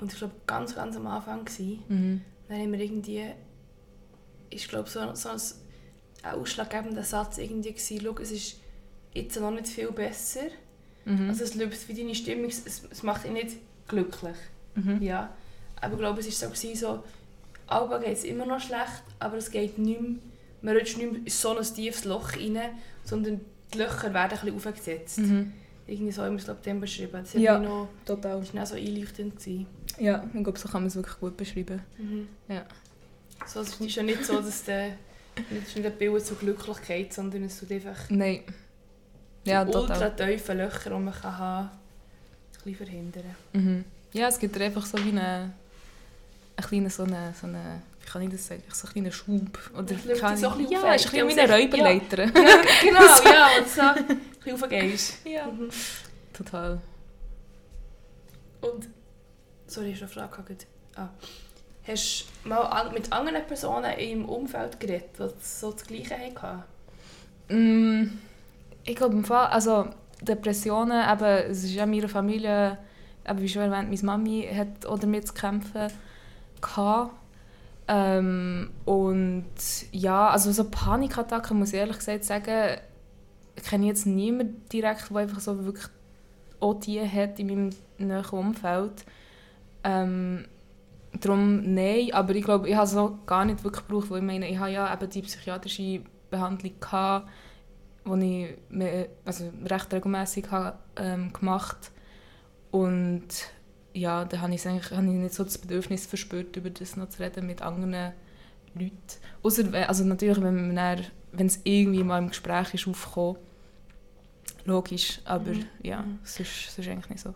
Und 0.00 0.12
ich 0.12 0.18
glaube, 0.18 0.34
ganz, 0.46 0.74
ganz 0.74 0.96
am 0.96 1.06
Anfang 1.06 1.46
war. 1.46 1.96
Mhm. 1.96 2.20
Dann 2.48 2.58
haben 2.58 2.72
wir 2.72 2.80
irgendwie, 2.80 3.24
ich 4.50 4.68
glaube, 4.68 4.88
so, 4.88 5.14
so 5.14 5.28
ein 5.30 6.34
ausschlaggebender 6.34 7.04
Satz 7.04 7.38
irgendwie 7.38 7.74
schau, 7.76 8.14
es 8.20 8.30
ist 8.30 8.56
jetzt 9.14 9.40
noch 9.40 9.50
nicht 9.50 9.68
viel 9.68 9.90
besser. 9.92 10.48
Mhm. 11.04 11.28
Also 11.28 11.44
es 11.44 11.54
löst 11.54 11.88
wie 11.88 11.94
deine 11.94 12.14
Stimmung, 12.14 12.46
es, 12.46 12.82
es 12.90 13.02
macht 13.02 13.24
dich 13.24 13.32
nicht 13.32 13.56
glücklich. 13.88 14.36
mhm. 14.74 15.02
Ja. 15.02 15.32
Aber 15.80 15.94
ich 15.94 15.98
glaube, 15.98 16.20
es 16.20 16.42
war 16.42 16.54
so, 16.54 16.74
so 16.74 17.04
Alba 17.66 17.98
geht 17.98 18.12
es 18.16 18.24
immer 18.24 18.46
noch 18.46 18.60
schlecht, 18.60 19.02
aber 19.18 19.36
es 19.36 19.50
geht 19.50 19.78
nicht 19.78 20.00
mehr, 20.00 20.18
man 20.62 20.76
rutscht 20.76 20.96
nicht 20.96 21.10
mehr 21.10 21.20
in 21.20 21.28
so 21.28 21.56
ein 21.56 21.64
tiefes 21.64 22.04
Loch 22.04 22.34
rein, 22.34 22.58
sondern 23.04 23.40
die 23.72 23.78
Löcher 23.78 24.12
werden 24.14 24.38
ein 24.38 24.46
bisschen 24.52 24.56
aufgesetzt. 24.56 25.18
Mhm. 25.18 25.52
Irgendwie 25.86 26.12
so 26.12 26.22
haben 26.22 26.32
wir 26.34 26.38
es 26.38 26.44
glaube 26.44 26.60
ich, 26.60 26.64
dem 26.64 26.80
beschrieben. 26.80 27.22
Das, 27.22 27.32
Ja. 27.34 27.58
noch, 27.58 27.88
Total. 28.04 28.38
das 28.40 28.54
war 28.54 28.62
auch 28.62 28.66
so 28.66 28.76
einleuchtend. 28.76 29.36
Gewesen. 29.36 29.66
Ja, 29.98 30.24
ich 30.32 30.42
glaube, 30.44 30.58
so 30.58 30.68
kann 30.68 30.82
man 30.82 30.88
es 30.88 30.94
wirklich 30.96 31.18
gut 31.18 31.36
beschreiben. 31.36 31.82
Mhm. 31.98 32.28
Ja. 32.48 32.64
So, 33.46 33.60
es 33.60 33.80
ist 33.80 33.96
ja 33.96 34.02
nicht 34.02 34.24
so, 34.24 34.40
dass 34.40 34.64
der, 34.64 34.92
nicht 35.50 35.76
ein 35.86 35.98
Bild 35.98 36.24
zur 36.24 36.38
Glücklichkeit, 36.38 37.12
sondern 37.12 37.44
es 37.44 37.58
tut 37.58 37.72
einfach 37.72 38.08
Nein. 38.10 38.42
Ja, 39.44 39.64
die 39.64 39.74
ultra 39.76 40.10
tiefen 40.10 40.58
Löcher, 40.58 40.90
die 40.90 41.02
man 41.02 41.12
kann 41.12 41.38
haben 41.38 41.68
kann, 41.68 42.68
ein 42.72 42.74
verhindern. 42.76 43.24
Mhm. 43.52 43.84
Ja, 44.12 44.28
es 44.28 44.38
gibt 44.38 44.56
einfach 44.60 44.86
so 44.86 44.98
wie 45.04 45.08
eine, 45.08 45.52
eine 46.56 46.66
kleine, 46.68 46.90
so 46.90 47.02
eine, 47.02 47.34
so 47.38 47.46
eine, 47.48 47.82
wie 48.02 48.10
kann 48.10 48.22
ich 48.22 48.30
das 48.30 48.46
sagen, 48.46 48.62
so 48.72 48.86
einen 48.86 48.92
kleinen 48.92 49.12
Schub. 49.12 49.58
Oder 49.74 49.94
löst 50.04 50.20
kann 50.20 50.32
dich 50.34 50.40
so 50.44 50.48
ich- 50.58 50.66
ein 50.66 50.72
ja, 50.72 50.82
auf, 50.82 50.94
ist 50.96 51.12
ein 51.12 51.16
ja, 51.16 51.24
bisschen 51.24 51.28
wie 51.28 51.40
eine 51.40 51.48
ja. 51.48 51.56
Räuberleiter. 51.56 52.24
Ja, 52.24 52.62
genau, 52.82 53.00
ja, 53.32 53.48
und 53.58 53.68
so 53.68 53.80
ein 53.80 54.20
bisschen 54.44 54.60
raufgehst. 54.60 55.26
Ja. 55.26 55.46
Mhm. 55.46 55.68
Total. 56.32 56.80
Und, 58.60 58.88
sorry, 59.66 59.90
ich 59.90 60.02
habe 60.02 60.12
eine 60.20 60.28
Frage 60.28 60.42
gehabt. 60.42 60.66
Ah. 60.96 61.08
Hast 61.86 62.26
du 62.44 62.48
mal 62.48 62.90
mit 62.92 63.12
anderen 63.12 63.44
Personen 63.46 63.92
im 63.98 64.28
Umfeld 64.28 64.78
geredet, 64.78 65.10
die 65.18 65.28
so 65.42 65.72
das 65.72 65.84
Gleiche 65.84 66.16
hatten? 66.16 66.62
Mm, 67.48 68.18
ich 68.84 68.94
glaube 68.94 69.14
im 69.16 69.24
Fall, 69.24 69.46
also 69.46 69.88
Depressionen, 70.20 71.02
eben, 71.10 71.50
es 71.50 71.64
ist 71.64 71.72
ja 71.72 71.82
in 71.84 71.90
meiner 71.90 72.08
Familie, 72.08 72.78
eben, 73.28 73.40
wie 73.40 73.48
schon 73.48 73.62
erwähnt, 73.62 73.90
meine 73.90 74.02
Mami 74.04 74.48
hat 74.54 74.86
auch 74.86 74.98
damit 74.98 75.26
zu 75.26 75.34
kämpfen 75.34 75.88
gehabt. 76.60 77.14
Ähm, 77.94 78.70
und 78.86 79.52
ja, 79.90 80.30
also 80.30 80.50
so 80.50 80.64
Panikattacken, 80.64 81.58
muss 81.58 81.74
ich 81.74 81.78
ehrlich 81.78 81.98
gesagt 81.98 82.24
sagen, 82.24 82.78
kenne 83.68 83.84
ich 83.84 83.88
jetzt 83.88 84.06
niemanden 84.06 84.66
direkt, 84.72 85.10
der 85.10 85.16
einfach 85.18 85.40
so 85.40 85.62
wirklich 85.66 85.88
auch 86.58 86.74
die 86.74 87.06
hat 87.06 87.38
in 87.38 87.48
meinem 87.48 87.70
nahen 87.98 88.24
Umfeld. 88.30 89.04
Ähm, 89.84 90.46
darum 91.20 91.74
nein, 91.74 92.14
aber 92.14 92.34
ich 92.34 92.44
glaube, 92.44 92.66
ich 92.66 92.76
habe 92.76 92.86
es 92.86 92.96
auch 92.96 93.26
gar 93.26 93.44
nicht 93.44 93.62
wirklich 93.62 93.86
gebraucht, 93.86 94.10
weil 94.10 94.20
ich 94.20 94.24
meine, 94.24 94.48
ich 94.48 94.58
habe 94.58 94.70
ja 94.70 94.90
eben 94.90 95.10
die 95.10 95.20
psychiatrische 95.20 96.00
Behandlung 96.30 96.72
gehabt, 96.80 97.28
die 98.06 98.56
ich 98.70 99.08
also 99.26 99.52
recht 99.66 99.92
regelmäßig 99.92 100.50
habe, 100.50 100.78
ähm, 100.96 101.30
gemacht 101.34 101.92
und 102.70 103.26
ja, 103.94 104.24
da 104.24 104.40
habe 104.40 104.54
ich, 104.54 104.66
eigentlich, 104.66 104.90
habe 104.90 105.04
ich 105.06 105.12
nicht 105.12 105.34
so 105.34 105.44
das 105.44 105.58
Bedürfnis 105.58 106.06
verspürt, 106.06 106.56
über 106.56 106.70
das 106.70 106.96
noch 106.96 107.08
zu 107.10 107.22
reden 107.22 107.46
mit 107.46 107.62
anderen 107.62 108.12
Leuten. 108.74 108.92
Wenn- 109.42 109.74
also 109.84 110.04
natürlich, 110.04 110.40
wenn 110.42 110.74
man 110.74 111.04
wenn 111.32 111.46
es 111.46 111.60
irgendwie 111.64 112.04
mal 112.04 112.18
im 112.18 112.28
Gespräch 112.28 112.74
ist 112.74 112.86
aufgekommen, 112.86 113.36
logisch, 114.64 115.20
aber 115.24 115.50
Mhm. 115.52 115.64
ja, 115.82 116.02
Mhm. 116.02 116.18
sonst, 116.24 116.74
sonst 116.74 116.88
eigentlich 116.88 117.08
nicht 117.10 117.22
so. 117.22 117.34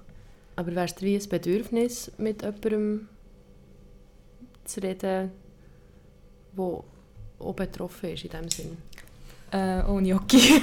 Aber 0.54 0.74
wärst 0.74 1.00
du 1.00 1.06
wie 1.06 1.16
ein 1.16 1.28
Bedürfnis, 1.28 2.10
mit 2.18 2.42
jemandem 2.42 3.08
zu 4.64 4.80
reden, 4.82 5.30
der 6.56 6.82
auch 7.38 7.54
betroffen 7.54 8.10
ist 8.10 8.24
in 8.24 8.30
diesem 8.30 8.48
Sinn? 8.50 8.76
Äh, 9.52 9.82
oh, 9.88 9.96
Gnocchi. 9.98 10.61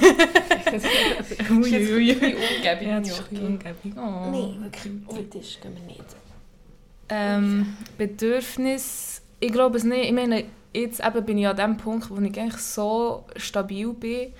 Uiuiui. 1.50 2.12
Umgebung. 2.14 2.88
Ja, 2.88 3.00
das 3.00 3.08
ist 3.08 3.32
ein 3.32 3.46
ungäbig. 3.46 3.94
Oh. 3.96 4.32
wirklich. 4.32 4.92
Das 5.32 5.60
gehen 5.60 5.74
wir 5.74 5.86
nicht. 5.86 6.04
Ähm, 7.08 7.76
Bedürfnis, 7.98 9.22
ich 9.40 9.52
glaube 9.52 9.76
es 9.78 9.84
nicht. 9.84 10.04
Ich 10.06 10.12
meine, 10.12 10.44
jetzt 10.72 11.04
eben 11.04 11.24
bin 11.24 11.38
ich 11.38 11.46
an 11.46 11.56
dem 11.56 11.76
Punkt, 11.76 12.10
wo 12.10 12.16
ich 12.16 12.38
eigentlich 12.38 12.56
so 12.56 13.24
stabil 13.36 13.92
bin, 13.92 14.32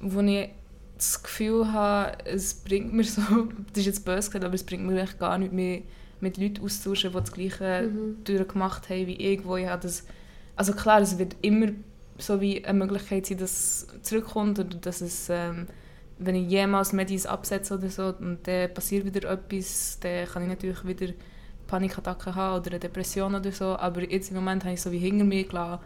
wo 0.00 0.20
ich 0.20 0.48
das 0.96 1.22
Gefühl 1.22 1.72
habe, 1.72 2.16
es 2.24 2.54
bringt 2.54 2.92
mir 2.92 3.04
so, 3.04 3.22
das 3.72 3.78
ist 3.80 3.86
jetzt 3.86 4.04
böse 4.04 4.28
gesagt, 4.28 4.44
aber 4.44 4.54
es 4.54 4.64
bringt 4.64 4.84
mir 4.86 5.00
echt 5.02 5.18
gar 5.18 5.38
nicht 5.38 5.52
mehr 5.52 5.82
mit 6.20 6.36
Leuten 6.36 6.62
auszutauschen, 6.64 7.10
die 7.12 7.18
das 7.18 7.32
Gleiche 7.32 7.82
Mhm. 7.90 8.24
durchgemacht 8.24 8.88
haben 8.88 9.06
wie 9.06 9.16
ich, 9.16 9.44
wo 9.44 9.56
ich 9.56 9.66
habe 9.66 9.82
das, 9.82 10.04
also 10.56 10.72
klar, 10.72 11.00
es 11.00 11.18
wird 11.18 11.36
immer 11.42 11.68
so 12.18 12.40
wie 12.40 12.64
eine 12.64 12.78
Möglichkeit 12.78 13.26
sein, 13.26 13.38
dass 13.38 13.50
es 13.52 13.86
zurückkommt 14.02 14.58
oder 14.58 14.76
dass 14.78 15.00
es, 15.00 15.28
ähm, 15.30 15.66
wenn 16.18 16.34
ich 16.36 16.48
jemals 16.48 16.92
Medis 16.92 17.26
absetze 17.26 17.74
oder 17.74 17.88
so 17.88 18.14
und 18.18 18.38
dann 18.46 18.72
passiert 18.72 19.04
wieder 19.04 19.30
etwas, 19.30 19.98
dann 20.00 20.26
kann 20.26 20.42
ich 20.42 20.48
natürlich 20.48 20.86
wieder 20.86 21.12
Panikattacken 21.66 22.34
haben 22.34 22.60
oder 22.60 22.70
eine 22.72 22.78
Depression 22.80 23.34
oder 23.34 23.50
so, 23.50 23.76
aber 23.76 24.02
jetzt 24.10 24.28
im 24.30 24.36
Moment 24.36 24.64
habe 24.64 24.74
ich 24.74 24.80
so 24.82 24.92
wie 24.92 24.98
hinter 24.98 25.24
mir 25.24 25.44
gelassen 25.44 25.82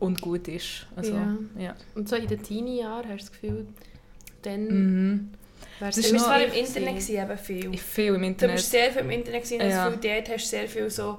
und 0.00 0.20
gut 0.20 0.48
ist. 0.48 0.86
Also, 0.96 1.12
Ja. 1.14 1.36
ja. 1.58 1.74
Und 1.94 2.08
so 2.08 2.16
in 2.16 2.26
den 2.26 2.42
Teenie-Jahren 2.42 3.08
hast 3.08 3.22
du 3.28 3.30
das 3.30 3.32
Gefühl, 3.32 3.66
dann 4.42 4.66
Mhm. 4.68 5.30
Das 5.80 5.96
Du 5.96 6.02
ist 6.02 6.10
zwar 6.20 6.40
im 6.44 6.52
Internet 6.52 6.90
gewesen. 6.90 7.16
eben 7.16 7.38
viel. 7.38 7.74
Ich 7.74 7.82
viel 7.82 8.14
im 8.14 8.20
Du 8.20 8.26
Internet. 8.28 8.56
bist 8.56 8.70
sehr 8.70 8.92
viel 8.92 9.00
im 9.02 9.10
Internet 9.10 9.42
gewesen, 9.42 9.60
und 9.62 9.68
Ja. 9.70 9.88
ja. 9.90 9.96
dort 9.96 10.28
hast 10.28 10.44
du 10.44 10.48
sehr 10.56 10.68
viel 10.68 10.88
so 10.90 11.18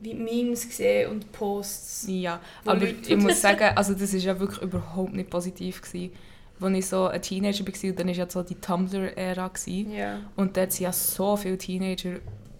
wie 0.00 0.14
Memes 0.14 0.66
gesehen 0.68 1.10
und 1.10 1.32
Posts. 1.32 2.06
Ja, 2.08 2.40
aber 2.64 2.80
Leute- 2.80 3.12
ich 3.12 3.16
muss 3.16 3.40
sagen, 3.40 3.76
also 3.76 3.94
das 3.94 4.12
war 4.12 4.20
ja 4.20 4.38
wirklich 4.40 4.62
überhaupt 4.62 5.14
nicht 5.14 5.30
positiv. 5.30 5.80
Gewesen. 5.82 6.12
Als 6.60 6.74
ich 6.78 6.86
so 6.86 7.06
ein 7.08 7.20
Teenager 7.22 7.64
war, 7.66 7.92
dann 7.92 8.06
war 8.08 8.14
ja 8.14 8.30
so 8.30 8.42
die 8.42 8.54
Tumblr-Ära. 8.54 9.50
Ja. 9.66 10.20
Und 10.36 10.56
dort 10.56 10.72
waren 10.72 10.82
ja 10.82 10.92
so 10.92 11.36
viele 11.36 11.58
Teenager 11.58 12.16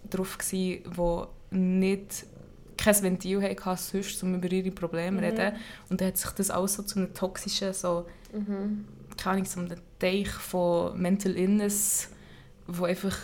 drauf, 0.09 0.37
gewesen, 0.37 0.83
die 1.51 1.55
nicht 1.57 2.25
kein 2.77 3.01
Ventil 3.03 3.41
hatten, 3.41 3.77
sonst, 3.77 4.21
um 4.23 4.35
über 4.35 4.51
ihre 4.51 4.71
Probleme 4.71 5.17
zu 5.17 5.23
Mhm. 5.23 5.39
reden. 5.39 5.55
Und 5.89 6.01
dann 6.01 6.09
hat 6.09 6.17
sich 6.17 6.31
das 6.31 6.49
alles 6.51 6.73
so 6.75 6.83
zu 6.83 6.99
einem 6.99 7.13
toxischen, 7.13 7.73
so, 7.73 8.05
Mhm. 8.33 8.85
keine 9.17 9.33
Ahnung, 9.37 9.45
so 9.45 9.59
einem 9.61 9.77
Teich 9.97 10.27
von 10.29 10.99
Mental 11.01 11.35
Illness, 11.37 12.09
wo 12.67 12.83
einfach, 12.85 13.15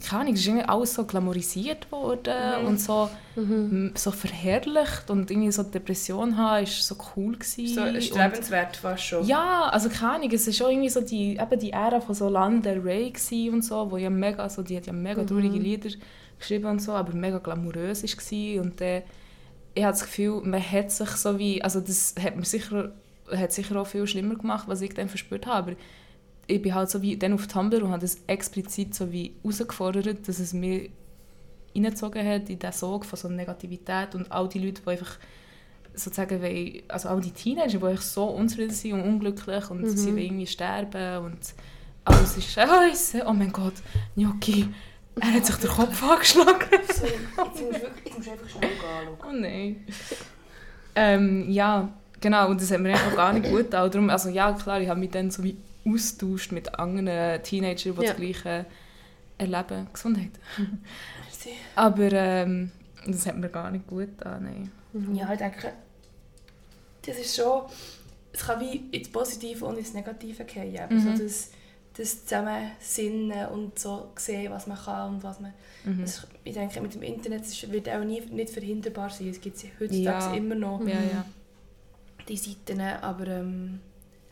keine 0.00 0.22
Ahnung, 0.22 0.34
es 0.34 0.40
ist 0.40 0.46
irgendwie 0.46 0.64
alles 0.68 0.94
so 0.94 1.04
glamourisiert 1.04 1.90
worden 1.92 2.62
Mhm. 2.62 2.66
und 2.68 2.80
so, 2.80 3.08
Mhm. 3.36 3.92
so 3.94 4.10
verherrlicht 4.10 5.10
und 5.10 5.30
irgendwie 5.30 5.52
so 5.52 5.62
Depression 5.62 6.36
haben, 6.36 6.64
ist 6.64 6.82
so 6.86 6.96
cool 7.16 7.34
gewesen. 7.36 7.74
So 7.74 7.82
und 7.82 8.02
strebenswert 8.02 8.76
fast 8.76 9.04
schon. 9.04 9.26
ja, 9.26 9.68
also 9.70 9.88
keine 9.88 10.12
Ahnung, 10.14 10.30
es 10.32 10.46
ist 10.46 10.60
auch 10.62 10.68
irgendwie 10.70 10.88
so 10.88 11.00
die, 11.00 11.36
eben 11.36 11.60
die 11.60 11.70
Ära 11.72 12.00
von 12.00 12.14
so 12.14 12.28
Lana 12.28 12.60
gsi 13.10 13.50
und 13.52 13.62
so, 13.64 13.90
wo 13.90 13.96
ja 13.96 14.10
mega, 14.10 14.48
so, 14.48 14.62
die 14.62 14.76
hat 14.76 14.86
ja 14.86 14.92
mega 14.92 15.22
Mhm. 15.22 15.26
traurige 15.26 15.58
Lieder 15.58 15.90
geschrieben 16.38 16.66
und 16.66 16.80
so, 16.82 16.92
aber 16.92 17.12
mega 17.14 17.38
glamourös 17.38 18.02
gsi 18.02 18.58
und 18.60 18.80
äh, 18.80 19.02
ich 19.74 19.82
habe 19.84 19.92
das 19.92 20.02
Gefühl, 20.04 20.40
man 20.42 20.62
hat 20.62 20.90
sich 20.90 21.08
so 21.10 21.38
wie, 21.38 21.62
also 21.62 21.80
das 21.80 22.14
hat 22.22 22.34
mir 22.36 22.44
sicher, 22.44 22.92
hat 23.30 23.52
sicher 23.52 23.76
auch 23.80 23.86
viel 23.86 24.06
schlimmer 24.06 24.36
gemacht, 24.36 24.66
was 24.68 24.80
ich 24.80 24.94
dann 24.94 25.08
verspürt 25.08 25.46
habe, 25.46 25.72
aber 25.72 25.76
ich 26.46 26.62
bin 26.62 26.74
halt 26.74 26.90
so 26.90 27.02
wie 27.02 27.16
dann 27.16 27.32
auf 27.32 27.46
Tumblr 27.46 27.82
und 27.82 27.90
habe 27.90 28.00
das 28.00 28.18
explizit 28.26 28.94
so 28.94 29.10
wie 29.12 29.34
herausgefordert, 29.42 30.28
dass 30.28 30.38
es 30.38 30.52
mir 30.52 30.88
reingezogen 31.74 32.26
hat 32.26 32.48
in 32.48 32.58
diesen 32.58 32.72
Sog 32.72 33.04
von 33.04 33.18
so 33.18 33.28
Negativität 33.28 34.14
und 34.14 34.30
all 34.32 34.48
die 34.48 34.60
Leute, 34.60 34.80
die 34.82 34.88
einfach 34.90 35.18
sozusagen, 35.94 36.40
wollen, 36.42 36.82
also 36.88 37.08
all 37.08 37.20
die 37.20 37.30
Teenager, 37.30 37.78
die 37.78 37.84
einfach 37.84 38.02
so 38.02 38.24
unzufrieden 38.26 38.70
sind 38.72 38.92
und 38.92 39.02
unglücklich 39.02 39.70
und 39.70 39.82
Mhm. 39.82 39.88
sie 39.96 40.06
wollen 40.08 40.18
irgendwie 40.18 40.46
sterben 40.46 41.24
und 41.24 41.38
alles 42.04 42.36
ist 42.36 42.52
scheiße, 42.52 43.24
oh 43.26 43.32
mein 43.32 43.50
Gott, 43.52 43.74
Gnocchi, 44.14 44.68
er 45.20 45.32
hat 45.34 45.46
sich 45.46 45.56
den 45.56 45.70
Kopf 45.70 46.02
angeschlagen. 46.02 46.52
So, 46.94 47.04
jetzt 47.04 47.36
musst 47.36 47.60
du 47.60 47.64
wirklich, 47.72 48.04
jetzt 48.04 48.16
musst 48.16 48.28
einfach 48.28 48.48
schnell 48.48 48.70
gehen. 48.70 49.18
Oh 49.28 49.32
nein. 49.32 49.84
Ähm, 50.94 51.50
ja, 51.50 51.88
genau, 52.20 52.48
und 52.50 52.60
das 52.60 52.70
hat 52.70 52.80
mir 52.80 52.94
auch 52.94 53.16
gar 53.16 53.32
nicht 53.32 53.46
gut 53.50 53.64
getan. 53.64 53.90
Darum, 53.90 54.10
also 54.10 54.28
ja, 54.30 54.52
klar, 54.52 54.80
ich 54.80 54.88
habe 54.88 55.00
mich 55.00 55.10
dann 55.10 55.30
so 55.30 55.42
wie 55.42 55.56
austauscht 55.86 56.52
mit 56.52 56.78
anderen 56.78 57.42
Teenagern, 57.42 57.94
die 57.96 58.02
Ja. 58.02 58.12
das 58.12 58.16
Gleiche 58.16 58.66
erleben. 59.38 59.86
Gesundheit. 59.92 60.30
Merci. 60.56 61.50
Aber 61.74 62.12
ähm, 62.12 62.72
das 63.06 63.26
hat 63.26 63.36
mir 63.36 63.48
gar 63.48 63.70
nicht 63.70 63.86
gut 63.86 64.16
getan, 64.18 64.44
nein. 64.44 64.72
Mhm. 64.92 65.14
Ja, 65.14 65.32
ich 65.32 65.38
denke, 65.38 65.72
das 67.02 67.18
ist 67.18 67.36
schon, 67.36 67.62
es 68.32 68.40
kann 68.40 68.60
wie 68.60 68.88
ins 68.90 69.08
Positive 69.10 69.64
und 69.64 69.78
ins 69.78 69.94
Negative 69.94 70.44
gehen. 70.44 70.78
Aber 70.80 70.94
Mhm. 70.94 71.16
so 71.16 71.22
das, 71.24 71.50
das 71.96 72.24
Zusammensinnen 72.24 73.46
und 73.48 73.78
so 73.78 74.10
sehen, 74.16 74.50
was 74.52 74.66
man 74.66 74.76
kann 74.78 75.14
und 75.14 75.22
was 75.22 75.40
man... 75.40 75.52
Mhm. 75.84 76.00
Das, 76.02 76.26
ich 76.44 76.54
denke, 76.54 76.80
mit 76.80 76.94
dem 76.94 77.02
Internet 77.02 77.72
wird 77.72 77.88
auch 77.88 78.04
nie, 78.04 78.20
nicht 78.22 78.50
verhinderbar 78.50 79.10
sein. 79.10 79.28
Es 79.28 79.40
gibt 79.40 79.56
heutzutage 79.80 80.02
Ja. 80.02 80.34
immer 80.34 80.54
noch 80.54 80.80
Ja, 80.86 80.94
ja. 81.00 81.24
die 82.28 82.36
Seiten, 82.36 82.80
aber 82.80 83.26
ähm, 83.28 83.80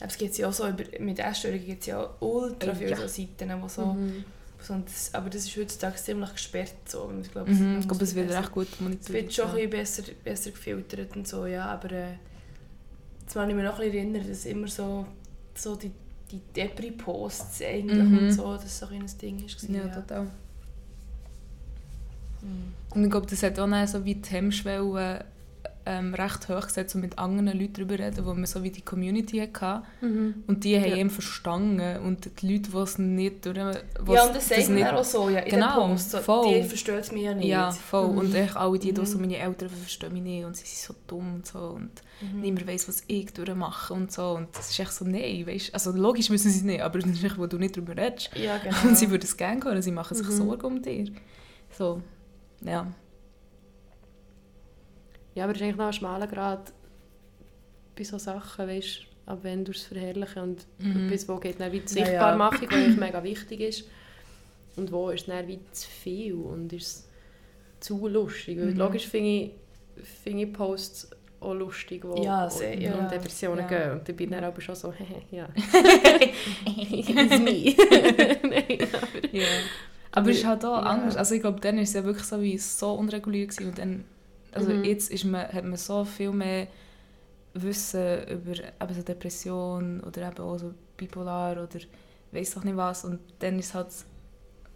es 0.01 0.17
gibt 0.19 0.37
ja 0.37 0.49
auch 0.49 0.53
so, 0.53 0.67
über, 0.69 0.85
mit 1.01 1.19
Essstörungen 1.19 1.65
gibt 1.67 1.81
es 1.83 1.87
ja 1.87 2.01
auch 2.03 2.11
ultra 2.21 2.73
Oh, 2.73 2.75
viele 2.75 2.91
ja. 2.91 2.97
so 2.97 3.07
Seiten, 3.07 3.63
wo 3.63 3.69
so, 3.69 3.87
Mhm. 3.95 4.25
so 4.61 4.75
das, 4.85 5.15
aber 5.15 5.31
das 5.31 5.45
ist 5.45 5.57
heutzutage 5.57 5.97
ziemlich 5.97 6.33
gesperrt. 6.33 6.75
So. 6.87 7.13
Ich 7.23 7.31
glaube, 7.31 7.51
Mhm. 7.51 7.75
es- 7.77 7.81
Ich 7.83 7.89
glaube, 7.89 8.05
es 8.05 8.15
wird 8.15 8.29
also, 8.29 8.39
recht 8.41 8.53
gut 8.53 8.69
es 8.73 8.81
monitoriert. 8.81 9.23
wird 9.25 9.35
schon 9.35 9.49
ja. 9.57 9.63
ein 9.65 9.71
bisschen 9.71 10.05
besser, 10.05 10.13
besser 10.25 10.51
gefiltert 10.51 11.17
und 11.17 11.29
so, 11.29 11.47
ja, 11.47 11.67
aber 11.67 11.91
äh, 11.93 12.13
jetzt 13.23 13.35
kann 13.35 13.49
ich 13.49 13.55
mich 13.57 13.65
noch 13.65 13.79
ein 13.79 13.91
bisschen 13.91 14.15
erinnern, 14.15 14.29
dass 14.29 14.45
immer 14.47 14.69
so, 14.69 15.07
so 15.55 15.77
die, 15.77 15.91
die 16.31 16.41
Depri-Posts 16.57 17.63
eigentlich 17.63 18.03
Mhm. 18.09 18.19
und 18.19 18.33
so, 18.33 18.55
dass 18.55 18.79
so 18.79 18.87
ein 18.87 19.05
Ding 19.21 19.45
ist. 19.45 19.63
Ja, 19.69 19.87
total. 19.89 20.27
Mhm. 22.43 22.73
Und 22.95 23.05
ich 23.05 23.11
glaube, 23.11 23.27
das 23.27 23.43
hat 23.43 23.59
auch 23.59 23.87
so 23.87 24.05
wie 24.05 24.15
die 24.17 24.29
Hemmschwelle 24.31 25.25
ähm, 25.87 26.15
recht 26.15 26.49
hoch 26.49 26.63
gesetzt, 26.67 26.93
so 26.95 26.99
mit 26.99 27.19
anderen 27.19 27.47
Leuten 27.59 27.75
darüber 27.75 27.99
reden, 27.99 28.25
wo 28.25 28.33
man 28.33 28.47
so 28.47 28.63
wie 28.63 28.71
die 28.71 28.81
Community 28.83 29.39
hatte. 29.39 29.83
Mhm. 30.01 30.45
Und 30.47 30.65
die 30.65 30.81
haben 30.81 30.91
Ja. 30.91 30.97
ihn 30.97 31.11
verstanden. 31.11 31.99
Und 32.03 32.41
die 32.41 32.53
Leute, 32.55 32.71
die 32.71 32.77
es 32.79 32.99
nicht 32.99 33.45
durch... 33.45 33.57
Ja, 33.59 33.71
und 33.71 34.35
das 34.35 34.49
sagt 34.49 34.65
man 34.69 34.75
nicht, 34.77 34.87
auch 34.93 35.05
so, 35.05 35.29
ja, 35.29 35.41
in 35.41 35.51
Genau, 35.51 35.81
den 35.87 35.91
Posts. 35.91 36.11
So, 36.13 36.19
voll. 36.21 36.55
Die 36.55 36.63
verstehen 36.63 36.99
es 36.99 37.13
mir 37.13 37.23
ja 37.23 37.35
nicht. 37.35 37.49
Ja, 37.49 37.71
voll. 37.71 38.09
Mhm. 38.13 38.19
Und 38.19 38.35
echt 38.35 38.57
alle 38.57 38.79
die, 38.79 38.93
die 38.95 39.01
Mhm. 39.01 39.05
so 39.07 39.19
meine 39.19 39.37
Eltern 39.37 39.69
verstehen 39.69 40.13
mich 40.15 40.23
nicht 40.23 40.45
und 40.47 40.57
sie 40.57 40.65
sind 40.65 40.87
so 40.87 40.95
dumm 41.07 41.35
und 41.35 41.47
so 41.47 41.59
und 41.59 41.91
Mhm. 42.23 42.41
niemand 42.41 42.67
weiss, 42.67 42.89
was 42.89 43.03
ich 43.07 43.33
durchmache 43.35 43.93
und 43.93 44.11
so. 44.11 44.31
Und 44.31 44.49
das 44.57 44.71
ist 44.71 44.79
echt 44.81 44.93
so, 44.93 45.05
nein, 45.05 45.47
weißt 45.47 45.75
Also 45.75 45.93
logisch 45.93 46.31
wissen 46.31 46.51
sie 46.51 46.59
es 46.61 46.65
nicht, 46.65 46.81
aber 46.81 46.99
das 47.01 47.11
ist 47.11 47.23
echt, 47.25 47.37
wo 47.39 47.47
du 47.47 47.59
nicht 47.59 47.77
darüber 47.77 47.97
redest. 47.97 48.31
Ja, 48.37 48.57
genau. 48.63 48.77
Und 48.85 48.97
sie 48.97 49.11
würden 49.11 49.25
es 49.25 49.37
gerne 49.37 49.63
hören, 49.63 49.83
sie 49.83 49.91
machen 49.93 50.17
sich 50.17 50.27
Mhm. 50.29 50.33
Sorgen 50.33 50.65
um 50.67 50.81
dich. 50.83 51.13
So, 51.77 52.01
ja. 52.63 52.87
Ja, 55.35 55.45
aber 55.45 55.53
es 55.53 55.59
ist 55.59 55.65
eigentlich 55.65 55.77
noch 55.77 55.87
ein 55.87 55.93
schmaler 55.93 56.27
Grad 56.27 56.73
bei 57.97 58.05
solchen 58.05 58.25
Sachen, 58.25 58.69
weißt 58.69 59.01
du, 59.27 59.31
ab 59.33 59.39
wenn 59.43 59.65
du 59.65 59.73
es 59.73 59.83
verherrlichen 59.83 60.43
und 60.43 60.67
Mhm. 60.79 61.09
bis 61.09 61.29
wo 61.29 61.37
geht 61.37 61.61
dann 61.61 61.73
wie 61.73 61.81
die 61.81 61.95
Ja, 61.95 62.01
ja. 62.01 62.07
Sichtbarmachung, 62.07 62.69
die 62.69 62.99
mega 63.01 63.23
wichtig 63.23 63.61
ist 63.61 63.85
und 64.77 64.91
wo 64.93 65.11
ist 65.11 65.29
dann 65.29 65.47
wie 65.49 65.59
zu 65.73 65.89
viel 65.89 66.35
und 66.35 66.73
ist 66.73 66.87
es 66.87 67.09
zu 67.81 68.07
lustig. 68.09 68.59
Weil 68.59 68.73
Mhm. 68.73 68.77
logisch 68.77 69.07
finde 69.07 69.31
ich, 69.31 69.51
finde 70.23 70.43
ich 70.45 70.53
Posts 70.53 71.11
auch 71.41 71.55
lustig, 71.55 72.05
wo 72.05 72.23
Ja, 72.23 72.45
um, 72.45 72.51
sehr, 72.51 72.81
ja. 72.81 73.07
Depressionen 73.09 73.61
Ja. 73.61 73.67
gehen 73.67 73.91
und 73.93 74.09
dann 74.09 74.17
bin 74.17 74.29
ich 74.31 74.35
dann 74.37 74.45
aber 74.45 74.61
schon 74.61 74.75
so, 74.75 74.93
hehe, 74.93 75.23
ja. 75.31 75.49
It's 76.67 77.39
me. 77.39 77.75
Nein, 78.43 78.89
aber... 78.93 79.29
Ja. 79.33 79.49
Aber 80.17 80.31
es 80.31 80.39
ist 80.39 80.47
halt 80.47 80.65
auch 80.65 80.77
Ja. 80.77 80.83
anders. 80.83 81.17
Also 81.17 81.35
ich 81.35 81.41
glaube, 81.41 81.61
dann 81.61 81.77
war 81.77 81.83
es 81.83 81.93
ja 81.93 82.05
wirklich 82.05 82.25
so, 82.27 82.41
wie 82.41 82.57
so 82.59 82.93
unreguliert 82.95 83.51
gewesen. 83.51 83.69
und 83.71 83.79
dann, 83.79 84.05
also 84.55 84.71
Mhm. 84.71 84.85
jetzt 84.85 85.11
ist 85.11 85.25
man, 85.25 85.47
hat 85.49 85.65
man 85.65 85.77
so 85.77 86.05
viel 86.05 86.31
mehr 86.33 86.67
Wissen 87.55 88.25
über 88.29 88.53
eben 88.53 88.95
so 88.95 89.03
Depression 89.03 90.01
oder 90.01 90.29
eben 90.29 90.39
auch 90.39 90.59
so 90.59 90.75
bipolar 90.97 91.53
oder 91.53 91.79
weiß 92.33 92.55
doch 92.55 92.65
nicht 92.65 92.77
was 92.77 93.05
und 93.05 93.21
dann 93.39 93.59
ist 93.59 93.75
halt, 93.75 93.89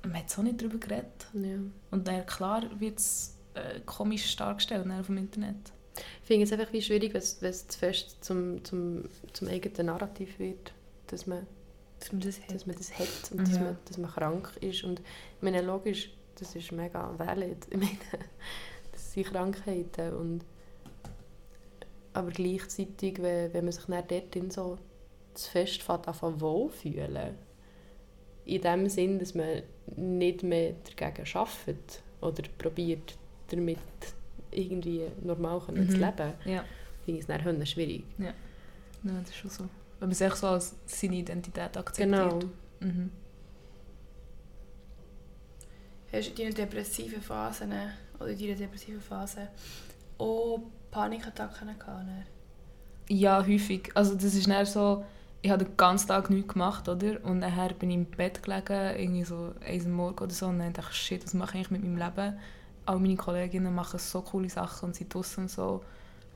man 0.05 0.15
hat 0.19 0.31
so 0.31 0.43
nicht 0.43 0.61
darüber 0.61 0.79
geredet 0.79 1.27
Ja. 1.33 1.57
und 1.91 2.07
dann 2.07 2.25
klar 2.27 2.63
wird 2.79 2.99
es 2.99 3.37
äh, 3.55 3.81
komisch 3.85 4.37
dargestellt 4.37 4.87
auf 4.91 5.07
dem 5.07 5.17
Internet. 5.19 5.57
Ich 6.23 6.27
finde 6.29 6.45
es 6.45 6.53
einfach 6.53 6.73
wie 6.73 6.81
schwierig, 6.83 7.13
wenn 7.15 7.21
es 7.51 7.67
zu 7.67 7.79
fest 7.79 8.19
zum, 8.25 8.65
zum, 8.65 9.05
zum 9.33 9.49
eigenen 9.49 9.87
Narrativ 9.87 10.39
wird, 10.39 10.73
dass 11.09 11.27
man, 11.27 11.45
Dass 11.99 12.13
man 12.13 12.21
das 12.21 12.41
hat. 12.41 12.55
dass 12.55 12.67
man 12.67 12.77
das 12.77 12.97
hat 12.97 13.33
und 13.33 13.41
dass, 13.41 13.57
Ja. 13.57 13.63
man, 13.63 13.79
dass 13.87 13.99
man 13.99 14.11
krank 14.11 14.53
ist. 14.61 14.85
Und 14.85 15.01
ich 15.01 15.43
meine, 15.43 15.61
logisch, 15.63 16.13
das 16.37 16.55
ist 16.55 16.71
mega 16.71 17.13
valid. 17.19 17.67
Ich 17.71 17.77
meine, 17.77 17.99
sind 19.23 19.33
Krankheiten. 19.33 20.15
Und, 20.15 20.45
aber 22.13 22.31
gleichzeitig, 22.31 23.21
wenn, 23.23 23.53
wenn 23.53 23.65
man 23.65 23.73
sich 23.73 23.85
dann 23.85 24.05
dort 24.09 24.37
in 24.37 24.51
so 24.51 24.79
zu 25.35 25.51
fest 25.51 25.83
fährt, 25.83 26.09
anfangen 26.09 26.41
wohlfühlen, 26.41 27.35
in 28.45 28.61
dem 28.63 28.89
Sinn, 28.89 29.19
dass 29.19 29.35
man 29.35 29.63
nicht 29.97 30.43
mehr 30.43 30.75
dagegen 30.97 31.27
arbeitet 31.37 32.03
oder 32.21 32.43
probiert, 32.57 33.17
damit 33.51 33.79
irgendwie 34.51 35.07
normal 35.23 35.61
können 35.61 35.89
zu 35.89 35.97
Mhm. 35.99 36.03
leben, 36.05 36.33
Ja. 36.47 36.65
finde 37.05 37.21
ich 37.21 37.21
es 37.21 37.27
dann 37.27 37.67
schwierig. 37.67 38.05
ja, 38.19 38.33
das 39.05 39.29
ist 39.29 39.37
schon 39.37 39.51
so. 39.51 39.65
Wenn 40.01 40.09
man 40.09 40.15
sich 40.15 40.35
so 40.35 40.47
als 40.49 40.75
seine 40.87 41.17
Identität 41.17 41.77
akzeptiert. 41.77 42.31
Genau. 42.41 42.41
Mhm. 42.81 43.11
Hast 46.13 46.29
du 46.39 46.43
in 46.43 46.55
deinen 46.55 46.55
depressiven 46.71 47.21
Phasen 47.21 47.73
oder 48.21 48.31
in 48.31 48.39
deiner 48.39 48.55
depressiven 48.55 49.01
Phase 49.01 49.49
auch 50.19 50.61
Panikattacken 50.91 51.79
gehabt? 51.79 52.07
Ja, 53.09 53.45
häufig. 53.47 53.91
Also 53.95 54.15
das 54.15 54.35
ist 54.35 54.49
dann 54.49 54.67
so, 54.67 55.05
ich 55.41 55.51
habe 55.51 55.65
den 55.65 55.77
ganzen 55.77 56.09
Tag 56.09 56.31
nichts 56.31 56.53
gemacht, 56.53 56.89
oder? 56.89 57.25
Und 57.25 57.39
nachher 57.39 57.73
bin 57.75 57.91
ich 57.91 57.97
im 57.97 58.05
Bett 58.07 58.43
gelegen, 58.43 58.99
irgendwie 58.99 59.25
so 59.25 59.55
eins 59.65 59.87
am 59.87 59.93
Morgen 59.93 60.19
oder 60.19 60.33
so, 60.33 60.47
und 60.47 60.59
dann 60.59 60.73
dachte 60.73 60.91
ich, 60.93 60.99
shit, 60.99 61.25
was 61.25 61.35
mache 61.35 61.51
ich 61.51 61.55
eigentlich 61.67 61.71
mit 61.71 61.83
meinem 61.85 61.97
Leben? 61.97 62.39
All 62.87 62.99
meine 62.99 63.17
Kolleginnen 63.17 63.75
machen 63.75 63.99
so 63.99 64.23
coole 64.23 64.49
Sachen 64.49 64.87
und 64.89 64.97
sind 64.97 65.13
draussen 65.13 65.43
und 65.45 65.51
so. 65.51 65.85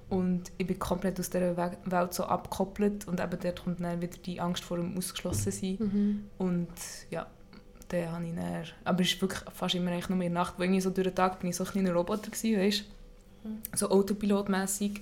Und 0.08 0.52
ich 0.58 0.66
bin 0.66 0.78
komplett 0.78 1.18
aus 1.18 1.30
dieser 1.30 1.56
We- 1.56 1.78
Welt 1.86 2.12
so 2.12 2.24
abgekoppelt 2.24 3.08
und 3.08 3.18
eben 3.18 3.38
dort 3.40 3.64
kommt 3.64 3.80
dann 3.80 4.00
wieder 4.00 4.18
die 4.18 4.40
Angst 4.40 4.62
vor 4.62 4.76
dem 4.76 4.96
Ausgeschlossensein. 4.96 5.76
Mhm. 5.78 6.24
Und 6.36 6.68
ja, 7.10 7.26
dann 7.92 8.12
habe 8.12 8.26
ich 8.26 8.34
dann... 8.34 8.64
Aber 8.84 9.00
es 9.02 9.12
ist 9.12 9.20
wirklich 9.20 9.40
fast 9.54 9.74
immer 9.74 9.90
eigentlich 9.90 10.08
nur 10.08 10.16
in 10.22 10.32
der 10.32 10.42
Nacht, 10.42 10.54
weil 10.58 10.64
irgendwie 10.66 10.80
so 10.80 10.90
durch 10.90 11.06
den 11.06 11.14
Tag 11.14 11.38
bin 11.40 11.50
ich 11.50 11.56
so 11.56 11.64
ein 11.64 11.70
kleiner 11.70 11.92
Roboter 11.92 12.30
gewesen, 12.30 12.58
weißt 12.58 12.84
Mhm. 13.44 13.58
So 13.74 13.90
autopilotmäßig. 13.90 15.00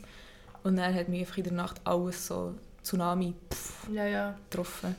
Und 0.63 0.77
dann 0.77 0.95
hat 0.95 1.09
mich 1.11 1.21
einfach 1.21 1.37
in 1.39 1.45
der 1.45 1.53
Nacht 1.53 1.79
alles 1.85 2.27
so 2.27 2.55
Tsunami 2.83 3.35
pff, 3.53 3.89
Ja, 3.93 4.07
ja. 4.07 4.35
getroffen. 4.49 4.97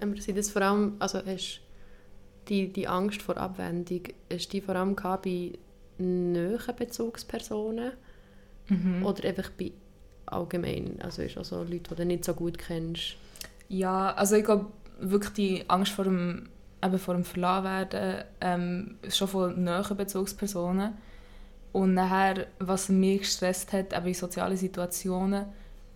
Aber 0.00 0.16
sind 0.20 0.36
das 0.36 0.50
vor 0.50 0.60
allem, 0.60 0.96
also 0.98 1.24
hast 1.24 1.60
die, 2.48 2.70
die 2.70 2.86
Angst 2.86 3.22
vor 3.22 3.38
Abwendung, 3.38 4.02
hast 4.30 4.52
die 4.52 4.60
vor 4.60 4.76
allem 4.76 4.94
bei 4.94 5.52
nahen 5.98 6.58
Bezugspersonen 6.76 7.92
Mhm. 8.68 9.04
oder 9.04 9.24
einfach 9.28 9.50
bei 9.50 9.72
allgemein, 10.26 10.98
also 11.02 11.22
ist 11.22 11.36
also 11.36 11.62
Leute, 11.62 11.90
die 11.90 11.94
du 11.94 12.04
nicht 12.06 12.24
so 12.24 12.34
gut 12.34 12.58
kennst? 12.58 13.16
Ja, 13.68 14.12
also 14.14 14.36
ich 14.36 14.44
glaube 14.44 14.66
wirklich 15.00 15.32
die 15.32 15.64
Angst 15.68 15.92
vor 15.92 16.04
dem, 16.04 16.48
eben 16.84 16.98
vor 16.98 17.14
dem 17.14 17.24
Verlassen 17.24 17.64
werden, 17.64 18.24
ähm, 18.40 18.96
schon 19.08 19.28
von 19.28 19.64
nahen 19.64 19.96
Bezugspersonen. 19.96 20.92
Und 21.72 21.94
nachher, 21.94 22.46
was 22.58 22.88
mich 22.88 23.20
gestresst 23.20 23.72
hat, 23.72 23.92
eben 23.96 24.06
in 24.06 24.14
sozialen 24.14 24.56
Situationen, 24.56 25.46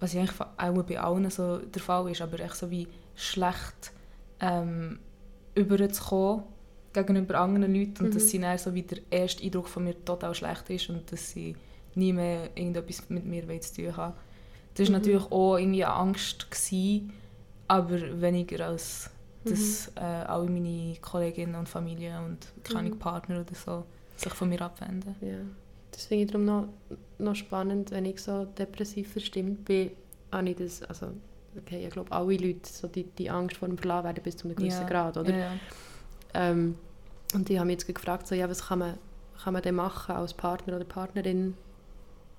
was 0.01 0.15
eigentlich 0.15 0.41
auch 0.41 0.83
bei 0.83 0.99
allen 1.01 1.31
so 1.31 1.59
der 1.59 1.83
Fall 1.83 2.11
ist, 2.11 2.21
aber 2.23 2.41
echt 2.41 2.57
so 2.57 2.71
wie 2.71 2.89
schlecht 3.15 3.93
ähm, 4.41 4.99
überzukommen 5.55 6.45
gegenüber 6.93 7.39
anderen 7.41 7.75
Leuten 7.75 8.05
und 8.05 8.11
Mhm. 8.11 8.15
dass 8.15 8.29
sie 8.29 8.39
dann 8.41 8.59
so 8.59 8.75
wie 8.75 8.83
der 8.83 8.99
erste 9.11 9.45
Eindruck 9.45 9.69
von 9.69 9.85
mir 9.85 10.05
total 10.05 10.35
schlecht 10.35 10.71
ist 10.71 10.89
und 10.89 11.11
dass 11.13 11.31
sie 11.31 11.55
nie 11.95 12.13
mehr 12.13 12.51
irgendetwas 12.55 13.09
mit 13.11 13.25
mir 13.25 13.61
zu 13.61 13.75
tun 13.83 13.97
haben. 13.97 14.15
Das 14.75 14.87
war 14.87 14.97
Mhm. 14.99 15.03
natürlich 15.05 15.33
auch 15.33 15.57
irgendwie 15.59 15.85
Angst, 15.85 16.51
gewesen, 16.51 17.13
aber 17.67 18.21
weniger 18.21 18.67
als 18.67 19.11
Mhm. 19.49 19.55
dass 19.55 19.93
äh, 19.97 20.01
alle 20.01 20.49
meine 20.51 20.97
Kolleginnen 21.01 21.55
und 21.55 21.69
Familie 21.69 22.19
und 22.25 22.47
keine 22.65 22.91
Mhm. 22.91 22.99
Partner 22.99 23.41
oder 23.41 23.55
so 23.55 23.85
sich 24.17 24.33
von 24.35 24.49
mir 24.49 24.61
abwenden. 24.63 25.15
Ja. 25.21 25.39
Das 25.93 26.07
finde 26.07 26.25
ich 26.25 26.31
darum 26.31 26.45
noch, 26.45 26.69
noch 27.19 27.35
spannend, 27.35 27.91
wenn 27.91 28.05
ich 28.05 28.21
so 28.23 28.45
depressiv 28.45 29.13
verstimmt 29.13 29.65
bin, 29.65 29.91
habe 30.31 30.51
ich 30.51 30.57
das, 30.57 30.83
also 30.83 31.09
okay, 31.57 31.87
ich 31.87 31.91
glaube 31.93 32.13
alle 32.13 32.37
Leute 32.37 32.71
so 32.71 32.87
die, 32.89 33.05
die 33.05 33.31
Angst 33.31 33.57
vor 33.57 33.69
dem 33.69 33.79
Verlassen 33.79 34.05
werden 34.05 34.23
bis 34.23 34.37
zu 34.37 34.47
einem 34.49 34.57
gewissen 34.57 34.83
Ja. 34.83 34.89
Grad, 34.89 35.17
oder? 35.17 35.35
Ja. 35.37 35.51
Ähm, 36.35 36.77
und 37.35 37.49
die 37.49 37.59
haben 37.59 37.67
mich 37.69 37.75
jetzt 37.81 37.87
gefragt, 37.87 38.27
so, 38.27 38.35
ja, 38.35 38.49
was 38.49 38.67
kann 38.69 38.79
man, 38.81 38.95
kann 39.43 39.53
man 39.55 39.63
denn 39.63 39.75
machen 39.75 40.15
als 40.15 40.35
Partner 40.35 40.77
oder 40.77 40.85
Partnerin 40.85 41.55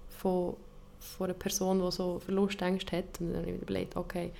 von, 0.10 0.56
von 1.00 1.26
einer 1.26 1.34
Person, 1.34 1.82
die 1.82 1.92
so 1.92 2.20
Verlustängste 2.20 2.98
hat? 2.98 3.20
Und 3.20 3.34
dann 3.34 3.42
habe 3.42 3.48
ich 3.52 3.56
mir 3.58 3.62
überlegt, 3.64 3.96
okay, 3.96 4.32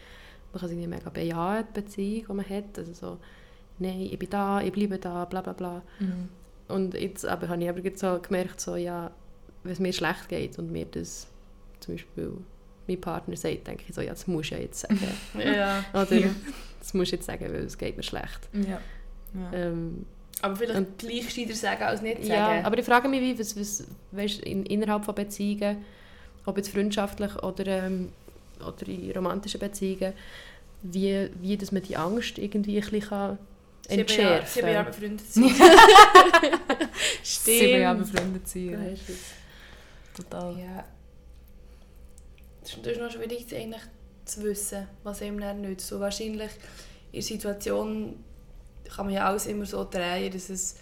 man 0.54 0.60
kann 0.60 0.70
sich 0.70 0.78
nicht 0.78 0.90
mega 0.90 1.10
bejahen, 1.10 1.66
die 1.76 1.82
Beziehung, 1.82 2.26
die 2.30 2.34
man 2.34 2.50
hat. 2.50 2.78
Also 2.78 2.94
so, 2.94 3.18
nein, 3.80 4.02
ich 4.02 4.18
bin 4.20 4.30
da, 4.30 4.62
ich 4.62 4.72
bleibe 4.72 4.98
da, 4.98 5.26
bla 5.26 5.42
bla 5.42 5.54
bla. 5.54 5.82
Mhm. 6.00 6.30
Und 6.68 6.94
jetzt 6.94 7.26
aber 7.26 7.48
habe 7.50 7.64
ich 7.64 7.70
aber 7.70 7.80
jetzt 7.80 8.00
so 8.00 8.20
gemerkt, 8.22 8.60
so, 8.62 8.76
ja, 8.76 9.12
wenn 9.64 9.72
es 9.74 9.80
mir 9.80 9.94
schlecht 9.94 10.30
geht 10.30 10.58
und 10.60 10.72
mir 10.72 10.86
das 10.86 11.28
zum 11.80 11.96
Beispiel 11.96 12.34
mein 12.88 13.00
Partner 13.02 13.36
sagt, 13.38 13.68
denke 13.68 13.84
ich 13.88 13.94
so, 13.96 14.02
ja, 14.02 14.10
das 14.12 14.26
musst 14.28 14.52
du 14.52 14.56
ja 14.56 14.62
jetzt 14.62 14.80
sagen. 14.82 15.00
Ja. 15.40 15.84
Oder 15.94 16.14
Ja. 16.16 16.30
das 16.80 16.94
musst 16.94 17.12
du 17.12 17.16
jetzt 17.18 17.26
sagen, 17.28 17.46
weil 17.46 17.64
es 17.66 17.78
geht 17.78 17.96
mir 17.98 18.04
schlecht. 18.04 18.50
Ja. 18.54 18.80
Ja. 19.34 19.54
Ähm, 19.54 20.06
Aber 20.42 20.56
vielleicht 20.56 20.78
Und- 20.80 20.98
gleich 20.98 21.26
gescheiter 21.28 21.54
sagen 21.54 21.84
als 21.84 22.02
nicht 22.02 22.24
Ja, 22.24 22.48
sagen. 22.48 22.66
aber 22.66 22.78
ich 22.80 22.86
frage 22.86 23.08
mich, 23.08 23.22
wie, 23.22 23.38
was, 23.38 23.60
was, 23.60 23.86
weißt, 24.12 24.40
in, 24.42 24.66
innerhalb 24.66 25.06
von 25.06 25.14
Beziehungen, 25.14 25.78
ob 26.46 26.58
jetzt 26.58 26.70
freundschaftlich 26.70 27.36
oder, 27.44 27.68
ähm, 27.68 28.10
oder 28.66 28.88
in 28.88 29.12
romantischen 29.12 29.60
Beziehungen, 29.60 30.14
wie, 30.82 31.30
wie 31.42 31.58
dass 31.58 31.72
man 31.72 31.82
die 31.82 31.98
Angst 31.98 32.38
irgendwie 32.38 32.78
ein 32.78 32.90
bisschen 32.90 33.02
kann 33.02 33.38
Sieben 33.88 34.08
Jahre, 34.08 34.40
entschärfen 34.40 34.54
sieben 34.54 34.68
Jahre 34.70 34.86
befreundet 34.86 35.32
sind. 35.32 35.52
Sieben 37.24 37.82
Jahre 37.82 37.98
befreundet 37.98 38.48
sein. 38.48 38.70
Ja. 38.70 38.80
Weißt 38.80 39.10
du? 39.10 39.14
Total. 40.22 40.60
Ja. 40.60 40.86
Das 42.62 42.74
ist 42.74 43.00
noch 43.00 43.12
schwierig, 43.12 43.56
eigentlich 43.56 43.82
zu 44.26 44.44
wissen, 44.44 44.88
was 45.04 45.22
einem 45.22 45.40
dann 45.40 45.62
nützt. 45.62 45.88
So 45.88 46.00
wahrscheinlich 46.00 46.52
in 47.12 47.14
der 47.14 47.22
Situation 47.24 48.24
kann 48.96 49.06
man 49.08 49.16
ja 49.16 49.26
alles 49.26 49.48
immer 49.48 49.66
so 49.66 49.88
drehen, 49.90 50.32
dass 50.32 50.50
es 50.50 50.76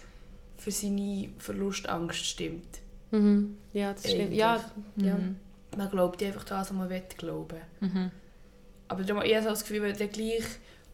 für 0.58 0.70
seine 0.70 1.30
Verlustangst 1.38 2.24
stimmt. 2.26 2.80
Mhm. 3.10 3.56
Ja, 3.72 3.94
das 3.94 4.10
stimmt. 4.10 4.34
Ja, 4.34 4.62
ja. 4.96 5.14
Mhm. 5.14 5.36
Man 5.76 5.90
glaubt 5.90 6.22
einfach 6.22 6.44
das, 6.44 6.70
was 6.70 6.72
man 6.76 6.88
will 6.88 7.02
glauben. 7.16 7.60
Mhm. 7.80 8.10
Aber 8.88 9.02
darum 9.02 9.22
ich 9.22 9.36
so 9.38 9.50
das 9.50 9.60
Gefühl, 9.62 9.82
wenn 9.82 9.96
der 9.96 10.08
gleiche 10.08 10.44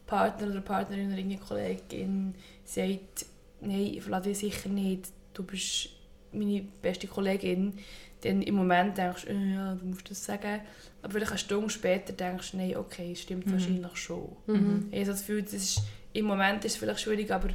Partner 0.05 0.47
oder 0.47 0.61
Partnerin 0.61 1.07
oder 1.07 1.17
irgendeine 1.17 1.41
Kollegin 1.47 2.35
sagt, 2.65 3.25
nein, 3.61 3.93
ich 3.93 4.01
verlasse 4.01 4.29
dich 4.29 4.37
sicher 4.39 4.69
nicht, 4.69 5.07
du 5.33 5.43
bist 5.43 5.89
meine 6.33 6.63
beste 6.81 7.07
Kollegin, 7.07 7.73
dann 8.21 8.41
im 8.41 8.55
Moment 8.55 8.97
denkst 8.97 9.25
du, 9.25 9.31
äh, 9.31 9.53
ja, 9.53 9.75
du 9.75 9.85
musst 9.85 10.09
das 10.11 10.23
sagen. 10.25 10.59
Aber 11.01 11.13
vielleicht 11.13 11.31
eine 11.31 11.39
Stunde 11.39 11.69
später 11.69 12.11
denkst 12.13 12.51
du, 12.51 12.57
nein, 12.57 12.75
okay, 12.75 13.15
stimmt 13.15 13.45
Mhm. 13.47 13.51
wahrscheinlich 13.53 13.95
schon. 13.97 14.35
Mhm. 14.47 14.87
Ich 14.91 14.97
habe 14.97 15.05
so 15.05 15.11
das 15.13 15.19
Gefühl, 15.21 15.41
das 15.43 15.53
ist, 15.53 15.81
im 16.13 16.25
Moment 16.25 16.65
ist 16.65 16.73
es 16.73 16.77
vielleicht 16.77 16.99
schwierig, 16.99 17.31
aber 17.31 17.49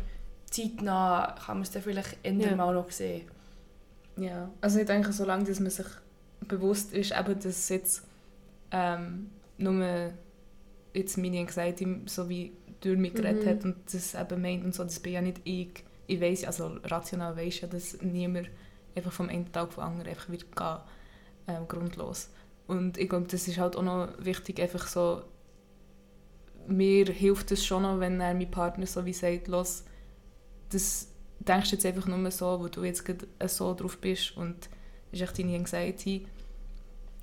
zeitnah 0.50 1.36
kann 1.44 1.56
man 1.58 1.62
es 1.62 1.70
dann 1.70 1.82
vielleicht 1.82 2.16
ändern 2.22 2.50
Ja. 2.50 2.56
mal 2.56 2.74
noch 2.74 2.90
sehen. 2.90 3.28
Ja, 4.16 4.50
also 4.60 4.78
ich 4.80 4.86
denke, 4.86 5.12
solange 5.12 5.44
dass 5.44 5.60
man 5.60 5.70
sich 5.70 5.86
bewusst 6.46 6.92
ist, 6.92 7.12
eben, 7.12 7.38
dass 7.40 7.68
jetzt 7.68 8.06
ähm, 8.70 9.30
nur 9.58 10.12
jetzt 10.94 11.18
meine 11.18 11.40
Anxiety 11.40 12.02
so 12.06 12.28
wie 12.28 12.52
durch 12.80 12.98
mich 12.98 13.14
geredet 13.14 13.44
Mhm. 13.44 13.48
hat 13.48 13.64
und 13.64 13.76
das 13.92 14.14
eben 14.14 14.42
meint 14.42 14.64
und 14.64 14.74
so, 14.74 14.84
das 14.84 15.00
bin 15.00 15.12
ja 15.12 15.20
nicht 15.20 15.40
ich. 15.44 15.84
Ich 16.06 16.20
weiss, 16.20 16.44
also 16.44 16.78
rational 16.84 17.36
weiss 17.36 17.60
ja, 17.60 17.68
dass 17.68 18.00
niemand 18.02 18.48
einfach 18.96 19.12
vom 19.12 19.28
einen 19.28 19.52
Tag 19.52 19.68
auf 19.68 19.74
den 19.76 19.84
anderen 19.84 20.08
einfach 20.08 20.28
wird 20.30 20.56
gehen, 20.56 20.76
ähm, 21.46 21.68
grundlos. 21.68 22.30
Und 22.66 22.98
ich 22.98 23.08
glaube, 23.08 23.26
das 23.28 23.46
ist 23.48 23.58
halt 23.58 23.76
auch 23.76 23.82
noch 23.82 24.08
wichtig, 24.18 24.60
einfach 24.60 24.86
so, 24.86 25.22
mir 26.66 27.06
hilft 27.06 27.50
es 27.52 27.64
schon 27.66 27.82
noch, 27.82 28.00
wenn 28.00 28.20
er 28.20 28.34
mein 28.34 28.50
Partner 28.50 28.86
so 28.86 29.04
wie 29.04 29.12
sagt, 29.12 29.48
los, 29.48 29.84
das 30.70 31.08
denkst 31.40 31.70
du 31.70 31.76
jetzt 31.76 31.86
einfach 31.86 32.06
nur 32.06 32.30
so, 32.30 32.60
weil 32.60 32.70
du 32.70 32.84
jetzt 32.84 33.04
so 33.46 33.74
drauf 33.74 33.98
bist 33.98 34.36
und 34.36 34.68
ist 35.12 35.20
echt 35.22 35.38
deine 35.38 35.56
Anxiety. 35.56 36.26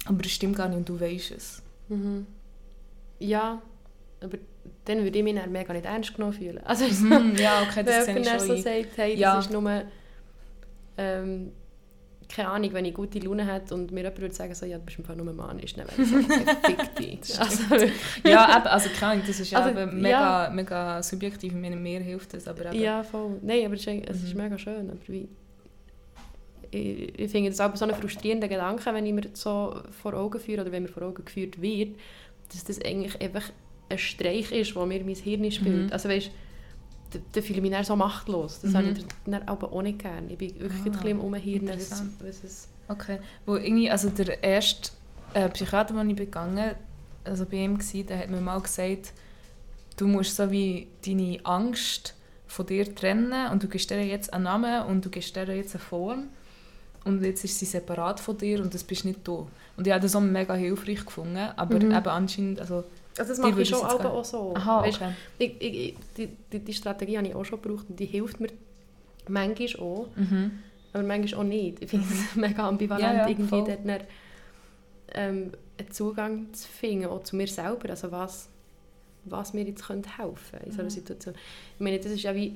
Aber 0.06 0.22
das 0.22 0.32
stimmt 0.32 0.56
gar 0.58 0.68
nicht 0.70 0.78
und 0.78 0.90
du 0.90 1.00
weißt 1.00 1.32
es. 1.32 1.62
Mhm. 1.90 2.26
Ja, 3.20 3.62
aber 4.22 4.38
dann 4.86 5.04
würde 5.04 5.18
ich 5.18 5.24
mich 5.24 5.36
dann 5.36 5.52
mega 5.52 5.74
nicht 5.74 5.86
ernst 5.86 6.14
genommen 6.16 6.34
fühlen. 6.34 6.60
Also, 6.64 6.86
ja, 7.38 7.62
okay, 7.64 7.84
das 7.84 8.06
sehe 8.06 8.20
ich 8.20 8.28
schon 8.30 8.40
so 8.40 8.54
ein. 8.54 8.62
sagt, 8.62 8.98
hey, 8.98 9.12
das 9.14 9.20
Ja. 9.20 9.40
ist 9.40 9.52
nur... 9.52 9.84
Ähm, 10.98 11.52
keine 12.30 12.50
Ahnung, 12.50 12.74
wenn 12.74 12.84
ich 12.84 12.94
gute 12.94 13.20
Laune 13.20 13.46
hätte 13.46 13.74
und 13.74 13.92
mir 13.92 14.02
jemand 14.02 14.20
würde 14.20 14.36
sagen, 14.36 14.54
so, 14.54 14.66
ja, 14.66 14.78
du 14.78 14.84
bist 14.84 15.00
einfach 15.00 15.16
nur 15.16 15.32
manisch, 15.34 15.74
dann 15.76 15.88
wäre 15.88 16.02
ich 16.02 16.10
so, 16.10 16.18
okay, 16.18 16.76
dich. 17.22 17.40
Also, 17.40 17.64
Ja, 18.26 18.58
eben, 18.58 18.68
also 18.68 18.90
keine 18.90 19.14
Ahnung, 19.14 19.24
das 19.26 19.40
ist 19.40 19.52
ja 19.52 19.60
Also, 19.60 19.70
eben 19.80 19.80
ja. 19.92 19.94
mega, 19.96 20.50
mega 20.50 21.04
subjektiv. 21.04 21.54
Mir 21.54 22.00
hilft 22.02 22.34
das, 22.34 22.46
aber 22.50 22.66
eben... 22.66 22.82
ja, 22.82 23.02
voll. 23.04 23.38
Nein, 23.42 23.66
aber 23.66 23.76
es 23.76 23.88
ist, 23.88 24.10
es 24.10 24.24
ist 24.24 24.36
Mhm. 24.36 24.42
mega 24.44 24.58
schön. 24.58 24.90
Aber 24.90 25.00
wie, 25.08 25.30
ich, 26.72 27.18
ich 27.20 27.32
finde 27.32 27.50
das 27.50 27.60
auch 27.60 27.76
so 27.76 27.86
einen 27.86 27.96
frustrierenden 27.96 28.50
Gedanken, 28.50 28.94
wenn 28.94 29.06
ich 29.06 29.14
mir 29.14 29.22
das 29.22 29.42
so 29.42 29.82
vor 30.02 30.14
Augen 30.14 30.40
führe 30.40 30.62
oder 30.62 30.72
wenn 30.72 30.84
mir 30.84 30.90
vor 30.90 31.04
Augen 31.04 31.24
geführt 31.26 31.62
wird, 31.62 31.98
dass 32.52 32.64
das 32.64 32.82
eigentlich 32.82 33.20
einfach 33.22 33.44
ein 33.90 33.98
Streich 33.98 34.52
ist, 34.52 34.76
der 34.76 34.86
mir 34.86 35.04
mein 35.04 35.16
Hirn 35.16 35.52
spielt. 35.52 35.88
Mhm. 35.88 35.94
Also 35.94 36.10
weißt, 36.10 36.32
da, 37.12 37.20
da 37.32 37.42
fühle 37.42 37.58
ich 37.58 37.62
mich 37.62 37.72
dann 37.72 37.84
so 37.84 37.96
machtlos. 37.96 38.60
Das 38.62 38.72
Mhm. 38.72 38.78
habe 38.78 38.88
ich 38.90 39.06
dann 39.26 39.44
aber 39.48 39.72
auch 39.72 39.82
nicht 39.82 40.00
gerne. 40.00 40.32
Ich 40.32 40.38
bin 40.38 40.60
wirklich 40.60 40.82
Ah, 40.82 40.86
ein 40.86 40.92
bisschen 40.92 41.10
im 41.10 41.20
Umhirn, 41.22 41.68
was, 41.70 42.04
was 42.20 42.44
es... 42.44 42.68
Okay. 42.90 43.20
Wo 43.46 43.56
irgendwie, 43.56 43.90
also 43.90 44.10
der 44.10 44.44
erste 44.44 44.92
äh, 45.34 45.50
Psychiater, 45.50 45.94
den 45.94 46.10
ich 46.10 46.16
begangen 46.16 46.76
also 47.24 47.46
bei 47.46 47.58
ihm 47.58 47.78
war, 47.78 48.04
der 48.04 48.20
hat 48.20 48.30
mir 48.30 48.40
mal 48.40 48.60
gesagt, 48.62 49.12
du 49.98 50.08
musst 50.08 50.36
so 50.38 50.50
wie 50.50 50.88
deine 51.06 51.40
Angst 51.44 52.16
von 52.46 52.66
dir 52.66 52.96
trennen 52.96 53.52
und 53.52 53.62
du 53.64 53.68
gibst 53.68 53.90
dir 53.90 54.02
jetzt 54.02 54.32
einen 54.34 54.46
Namen 54.46 54.86
und 54.86 55.04
du 55.04 55.10
gibst 55.10 55.36
dir 55.36 55.44
jetzt 55.54 55.76
eine 55.76 55.84
Form 55.84 56.28
und 57.08 57.24
jetzt 57.24 57.44
ist 57.44 57.58
sie 57.60 57.66
separat 57.66 58.20
von 58.20 58.38
dir 58.38 58.62
und 58.62 58.74
das 58.74 58.84
bist 58.84 59.06
nicht 59.06 59.26
du. 59.28 59.48
Und 59.76 59.88
ich 59.88 59.94
habe 59.94 60.02
das 60.02 60.16
auch 60.16 60.22
mega 60.22 60.54
hilfreich 60.56 61.06
gefunden, 61.06 61.38
aber 61.56 61.76
Mhm. 61.76 61.92
eben 61.92 62.08
anscheinend, 62.08 62.60
also... 62.60 62.84
Also 63.18 63.32
das 63.32 63.40
mache 63.40 63.62
ich 63.62 63.70
schon 63.70 63.84
aber 63.84 64.14
auch 64.14 64.24
so. 64.26 64.54
Aha, 64.56 64.84
Weisst, 64.84 65.02
okay. 65.02 65.12
ich, 65.40 65.62
ich, 65.62 65.96
die, 66.18 66.30
die, 66.52 66.60
die 66.60 66.74
Strategie 66.74 67.18
habe 67.18 67.28
ich 67.28 67.34
auch 67.36 67.44
schon 67.46 67.60
gebraucht 67.62 67.86
und 67.90 68.00
die 68.00 68.06
hilft 68.06 68.40
mir 68.40 68.50
manchmal 69.28 69.84
auch. 69.84 70.08
Mhm. 70.16 70.52
Aber 70.94 71.04
manchmal 71.04 71.42
auch 71.42 71.48
nicht. 71.48 71.82
Ich 71.82 71.90
finde 71.90 72.06
es 72.12 72.36
mega 72.36 72.68
ambivalent, 72.68 73.04
Ja, 73.04 73.14
ja, 73.24 73.28
irgendwie 73.28 73.64
dort 73.64 73.80
dann, 73.88 74.00
ähm, 75.14 75.52
einen 75.80 75.92
Zugang 75.92 76.54
zu 76.54 76.68
finden, 76.68 77.06
auch 77.08 77.24
zu 77.24 77.36
mir 77.36 77.48
selber. 77.48 77.90
Also 77.90 78.12
was, 78.12 78.50
was 79.26 79.54
mir 79.54 79.64
jetzt 79.66 79.86
könnte 79.88 80.16
helfen 80.18 80.60
in 80.66 80.72
so 80.72 80.80
einer 80.80 80.86
Mhm. 80.86 80.90
Situation. 80.92 81.36
Ich 81.76 81.80
meine, 81.84 81.98
das 82.00 82.12
ist 82.12 82.22
ja 82.22 82.36
wie, 82.36 82.56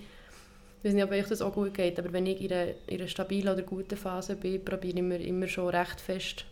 ich 0.82 0.86
weiß 0.88 0.94
nicht, 0.96 1.04
ob 1.04 1.12
euch 1.12 1.28
das 1.28 1.42
auch 1.44 1.54
gut 1.54 1.76
geht, 1.76 2.00
aber 2.00 2.12
wenn 2.12 2.26
ich 2.26 2.42
in 2.42 2.52
einer, 2.52 2.72
in 2.88 3.00
einer 3.00 3.08
stabilen 3.08 3.54
oder 3.54 3.62
guten 3.62 3.96
Phase 3.96 4.36
bin, 4.36 4.66
probiere 4.66 4.98
ich 4.98 5.04
mir 5.04 5.20
immer 5.20 5.48
schon 5.48 5.70
recht 5.70 6.02
fest 6.02 6.46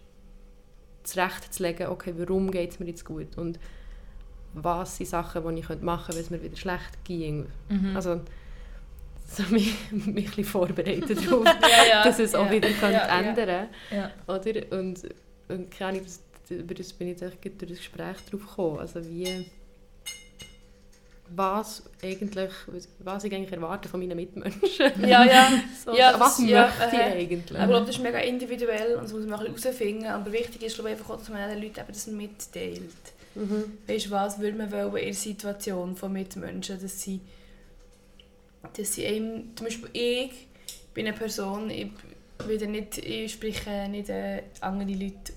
zurechtzulegen, 1.04 1.88
okay, 1.88 2.14
warum 2.16 2.52
geht 2.52 2.72
es 2.72 2.80
mir 2.80 2.86
jetzt 2.88 3.06
gut 3.06 3.38
und 3.38 3.60
was 4.54 4.98
sind 4.98 5.08
Sachen, 5.08 5.56
die 5.56 5.62
ich 5.62 5.70
machen 5.82 6.06
könnte, 6.06 6.14
wenn 6.14 6.22
es 6.22 6.30
mir 6.30 6.44
wieder 6.44 6.56
schlecht 6.56 7.04
ging. 7.04 7.48
Mhm. 7.70 7.96
Also 7.96 8.22
so 9.28 9.44
mich, 9.50 9.76
mich 9.92 10.08
ein 10.08 10.14
bisschen 10.14 10.44
vorbereiten 10.44 11.16
darauf, 11.16 11.46
Ja, 11.62 11.86
ja. 11.90 12.04
dass 12.04 12.20
es 12.20 12.36
auch 12.36 12.46
ja. 12.46 12.52
wieder 12.52 12.70
könnte 12.70 13.00
ändern 13.00 13.68
ja. 13.92 14.12
oder? 14.28 14.78
Und, 14.78 15.02
und 15.48 15.72
keine 15.72 15.98
Ahnung, 15.98 16.06
über 16.50 16.74
das 16.74 16.94
bin 16.94 17.10
ich 17.10 17.18
durch 17.18 17.36
das 17.42 17.68
Gespräch 17.68 18.18
drauf 18.30 18.42
gekommen. 18.42 18.80
Also 18.80 19.04
wie, 19.08 19.46
was, 21.36 21.84
eigentlich, 22.02 22.50
was 23.00 23.24
ich 23.24 23.34
eigentlich 23.34 23.52
erwarte 23.52 23.88
von 23.90 24.00
meinen 24.00 24.16
Mitmenschen. 24.16 24.92
Ja, 25.08 25.24
ja. 25.26 25.50
So, 25.86 25.96
Ja, 25.96 26.20
was 26.20 26.38
das- 26.38 26.48
ja, 26.50 26.66
möchte 26.80 26.96
ich 26.96 27.00
äh, 27.02 27.04
eigentlich? 27.04 27.40
Ich 27.42 27.46
glaube, 27.68 27.80
das 27.86 27.90
ist 27.90 28.00
mega 28.02 28.20
individuell 28.20 28.96
und 28.96 29.04
das 29.04 29.14
muss 29.14 29.26
man 29.26 29.40
herausfinden. 29.40 30.06
Aber 30.08 30.32
wichtig 30.32 30.64
ist 30.64 30.76
glaube 30.76 30.90
ich, 30.92 30.98
einfach 30.98 31.12
auch, 31.14 31.18
dass 31.20 31.30
man 31.30 31.50
den 31.50 31.62
Leuten 31.62 31.80
eben 31.80 31.88
das 31.88 32.08
mitteilt. 32.08 32.84
Mhm. 33.36 33.64
Weißt 33.88 34.08
du, 34.08 34.12
was 34.12 34.40
würde 34.40 34.58
man 34.58 34.72
wollen 34.72 34.96
in 34.98 35.06
der 35.06 35.14
Situation 35.14 35.96
von 35.96 36.12
Mitmenschen, 36.12 36.82
dass 36.82 37.02
sie, 37.02 37.20
dass 38.76 38.94
sie 38.94 39.06
einem, 39.06 39.56
zum 39.56 39.66
Beispiel 39.66 39.90
ich 39.94 40.32
bin 40.94 41.08
eine 41.08 41.16
Person, 41.16 41.70
ich, 41.70 41.92
will 42.46 42.68
nicht, 42.68 42.98
ich 42.98 43.32
spreche 43.34 43.88
nicht 43.90 44.10
äh, 44.10 44.44
andere 44.62 44.90
Leute, 44.92 45.34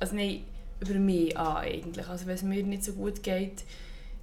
also 0.00 0.14
nein, 0.14 0.44
über 0.80 0.94
mich 0.94 1.36
an 1.36 1.56
eigentlich. 1.58 2.06
Also 2.08 2.26
wenn 2.26 2.34
es 2.34 2.42
mir 2.42 2.62
nicht 2.62 2.84
so 2.84 2.92
gut 2.92 3.22
geht, 3.22 3.64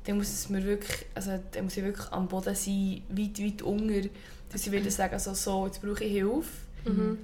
dann 0.06 0.18
muss 0.18 0.30
es 0.30 0.50
mir 0.50 0.64
wirklich, 0.64 1.06
also 1.14 1.40
dann 1.52 1.66
muss 1.66 1.78
ich 1.78 1.84
wirklich 1.84 2.12
am 2.12 2.28
Boden 2.28 2.56
sein, 2.56 3.02
weit, 3.10 3.40
weit 3.44 3.62
unter, 3.62 4.10
dass 4.52 4.66
ich 4.66 4.72
wieder 4.72 4.90
sagen, 4.90 5.14
also, 5.14 5.34
so, 5.34 5.66
jetzt 5.68 5.82
brauche 5.82 6.04
ich 6.04 6.12
Hilfe. 6.14 6.50
Mhm. 6.86 7.18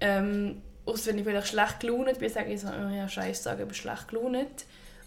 Ähm, 0.00 0.62
ausser 0.86 1.10
wenn 1.10 1.18
ich 1.18 1.24
vielleicht 1.24 1.48
schlecht 1.48 1.80
gelaunt 1.80 2.18
bin, 2.18 2.30
sage 2.30 2.52
ich 2.52 2.60
so, 2.60 2.68
oh 2.68 2.94
ja, 2.94 3.08
scheiße, 3.08 3.50
ich 3.58 3.64
bin 3.66 3.74
schlecht 3.74 4.08
gelaunt. 4.08 4.64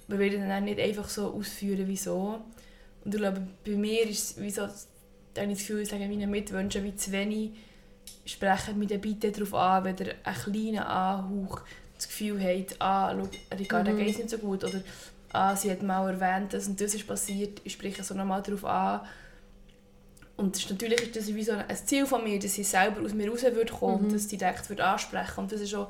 Aber 0.08 0.20
will 0.20 0.39
dann 0.39 0.51
auch 0.51 0.60
nicht 0.62 0.80
einfach 0.80 1.10
so 1.10 1.34
ausführen, 1.34 1.84
wieso. 1.88 2.41
Und 3.03 3.14
ich 3.14 3.20
glaube, 3.20 3.45
bei 3.66 3.72
mir 3.72 4.03
ist 4.03 4.38
es 4.38 4.41
wie 4.41 4.49
so, 4.49 4.68
da 5.34 5.41
habe 5.41 5.51
ich 5.51 5.60
das 5.60 5.68
Gefühl, 5.68 5.82
ich 5.82 5.89
sage 5.89 6.08
meinen 6.08 6.30
Mitwünschen 6.30 6.84
wie 6.84 6.95
zu 6.95 7.12
wenig, 7.12 7.51
sprechen 8.26 8.80
mich 8.80 8.89
dann 8.89 9.01
bitte 9.01 9.32
darauf 9.32 9.53
an, 9.53 9.84
wenn 9.84 9.97
ihr 9.97 10.16
einen 10.24 10.36
kleinen 10.36 10.80
Anhauch 10.80 11.62
das 11.95 12.08
Gefühl 12.08 12.41
habt, 12.41 12.82
ah, 12.82 13.16
schau, 13.16 13.30
Ricarda 13.58 13.91
Mhm. 13.91 13.97
geht 13.97 14.10
es 14.12 14.18
nicht 14.18 14.30
so 14.30 14.38
gut, 14.38 14.64
oder 14.64 14.82
ah, 15.34 15.55
sie 15.55 15.69
hat 15.71 15.82
mal 15.84 16.09
erwähnt, 16.09 16.53
dass 16.53 16.67
und 16.67 16.80
das 16.80 16.93
ist 16.93 17.07
passiert, 17.07 17.61
ich 17.63 17.73
spreche 17.73 18.03
so 18.03 18.13
nochmal 18.13 18.41
darauf 18.41 18.65
an. 18.65 19.01
Und 20.36 20.55
das 20.55 20.63
ist, 20.63 20.69
natürlich 20.71 21.01
ist 21.01 21.15
das 21.15 21.34
wie 21.34 21.43
so 21.43 21.53
ein 21.53 21.65
Ziel 21.86 22.05
von 22.05 22.23
mir, 22.23 22.38
dass 22.39 22.53
sie 22.53 22.63
selber 22.63 23.01
aus 23.01 23.13
mir 23.13 23.30
raus 23.30 23.43
würde 23.43 23.73
kommen 23.73 23.97
Mhm. 23.97 24.03
und 24.05 24.13
das 24.13 24.28
direkt 24.28 24.69
würde 24.69 24.84
ansprechen 24.86 25.39
Und 25.39 25.51
das 25.51 25.61
ist 25.61 25.73
auch, 25.73 25.89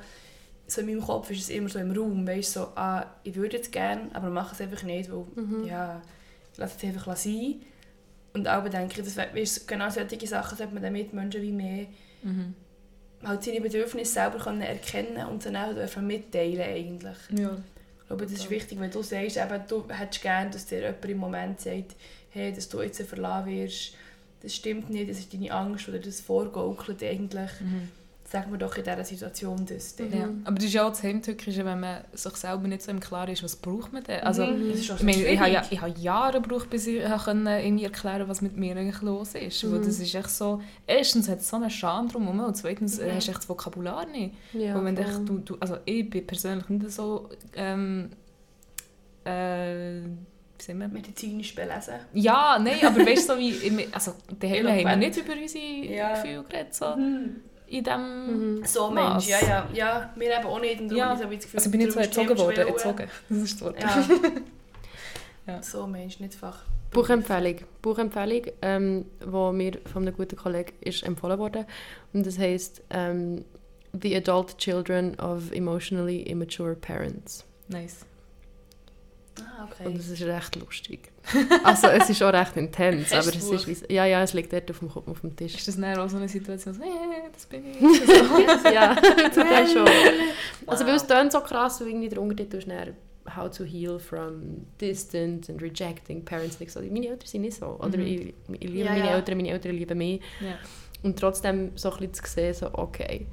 so 0.68 0.82
in 0.82 0.88
meinem 0.88 1.02
Kopf 1.02 1.30
ist 1.32 1.42
es 1.42 1.50
immer 1.50 1.70
so 1.70 1.80
im 1.80 1.92
Raum, 1.92 2.26
weißt 2.28 2.54
so, 2.54 2.62
ah, 2.76 3.06
ich 3.24 3.36
würde 3.36 3.58
jetzt 3.58 3.72
gerne, 3.72 4.10
aber 4.14 4.30
mache 4.30 4.54
es 4.56 4.62
einfach 4.62 4.84
nicht, 4.84 5.12
weil, 5.12 5.26
Mhm. 5.36 5.66
ja, 5.66 6.02
lass 6.58 6.76
es 6.78 6.84
einfach 6.84 7.16
sein. 7.18 7.62
Und 8.34 8.48
auch 8.48 8.68
denke 8.70 9.02
ich, 9.02 9.14
das 9.14 9.66
genau 9.68 9.90
solche 9.90 10.28
Sachen 10.28 10.58
sollte 10.58 10.74
man 10.74 10.84
den 10.84 10.94
Mitmenschen 10.94 11.42
wie 11.42 11.52
mehr 11.52 11.88
Mhm. 12.24 12.54
halt 13.26 13.44
seine 13.44 13.62
Bedürfnisse 13.62 14.14
selber 14.14 14.38
können 14.40 14.62
erkennen 14.62 15.28
und 15.28 15.46
dann 15.46 15.56
auch 15.56 16.02
mitteilen 16.02 16.62
eigentlich. 16.62 17.18
Ja. 17.38 17.52
Ich 18.08 18.10
glaube, 18.10 18.24
das 18.24 18.34
ist 18.34 18.50
wichtig, 18.50 18.80
wenn 18.80 18.90
du 18.90 19.04
sagst, 19.04 19.36
eben, 19.36 19.62
du 19.68 19.84
hättest 19.90 20.22
gerne, 20.22 20.50
dass 20.50 20.66
dir 20.66 20.80
jemand 20.80 21.06
im 21.06 21.18
Moment 21.18 21.60
sagt, 21.60 21.98
hey, 22.30 22.54
dass 22.54 22.70
du 22.70 22.82
jetzt 22.82 23.02
verlassen 23.02 23.50
wirst, 23.50 23.96
das 24.42 24.56
stimmt 24.56 24.90
nicht, 24.90 25.10
das 25.10 25.20
ist 25.20 25.34
deine 25.34 25.52
Angst 25.52 25.90
oder 25.90 26.00
das 26.00 26.22
vorgaukelt 26.22 27.04
eigentlich. 27.04 27.52
Mhm. 27.60 27.90
Sag 28.30 28.52
mir 28.52 28.58
doch 28.58 28.76
in 28.76 28.84
dieser 28.84 29.06
Situation 29.06 29.66
das. 29.66 29.96
dann. 29.96 30.12
Ja. 30.12 30.28
Aber 30.44 30.56
das 30.58 30.66
ist 30.66 30.74
ja 30.74 30.84
auch 30.86 30.90
das 30.90 31.02
Heimtückische, 31.02 31.64
wenn 31.64 31.80
man 31.80 32.02
sich 32.12 32.34
selber 32.36 32.68
nicht 32.68 32.82
so 32.82 32.92
im 32.92 33.00
Klaren 33.00 33.30
ist, 33.32 33.42
was 33.42 33.56
braucht 33.56 33.94
man 33.94 34.04
denn? 34.04 34.20
Also, 34.20 34.46
Mhm, 34.46 34.72
ich, 34.72 34.90
meine, 35.02 35.24
ich, 35.26 35.40
habe 35.40 35.66
ich 35.72 35.80
habe 35.82 35.98
Jahre 35.98 36.42
gebraucht, 36.42 36.70
bis 36.70 36.88
ich 36.88 37.02
können, 37.24 37.48
irgendwie 37.48 37.86
erklären 37.86 38.28
was 38.28 38.42
mit 38.42 38.58
mir 38.58 38.76
eigentlich 38.76 39.02
los 39.02 39.34
ist. 39.34 39.64
Weil 39.72 39.80
Mhm. 39.80 39.86
das 39.86 40.00
ist 40.02 40.14
echt 40.14 40.30
so... 40.30 40.62
Erstens 40.86 41.30
hat 41.30 41.40
es 41.40 41.48
so 41.48 41.56
einen 41.56 41.70
Scham 41.70 42.10
drum 42.10 42.28
und 42.28 42.58
zweitens 42.58 43.00
Mhm. 43.00 43.12
hast 43.16 43.28
du 43.28 43.32
echt 43.32 43.40
das 43.40 43.48
Vokabular 43.48 44.06
nicht. 44.08 44.36
Ja, 44.52 44.76
Weil 44.76 44.94
voll. 44.98 45.06
echt, 45.06 45.20
du, 45.30 45.38
du, 45.38 45.56
also 45.62 45.78
ich 45.86 46.10
bin 46.10 46.28
persönlich 46.28 46.68
nicht 46.68 46.92
so... 46.92 47.30
Ähm, 47.56 48.10
äh, 49.24 50.02
wie 50.02 50.64
sagen 50.64 50.80
wir? 50.80 50.88
Medizinisch 50.90 51.56
belesen. 51.56 51.94
Ja, 52.14 52.58
nein, 52.60 52.84
aber 52.86 53.06
weißt 53.06 53.30
du, 53.30 53.34
so 53.36 53.40
wie... 53.40 53.88
Also, 53.92 54.14
daheim 54.40 54.68
haben 54.68 54.84
wir 54.84 54.96
nicht 54.98 55.18
über 55.18 55.34
unsere 55.34 55.64
Ja. 55.94 56.14
Gefühle 56.22 56.44
geredet, 56.44 56.74
so 56.76 56.86
in 57.68 57.84
dem... 57.84 58.58
Mhm. 58.58 58.66
So 58.66 58.90
Mass. 58.90 59.28
Mensch, 59.28 59.42
ja, 59.42 59.48
ja, 59.48 59.68
ja. 59.74 60.14
Wir 60.16 60.38
eben 60.38 60.48
auch 60.48 60.60
nicht. 60.60 60.82
Und 60.82 60.92
Ja. 60.96 61.10
habe 61.10 61.16
ich 61.16 61.22
so 61.22 61.26
das 61.30 61.44
Gefühl, 61.44 61.58
Also 61.60 61.68
ich 61.68 61.72
bin 61.72 61.82
nicht 61.82 61.92
so 61.94 62.00
darum 62.00 62.30
erzogen 62.30 62.38
worden. 62.40 62.68
Erzogen. 62.68 63.08
Das 63.30 63.38
ist 63.38 63.54
das 63.54 63.62
Wort. 63.62 63.82
Ja. 63.82 64.08
Ja. 65.48 65.64
So 65.64 65.88
Mensch, 65.88 66.20
nicht 66.20 66.36
Fach. 66.36 66.60
Buchempfehlung. 66.92 67.56
Buchempfehlung, 67.82 68.42
ähm, 68.62 69.06
wo 69.26 69.52
mir 69.52 69.74
von 69.92 70.04
einem 70.04 70.16
guten 70.16 70.36
Kollegen 70.36 70.74
ist 70.82 71.04
empfohlen 71.04 71.40
wurde. 71.40 71.66
Und 72.14 72.26
das 72.26 72.38
heisst 72.38 72.82
ähm, 72.90 73.46
The 74.02 74.16
Adult 74.18 74.58
Children 74.58 75.20
of 75.20 75.52
Emotionally 75.52 76.22
Immature 76.24 76.76
Parents. 76.76 77.46
Nice. 77.70 78.06
Ah, 79.42 79.68
Und 79.80 79.88
okay. 79.88 79.98
es 80.00 80.10
ist 80.10 80.22
recht 80.24 80.56
lustig. 80.56 81.12
Also 81.64 81.88
es 81.88 82.10
ist 82.10 82.24
auch 82.24 82.32
recht 82.34 82.56
intens, 82.58 83.12
aber 83.12 83.20
es 83.28 83.50
das 83.50 83.66
ist 83.66 83.90
wie, 83.90 83.94
ja, 83.94 84.06
ja, 84.06 84.24
es 84.24 84.34
liegt 84.34 84.52
dort 84.54 84.70
auf 84.72 84.80
dem, 84.80 84.90
Kopf- 84.90 85.08
auf 85.08 85.22
dem 85.22 85.36
Tisch. 85.36 85.56
Ist 85.56 85.68
das 85.68 85.76
dann 85.80 85.98
auch 86.00 86.10
so 86.10 86.18
eine 86.18 86.28
Situation, 86.30 86.74
so, 86.74 86.82
hey, 86.82 87.30
das 87.34 87.46
bin 87.46 87.64
ich? 87.70 87.80
ja, 88.74 88.96
zum 89.34 89.44
Teil 89.44 89.68
schon. 89.68 89.88
Also 90.66 90.84
Wow. 90.84 90.90
weil 90.90 90.96
es 90.96 91.08
tönt 91.08 91.32
so 91.32 91.40
krass, 91.42 91.82
weil 91.82 91.90
irgendwie 91.90 92.10
der 92.10 92.22
Untertitel 92.22 92.58
ist 92.58 92.68
dann 92.70 92.96
«How 93.36 93.50
to 93.56 93.64
heal 93.66 94.00
from 94.00 94.66
distant 94.80 95.50
and 95.50 95.62
rejecting 95.62 96.24
parents». 96.24 96.56
Und 96.56 96.62
ich 96.68 96.72
so, 96.72 96.80
meine 96.82 97.08
Eltern 97.08 97.28
sind 97.28 97.42
nicht 97.42 97.58
so. 97.58 97.66
Oder 97.80 97.98
Mhm. 97.98 98.06
ich, 98.06 98.34
ich 98.54 98.70
liebe 98.70 98.78
Ja, 98.86 98.92
meine 98.92 99.06
ja. 99.06 99.16
Eltern, 99.16 99.38
meine 99.38 99.50
Eltern 99.50 99.76
lieben 99.76 99.98
mich. 99.98 100.22
Ja. 100.40 100.58
Und 101.04 101.20
trotzdem 101.20 101.72
so 101.76 101.92
ein 101.92 101.98
bisschen 102.10 102.14
zu 102.26 102.32
sehen, 102.34 102.54
so, 102.54 102.70
okay, 102.74 103.28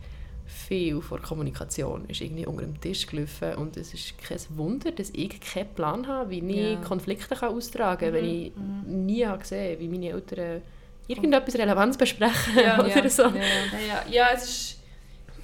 viel 0.55 1.01
von 1.03 1.21
Kommunikation 1.23 2.05
ist 2.09 2.21
irgendwie 2.21 2.47
unter 2.47 2.63
dem 2.63 2.81
Tisch 2.81 3.07
gelaufen 3.07 3.55
und 3.57 3.77
es 3.77 3.93
ist 3.93 4.15
kein 4.19 4.39
Wunder, 4.51 4.91
dass 4.93 5.11
ich 5.11 5.41
keinen 5.41 5.69
Plan 5.75 6.07
habe, 6.07 6.31
wie 6.31 6.39
ich 6.39 6.73
Ja. 6.75 6.77
Konflikte 6.81 7.35
kann 7.35 7.55
austragen 7.55 8.07
kann, 8.07 8.15
wenn 8.15 8.25
ich 8.25 8.53
Mhm. 8.57 9.05
nie 9.07 9.27
habe 9.27 9.39
gesehen 9.41 9.79
wie 9.81 9.89
meine 9.89 10.11
Eltern 10.11 10.63
irgendetwas 11.09 11.55
Relevanz 11.57 11.97
besprechen 11.99 12.57
Ja, 12.57 12.79
oder 12.81 12.89
ja, 13.03 13.09
so. 13.11 13.23
ja. 13.25 14.05
Ja, 14.11 14.29
es 14.35 14.45
ist... 14.45 14.79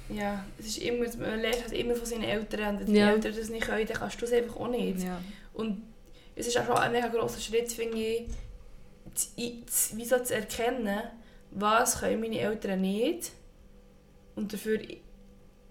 Ja, 0.09 0.43
es 0.59 0.65
ist 0.65 0.79
immer, 0.79 1.05
man 1.19 1.39
lernt 1.39 1.61
halt 1.61 1.71
immer 1.71 1.95
von 1.95 2.05
seinen 2.05 2.23
Eltern. 2.23 2.75
Und 2.79 2.87
wenn 2.87 2.93
die. 2.93 2.99
Eltern 2.99 3.33
das 3.33 3.49
nicht 3.49 3.63
können, 3.65 3.87
dann 3.87 3.95
kannst 3.97 4.21
du 4.21 4.25
es 4.25 4.33
einfach 4.33 4.57
auch 4.57 4.67
nicht. 4.67 4.97
Und 5.53 5.83
es 6.35 6.47
ist 6.47 6.57
auch 6.59 6.65
schon 6.65 6.75
ein 6.77 6.91
mega 6.91 7.07
grosser 7.07 7.39
Schritt, 7.39 7.71
finde 7.71 7.97
ich, 7.97 8.23
zu, 9.13 9.27
zu, 9.67 9.95
wie 9.97 10.03
so 10.03 10.19
zu 10.19 10.35
erkennen, 10.35 10.99
was 11.51 12.01
können 12.01 12.19
meine 12.19 12.39
Eltern 12.39 12.81
nicht. 12.81 13.31
Und 14.35 14.51
dafür, 14.53 14.79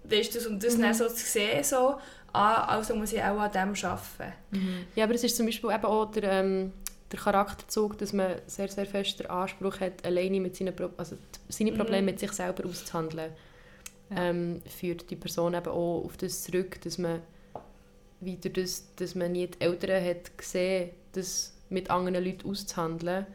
weißt 0.03 0.35
du, 0.35 0.49
und 0.49 0.63
das 0.63 0.77
Mhm. 0.77 0.81
dann 0.81 0.93
so 0.93 1.07
zu 1.07 1.25
sehen, 1.25 1.63
so, 1.63 1.95
ah, 2.33 2.65
also 2.65 2.95
muss 2.95 3.13
ich 3.13 3.21
auch 3.21 3.39
an 3.39 3.51
dem 3.51 3.73
arbeiten. 3.83 4.33
Mhm. 4.51 4.85
Ja, 4.95 5.05
aber 5.05 5.15
es 5.15 5.23
ist 5.23 5.35
zum 5.35 5.45
Beispiel 5.45 5.71
eben 5.71 5.85
auch 5.85 6.11
der, 6.11 6.23
ähm, 6.23 6.73
der 7.11 7.19
Charakterzug, 7.19 7.97
dass 7.97 8.13
man 8.13 8.35
sehr, 8.47 8.67
sehr 8.69 8.85
fest 8.85 9.19
den 9.19 9.27
Anspruch 9.27 9.79
hat, 9.79 10.05
alleine 10.05 10.39
mit 10.39 10.55
seinen 10.55 10.75
Pro 10.75 10.89
also 10.97 11.17
seine 11.49 11.71
Mhm. 11.71 11.77
Probleme 11.77 12.03
mit 12.03 12.19
sich 12.19 12.31
selber 12.31 12.65
auszuhandeln. 12.67 13.31
Ja. 14.09 14.23
Ähm, 14.29 14.61
führt 14.65 15.09
die 15.09 15.15
Person 15.15 15.53
eben 15.53 15.67
auch 15.67 16.03
auf 16.05 16.17
das 16.17 16.43
zurück, 16.43 16.79
dass 16.81 16.97
man 16.97 17.21
wieder 18.19 18.49
das, 18.49 18.85
dass 18.97 19.15
man 19.15 19.31
nie 19.31 19.47
die 19.47 19.59
Eltern 19.61 20.03
hat 20.05 20.37
gesehen, 20.37 20.91
das 21.13 21.53
mit 21.69 21.89
anderen 21.89 22.23
Leuten 22.23 22.49
auszuhandeln, 22.49 23.25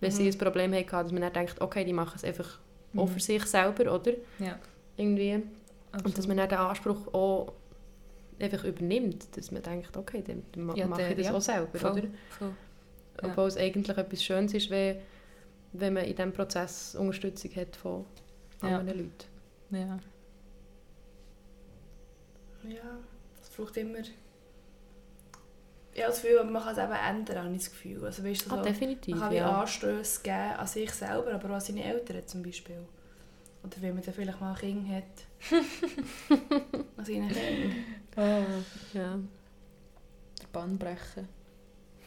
wenn 0.00 0.10
sie 0.10 0.22
Mhm. 0.24 0.28
ein 0.30 0.38
Problem 0.38 0.72
hatten, 0.74 0.90
dass 0.90 1.12
man 1.12 1.22
dann 1.22 1.32
denkt, 1.32 1.60
okay, 1.60 1.84
die 1.84 1.92
machen 1.92 2.14
es 2.16 2.24
einfach 2.24 2.58
auch 2.96 3.06
Mhm. 3.06 3.12
für 3.12 3.20
sich 3.20 3.44
selber, 3.46 3.94
oder? 3.94 4.12
Ja. 4.38 4.58
Irgendwie. 4.96 5.34
Und 5.34 5.44
Absolut. 5.92 6.18
dass 6.18 6.26
man 6.26 6.36
dann 6.38 6.48
den 6.48 6.58
Anspruch 6.58 7.12
auch 7.14 7.52
einfach 8.40 8.64
übernimmt, 8.64 9.36
dass 9.36 9.50
man 9.50 9.62
denkt, 9.62 9.96
okay, 9.96 10.22
dann 10.26 10.42
dann 10.52 10.76
Ja, 10.76 10.86
mache 10.86 11.00
der- 11.02 11.10
ich 11.10 11.16
das 11.18 11.26
ja, 11.26 11.34
auch 11.34 11.40
selber, 11.40 11.78
voll, 11.78 11.92
oder? 11.92 12.02
voll. 12.30 12.52
Ja. 13.22 13.28
Obwohl 13.28 13.46
es 13.48 13.56
eigentlich 13.56 13.96
etwas 13.96 14.22
Schönes 14.24 14.54
ist, 14.54 14.70
wenn, 14.70 14.96
wenn 15.74 15.92
man 15.94 16.04
in 16.04 16.16
diesem 16.16 16.32
Prozess 16.32 16.94
Unterstützung 16.94 17.54
hat 17.56 17.76
von 17.76 18.04
Ja. 18.62 18.78
anderen 18.78 18.98
Leuten. 19.00 19.10
Ja. 19.70 19.98
Ja, 22.68 22.98
es 23.42 23.50
braucht 23.50 23.76
immer... 23.76 23.98
Ja, 25.94 26.06
das 26.06 26.22
Gefühl, 26.22 26.42
man 26.44 26.62
kann 26.62 26.72
es 26.72 26.78
eben 26.82 26.92
ändern, 26.92 27.44
habe 27.44 27.54
ich 27.54 27.62
das 27.64 27.70
Gefühl. 27.70 28.04
Also, 28.04 28.24
weißt 28.24 28.46
du, 28.46 28.50
so, 28.50 28.56
Ah, 28.56 28.62
definitiv, 28.62 29.14
man 29.14 29.28
kann 29.28 29.36
ja. 29.36 29.60
Anstöße 29.60 30.22
geben 30.22 30.52
an 30.56 30.66
sich 30.66 30.90
selber, 30.90 31.32
aber 31.34 31.50
auch 31.50 31.54
an 31.54 31.60
seine 31.60 31.84
Eltern 31.84 32.26
zum 32.26 32.42
Beispiel. 32.42 32.78
Oder 33.62 33.76
wenn 33.80 33.94
man 33.94 34.02
dann 34.02 34.14
vielleicht 34.14 34.40
mal 34.40 34.52
ein 34.52 34.58
Kind 34.58 34.88
hat. 34.88 35.04
an 36.96 37.04
seinen 37.04 37.28
Kindern. 37.28 37.74
Oh, 38.16 38.96
ja. 38.96 39.18
der 40.40 40.46
Bann 40.52 40.78
brechen. 40.78 41.28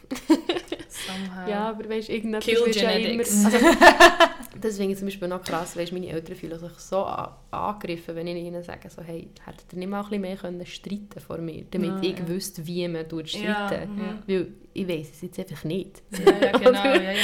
Somehow. 1.08 1.50
Ja, 1.50 1.70
aber 1.70 1.90
weißt 1.90 2.10
du, 2.10 2.14
irgendetwas 2.14 2.46
Kill 2.46 2.66
wird 2.66 2.76
ja 2.76 2.90
immer... 2.92 3.20
Also, 3.24 3.50
das 4.62 4.78
finde 4.78 4.94
ich 4.94 4.98
zum 5.00 5.08
Beispiel 5.08 5.28
noch 5.28 5.44
krass, 5.44 5.76
weißt, 5.78 5.92
meine 5.94 6.08
Eltern 6.10 6.36
fühlen 6.36 6.58
sich 6.60 6.72
so 6.80 7.06
angegriffen, 7.52 8.16
wenn 8.16 8.28
ich 8.28 8.38
ihnen 8.44 8.64
sage, 8.64 8.90
so, 8.90 9.02
hey, 9.02 9.28
hättet 9.46 9.74
ihr 9.74 9.80
nicht 9.80 9.90
mal 9.90 10.00
ein 10.00 10.04
bisschen 10.06 10.22
mehr 10.22 10.38
können 10.38 10.66
streiten 10.66 11.20
vor 11.20 11.38
mir, 11.38 11.66
damit 11.72 12.04
Ja, 12.04 12.10
ich 12.12 12.20
ja. 12.20 12.28
wüsste, 12.28 12.66
wie 12.66 12.88
man 12.88 13.08
tut 13.08 13.28
Ja, 13.34 13.68
streiten. 13.68 13.96
mhm. 13.96 14.20
Weil 14.28 14.48
ich 14.74 14.88
weiß 14.88 15.10
es 15.14 15.22
jetzt 15.22 15.40
einfach 15.40 15.64
nicht. 15.64 16.02
ja, 16.12 16.32
ja, 16.48 16.52
genau. 16.58 16.84
Ja, 16.84 17.12
ja. 17.12 17.20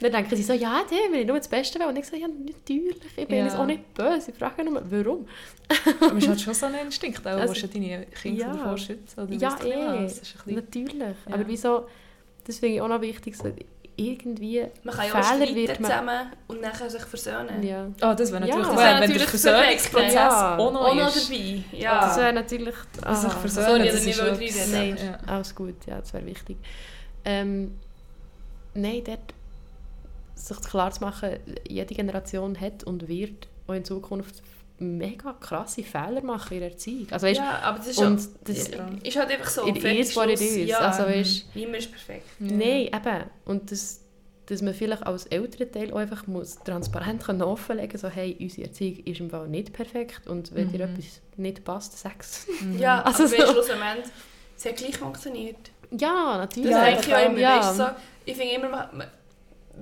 Dann 0.00 0.10
denken 0.12 0.34
sie 0.34 0.42
so, 0.42 0.52
ja, 0.52 0.82
der 0.90 1.12
will 1.12 1.20
ich 1.20 1.26
nur 1.28 1.36
das 1.38 1.46
Beste 1.46 1.78
will. 1.78 1.86
Und 1.86 1.96
ich 1.96 2.04
so, 2.06 2.16
ja, 2.16 2.26
natürlich, 2.26 2.96
ich 3.16 3.26
bin 3.28 3.36
Ja. 3.38 3.44
jetzt 3.44 3.56
auch 3.56 3.64
nicht 3.66 3.94
böse. 3.94 4.32
Ich 4.32 4.36
frage 4.36 4.64
nur, 4.64 4.82
warum? 4.90 5.26
Aber 6.00 6.16
es 6.18 6.26
hat 6.26 6.40
schon 6.40 6.54
so 6.54 6.66
einen 6.66 6.86
Instinkt, 6.86 7.24
auch, 7.24 7.30
Also- 7.30 7.54
du 7.54 7.68
deine 7.68 8.06
Kinder 8.06 8.40
Ja. 8.46 8.52
davor 8.52 8.76
schützen. 8.78 9.20
Oder 9.20 9.32
Ja, 9.34 9.56
eh. 9.64 10.08
Natürlich. 10.46 10.98
Ja. 10.98 11.14
Aber 11.34 11.46
wieso, 11.46 11.86
das 12.44 12.58
finde 12.58 12.76
ich 12.76 12.80
auch 12.82 12.88
noch 12.88 13.00
wichtig, 13.00 13.36
so, 13.36 13.52
irgendwie 13.94 14.66
Man 14.84 14.94
kann 14.94 15.06
ja 15.06 15.20
auch 15.20 15.24
Fehler 15.34 15.54
wird 15.54 15.80
man... 15.80 15.90
zusammen 15.90 16.32
und 16.48 16.60
nachher 16.62 16.88
sich 16.88 17.02
versöhnen. 17.02 17.62
Ja. 17.62 17.86
Oh, 18.00 18.14
das 18.14 18.32
wäre 18.32 18.46
Ja, 18.46 18.56
natürlich 18.56 18.66
das 18.66 18.68
das 18.68 18.76
wär 18.76 18.84
wenn 18.84 19.00
der 19.00 19.00
natürlich 19.00 19.28
Versöhnungsprozess 19.28 20.14
Ja. 20.14 20.56
auch 20.56 20.72
noch 20.72 20.80
Auch 20.88 20.94
noch 20.94 21.14
ist. 21.16 21.30
dabei. 21.30 21.64
Ja. 21.72 22.00
Das 22.06 22.16
wäre 22.16 22.32
natürlich... 22.32 22.74
Ah, 23.02 23.14
sich 23.14 23.32
versöhnen, 23.32 23.66
Sorry, 23.66 23.86
das 23.88 24.06
ich 24.06 24.08
ist 24.10 24.18
etwas- 24.20 24.70
Nein, 24.72 24.96
Ja. 24.96 25.18
alles 25.26 25.54
gut, 25.54 25.74
ja, 25.86 25.98
das 26.00 26.12
wäre 26.14 26.24
wichtig. 26.26 26.56
Ähm, 27.24 27.78
nein, 28.74 29.02
dort 29.04 29.34
sich 30.34 30.60
klar 30.62 30.90
zu 30.90 31.04
machen, 31.04 31.36
jede 31.68 31.94
Generation 31.94 32.58
hat 32.58 32.84
und 32.84 33.06
wird 33.08 33.46
auch 33.68 33.74
in 33.74 33.84
Zukunft 33.84 34.42
mega 34.78 35.32
krasse 35.34 35.82
Fehler 35.82 36.22
machen 36.22 36.54
in 36.54 36.60
der 36.60 36.70
Erziehung. 36.70 37.06
Also 37.10 37.26
weißt, 37.26 37.38
ja, 37.40 37.58
aber 37.62 37.78
das 37.78 37.86
ist, 37.88 37.98
und 37.98 38.28
das- 38.44 38.68
ist 39.02 39.16
halt 39.16 39.30
einfach 39.30 39.48
so. 39.50 39.66
it 39.66 39.82
is 39.84 40.16
what 40.16 40.28
it 40.28 40.40
is. 40.40 40.68
Ja, 40.68 40.78
Also 40.78 41.04
weißt, 41.04 41.54
niemand 41.54 41.78
ist 41.78 41.90
perfekt. 41.92 42.26
Ja. 42.40 42.46
Nein, 42.52 42.86
eben. 42.92 43.24
Und 43.44 43.70
das, 43.70 44.00
dass 44.46 44.60
man 44.60 44.74
vielleicht 44.74 45.06
als 45.06 45.26
Elternteil 45.26 45.92
auch 45.92 45.98
einfach 45.98 46.26
muss 46.26 46.58
transparent 46.64 47.22
können 47.24 47.42
offenlegen 47.42 47.96
so 47.98 48.08
hey, 48.08 48.36
unsere 48.40 48.66
Erziehung 48.68 49.04
ist 49.04 49.20
im 49.20 49.30
Fall 49.30 49.46
nicht 49.48 49.72
perfekt 49.72 50.26
und 50.26 50.52
wenn 50.54 50.70
dir 50.72 50.86
Mhm. 50.88 50.94
etwas 50.94 51.20
nicht 51.36 51.64
passt, 51.64 51.96
sag's. 51.98 52.46
Mhm. 52.60 52.78
Ja, 52.80 53.02
Also 53.02 53.24
aber 53.24 53.46
so. 53.46 53.52
schlussendlich, 53.52 54.04
es 54.56 54.64
hat 54.66 54.76
gleich 54.76 54.98
funktioniert. 54.98 55.70
Ja, 55.92 56.38
Das 56.38 56.56
natürlich. 56.56 56.70
Ja, 56.70 56.84
denke 56.84 57.06
ich 57.06 57.14
auch 57.14 57.26
immer. 57.30 57.38
ja. 57.38 57.58
Weißt, 57.60 57.76
so, 57.76 57.84
ich 58.24 58.36
finde 58.36 58.54
immer, 58.54 58.68
man, 58.68 58.88
man, 58.96 59.06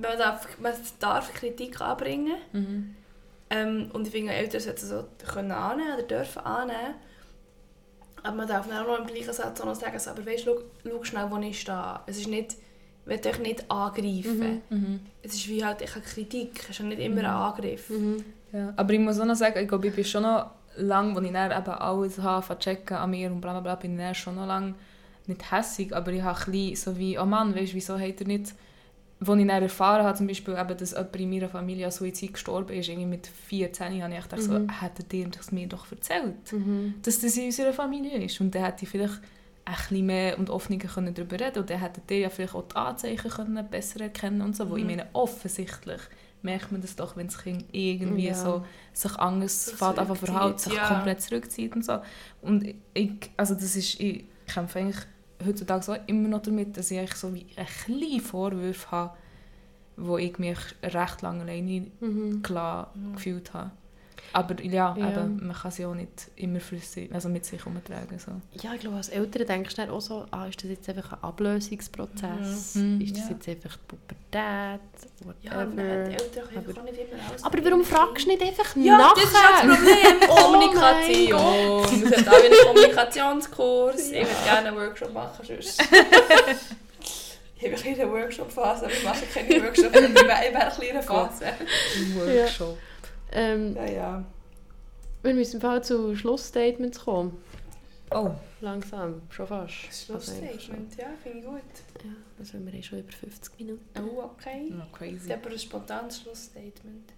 man, 0.00 0.18
darf, 0.18 0.46
man 0.60 0.72
darf 0.98 1.32
Kritik 1.32 1.80
anbringen. 1.80 2.34
Mhm. 2.52 2.96
Ähm, 3.50 3.90
und 3.92 4.06
ich 4.06 4.12
finde, 4.12 4.32
Eltern 4.32 4.60
sollten 4.60 4.86
so 4.86 5.04
können 5.26 5.50
annehmen 5.52 5.94
oder 5.94 6.02
dürfen 6.04 6.40
annehmen. 6.42 6.94
Aber 8.22 8.36
man 8.36 8.46
darf 8.48 8.68
dann 8.68 8.84
auch 8.84 8.86
noch 8.86 8.98
im 9.00 9.06
gleichen 9.06 9.32
Satz 9.32 9.60
auch 9.60 9.64
noch 9.64 9.74
sagen, 9.74 9.98
aber 10.06 10.26
weißt 10.26 10.46
du, 10.46 10.52
schau, 10.84 10.90
schau 10.90 11.04
schnell, 11.04 11.30
wo 11.30 11.36
ich 11.38 11.60
stehe. 11.60 12.00
Es 12.06 12.18
ist 12.18 12.28
nicht, 12.28 12.52
ich 12.52 13.06
will 13.06 13.20
euch 13.26 13.38
nicht 13.40 13.70
angreifen. 13.70 14.62
Mhm. 14.68 14.76
Mhm. 14.78 15.00
Es 15.22 15.34
ist 15.34 15.48
wie 15.48 15.64
halt 15.64 15.80
eine 15.80 16.02
Kritik, 16.02 16.60
es 16.68 16.78
ist 16.78 16.80
nicht 16.80 17.00
immer 17.00 17.22
ein 17.22 17.24
Mhm. 17.24 17.42
Angriff. 17.42 17.90
Mhm. 17.90 18.24
Ja. 18.52 18.72
Aber 18.76 18.92
ich 18.92 19.00
muss 19.00 19.18
auch 19.18 19.24
noch 19.24 19.36
sagen, 19.36 19.58
ich 19.60 19.68
glaube, 19.68 19.88
ich 19.88 19.94
bin 19.94 20.04
schon 20.04 20.22
noch 20.22 20.50
lange, 20.76 21.16
als 21.16 21.26
ich 21.26 21.32
dann 21.32 21.50
eben 21.50 21.70
alles 21.70 22.18
habe, 22.18 22.58
checken 22.58 22.96
an 22.96 23.10
mir 23.10 23.30
und 23.30 23.40
bla 23.40 23.52
bla 23.52 23.60
bla, 23.60 23.74
bin 23.76 23.92
ich 23.94 23.98
dann 23.98 24.14
schon 24.14 24.36
noch 24.36 24.46
lange 24.46 24.74
nicht 25.26 25.50
hässig, 25.50 25.94
aber 25.94 26.12
ich 26.12 26.22
habe 26.22 26.38
ein 26.38 26.52
bisschen 26.52 26.94
so 26.94 26.98
wie, 26.98 27.18
oh 27.18 27.24
Mann, 27.24 27.54
weißt 27.54 27.72
du, 27.72 27.76
wieso 27.76 27.98
hat 27.98 28.20
er 28.20 28.26
nicht... 28.26 28.54
Als 29.20 29.28
ich 29.38 29.46
dann 29.46 29.62
erfahren 29.62 30.02
habe, 30.04 30.16
zum 30.16 30.26
Beispiel, 30.26 30.54
eben, 30.58 30.76
dass 30.78 30.92
jemand 30.92 31.16
in 31.16 31.30
meiner 31.30 31.48
Familie 31.48 31.84
an 31.86 31.92
Suizid 31.92 32.32
gestorben 32.32 32.72
ist, 32.74 32.88
irgendwie 32.88 33.06
mit 33.06 33.26
14, 33.26 34.02
habe 34.02 34.14
ich 34.14 34.22
gedacht, 34.22 34.42
so, 34.42 34.52
Mhm. 34.52 34.80
hättet 34.80 35.12
ihr 35.12 35.28
das 35.28 35.52
mir 35.52 35.66
doch 35.68 35.90
erzählt, 35.92 36.52
Mhm. 36.52 36.94
dass 37.02 37.20
das 37.20 37.36
in 37.36 37.44
unserer 37.46 37.72
Familie 37.74 38.22
ist. 38.24 38.40
Und 38.40 38.54
dann 38.54 38.64
hätte 38.64 38.84
ich 38.84 38.88
vielleicht 38.88 39.20
ein 39.66 39.74
bisschen 39.76 40.06
mehr 40.06 40.38
und 40.38 40.48
offener 40.48 40.78
können 40.78 41.12
darüber 41.14 41.38
reden 41.38 41.58
und 41.60 41.68
dann 41.70 41.80
hättet 41.80 42.10
ihr 42.10 42.18
ja 42.20 42.28
vielleicht 42.30 42.54
auch 42.54 42.64
die 42.66 42.76
Anzeichen 42.76 43.30
können 43.30 43.68
besser 43.70 44.00
erkennen 44.00 44.40
und 44.40 44.56
so, 44.56 44.68
wo 44.70 44.76
ich 44.76 44.82
Mhm. 44.84 44.90
meine, 44.90 45.06
offensichtlich 45.12 46.00
merkt 46.42 46.72
man 46.72 46.80
das 46.80 46.96
doch, 46.96 47.14
wenn 47.18 47.26
das 47.26 47.38
Kind 47.42 47.66
irgendwie 47.72 48.28
Ja. 48.28 48.34
so 48.34 48.64
sich 48.94 49.14
anders 49.16 49.66
So 49.66 49.76
verhält, 49.76 50.60
sich 50.60 50.72
ja. 50.72 50.88
komplett 50.88 51.20
zurückzieht 51.20 51.76
und 51.76 51.84
so. 51.84 51.98
Und 52.40 52.64
ich, 52.94 53.10
also 53.36 53.52
das 53.54 53.76
ist, 53.76 54.00
ich 54.00 54.24
kämpfe 54.46 54.78
eigentlich 54.78 54.96
heutzutage 55.44 55.82
so 55.84 55.94
immer 56.06 56.28
noch 56.28 56.42
damit, 56.42 56.76
dass 56.76 56.90
ich 56.90 57.14
so 57.14 57.34
wie 57.34 57.46
ein 57.56 57.66
kleinen 57.66 58.20
Vorwurf 58.20 58.90
habe, 58.90 59.16
wo 59.96 60.18
ich 60.18 60.38
mich 60.38 60.58
recht 60.82 61.22
lange 61.22 61.42
alleine 61.42 61.86
Mhm. 62.00 62.42
gelassen 62.42 63.08
Mhm. 63.10 63.12
gefühlt 63.14 63.52
habe. 63.54 63.70
Aber 64.32 64.60
ja, 64.62 64.94
Ja. 64.96 65.10
Eben, 65.10 65.46
man 65.46 65.56
kann 65.56 65.70
sie 65.72 65.84
auch 65.84 65.94
nicht 65.94 66.30
immer 66.36 66.60
für 66.60 66.78
sich, 66.78 67.12
also 67.12 67.28
mit 67.28 67.44
sich 67.44 67.58
herumtragen. 67.58 68.18
So. 68.18 68.30
Ja, 68.62 68.74
ich 68.74 68.80
glaube, 68.80 68.96
als 68.96 69.08
Eltern 69.08 69.46
denkst 69.46 69.74
du 69.74 69.82
dann 69.82 69.90
auch 69.90 70.00
so, 70.00 70.24
ah, 70.30 70.46
ist 70.46 70.62
das 70.62 70.70
jetzt 70.70 70.88
einfach 70.88 71.12
ein 71.14 71.22
Ablösungsprozess? 71.24 72.74
Mhm. 72.76 72.94
Mhm, 72.96 73.00
Ist 73.00 73.16
das 73.16 73.24
ja. 73.28 73.30
jetzt 73.34 73.48
einfach 73.48 73.76
die 73.76 73.96
Pubertät? 73.96 74.80
Ja, 75.42 75.50
Whatever. 75.50 75.60
hat 75.60 75.76
die 75.76 75.82
Eltern 75.82 76.30
können 76.32 76.58
Aber- 76.58 76.68
einfach 76.68 76.80
auch 76.80 76.84
nicht 76.84 76.98
immer 77.00 77.22
alles 77.28 77.44
aber 77.44 77.64
warum 77.64 77.84
fragst 77.84 78.24
du 78.24 78.30
nicht 78.30 78.42
einfach 78.42 78.76
Ja, 78.76 78.98
nachher? 78.98 79.14
das 79.16 79.24
ist 79.24 79.34
ja 79.34 79.66
das 79.66 79.76
Problem. 79.76 80.16
Oh 80.30 80.34
Kommunikation. 80.34 81.40
Wir 81.40 82.18
auch 82.18 82.22
wieder 82.22 82.36
einen 82.36 82.66
Kommunikationskurs. 82.66 84.10
Ich 84.10 84.12
würde 84.26 84.44
gerne 84.44 84.68
einen 84.68 84.76
Workshop 84.76 85.12
machen. 85.12 85.44
Sonst. 85.44 85.82
ich 87.60 87.72
habe 87.72 88.02
eine 88.02 88.10
Workshop-Phase, 88.12 88.84
aber 88.84 88.92
ich 88.94 89.04
mache 89.04 89.24
keine 89.34 89.62
Workshop. 89.64 89.86
Ich 89.86 89.92
wäre 89.92 90.46
in 90.48 90.56
einer 90.56 90.70
kleinen 90.70 91.02
Phase. 91.02 91.44
Workshop. 92.14 92.78
Ähm, 93.32 93.74
Ja, 93.76 93.86
ja. 93.86 94.24
wir 95.22 95.34
müssen 95.34 95.60
Fall 95.60 95.82
zu 95.84 96.14
Schlussstatements 96.16 97.00
kommen. 97.00 97.36
Oh, 98.12 98.30
Langsam, 98.60 99.22
schon 99.30 99.46
fast. 99.46 99.72
Schlussstatement, 100.04 100.94
ja, 100.96 101.06
finde 101.22 101.38
ich 101.38 101.44
gut. 101.44 101.62
Ja, 102.04 102.10
also 102.38 102.58
wir 102.58 102.72
haben 102.72 102.82
schon 102.82 102.98
über 102.98 103.12
50 103.12 103.58
Minuten. 103.58 103.80
Oh, 104.00 104.22
okay. 104.24 104.68
no, 104.70 104.82
Ist 104.84 104.92
crazy. 104.92 105.32
aber 105.32 105.50
ein 105.50 105.58
spontanes 105.58 106.20
Schlussstatement. 106.20 107.12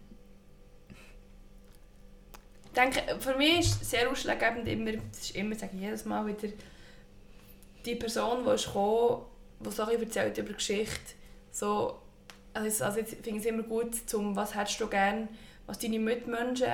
Ich 2.67 2.73
denke, 2.73 3.21
für 3.21 3.37
mich 3.37 3.61
ist 3.61 3.85
sehr 3.91 4.09
ausschlaggebend 4.11 4.69
immer, 4.69 4.93
das 4.93 5.21
ist 5.21 5.37
immer, 5.37 5.55
sage 5.55 5.73
ich 5.75 5.81
jedes 5.83 6.05
Mal 6.05 6.27
wieder, 6.27 6.49
die 7.85 7.95
Person, 7.97 8.45
die 8.45 8.51
ist 8.51 8.67
gekommen, 8.67 9.23
die 9.61 9.71
so 9.71 9.83
erzählt 9.83 10.39
über 10.39 10.49
die 10.49 10.55
Geschichte, 10.55 11.15
so, 11.51 11.99
also, 12.55 12.85
also 12.85 12.99
jetzt 12.99 13.15
finde 13.17 13.31
ich 13.31 13.37
es 13.39 13.47
immer 13.47 13.63
gut, 13.65 13.95
zum, 14.09 14.37
was 14.37 14.55
hättest 14.55 14.81
du 14.81 14.87
gern, 14.87 15.29
was 15.73 15.79
deine 15.79 15.99
Mitmenschen 15.99 16.69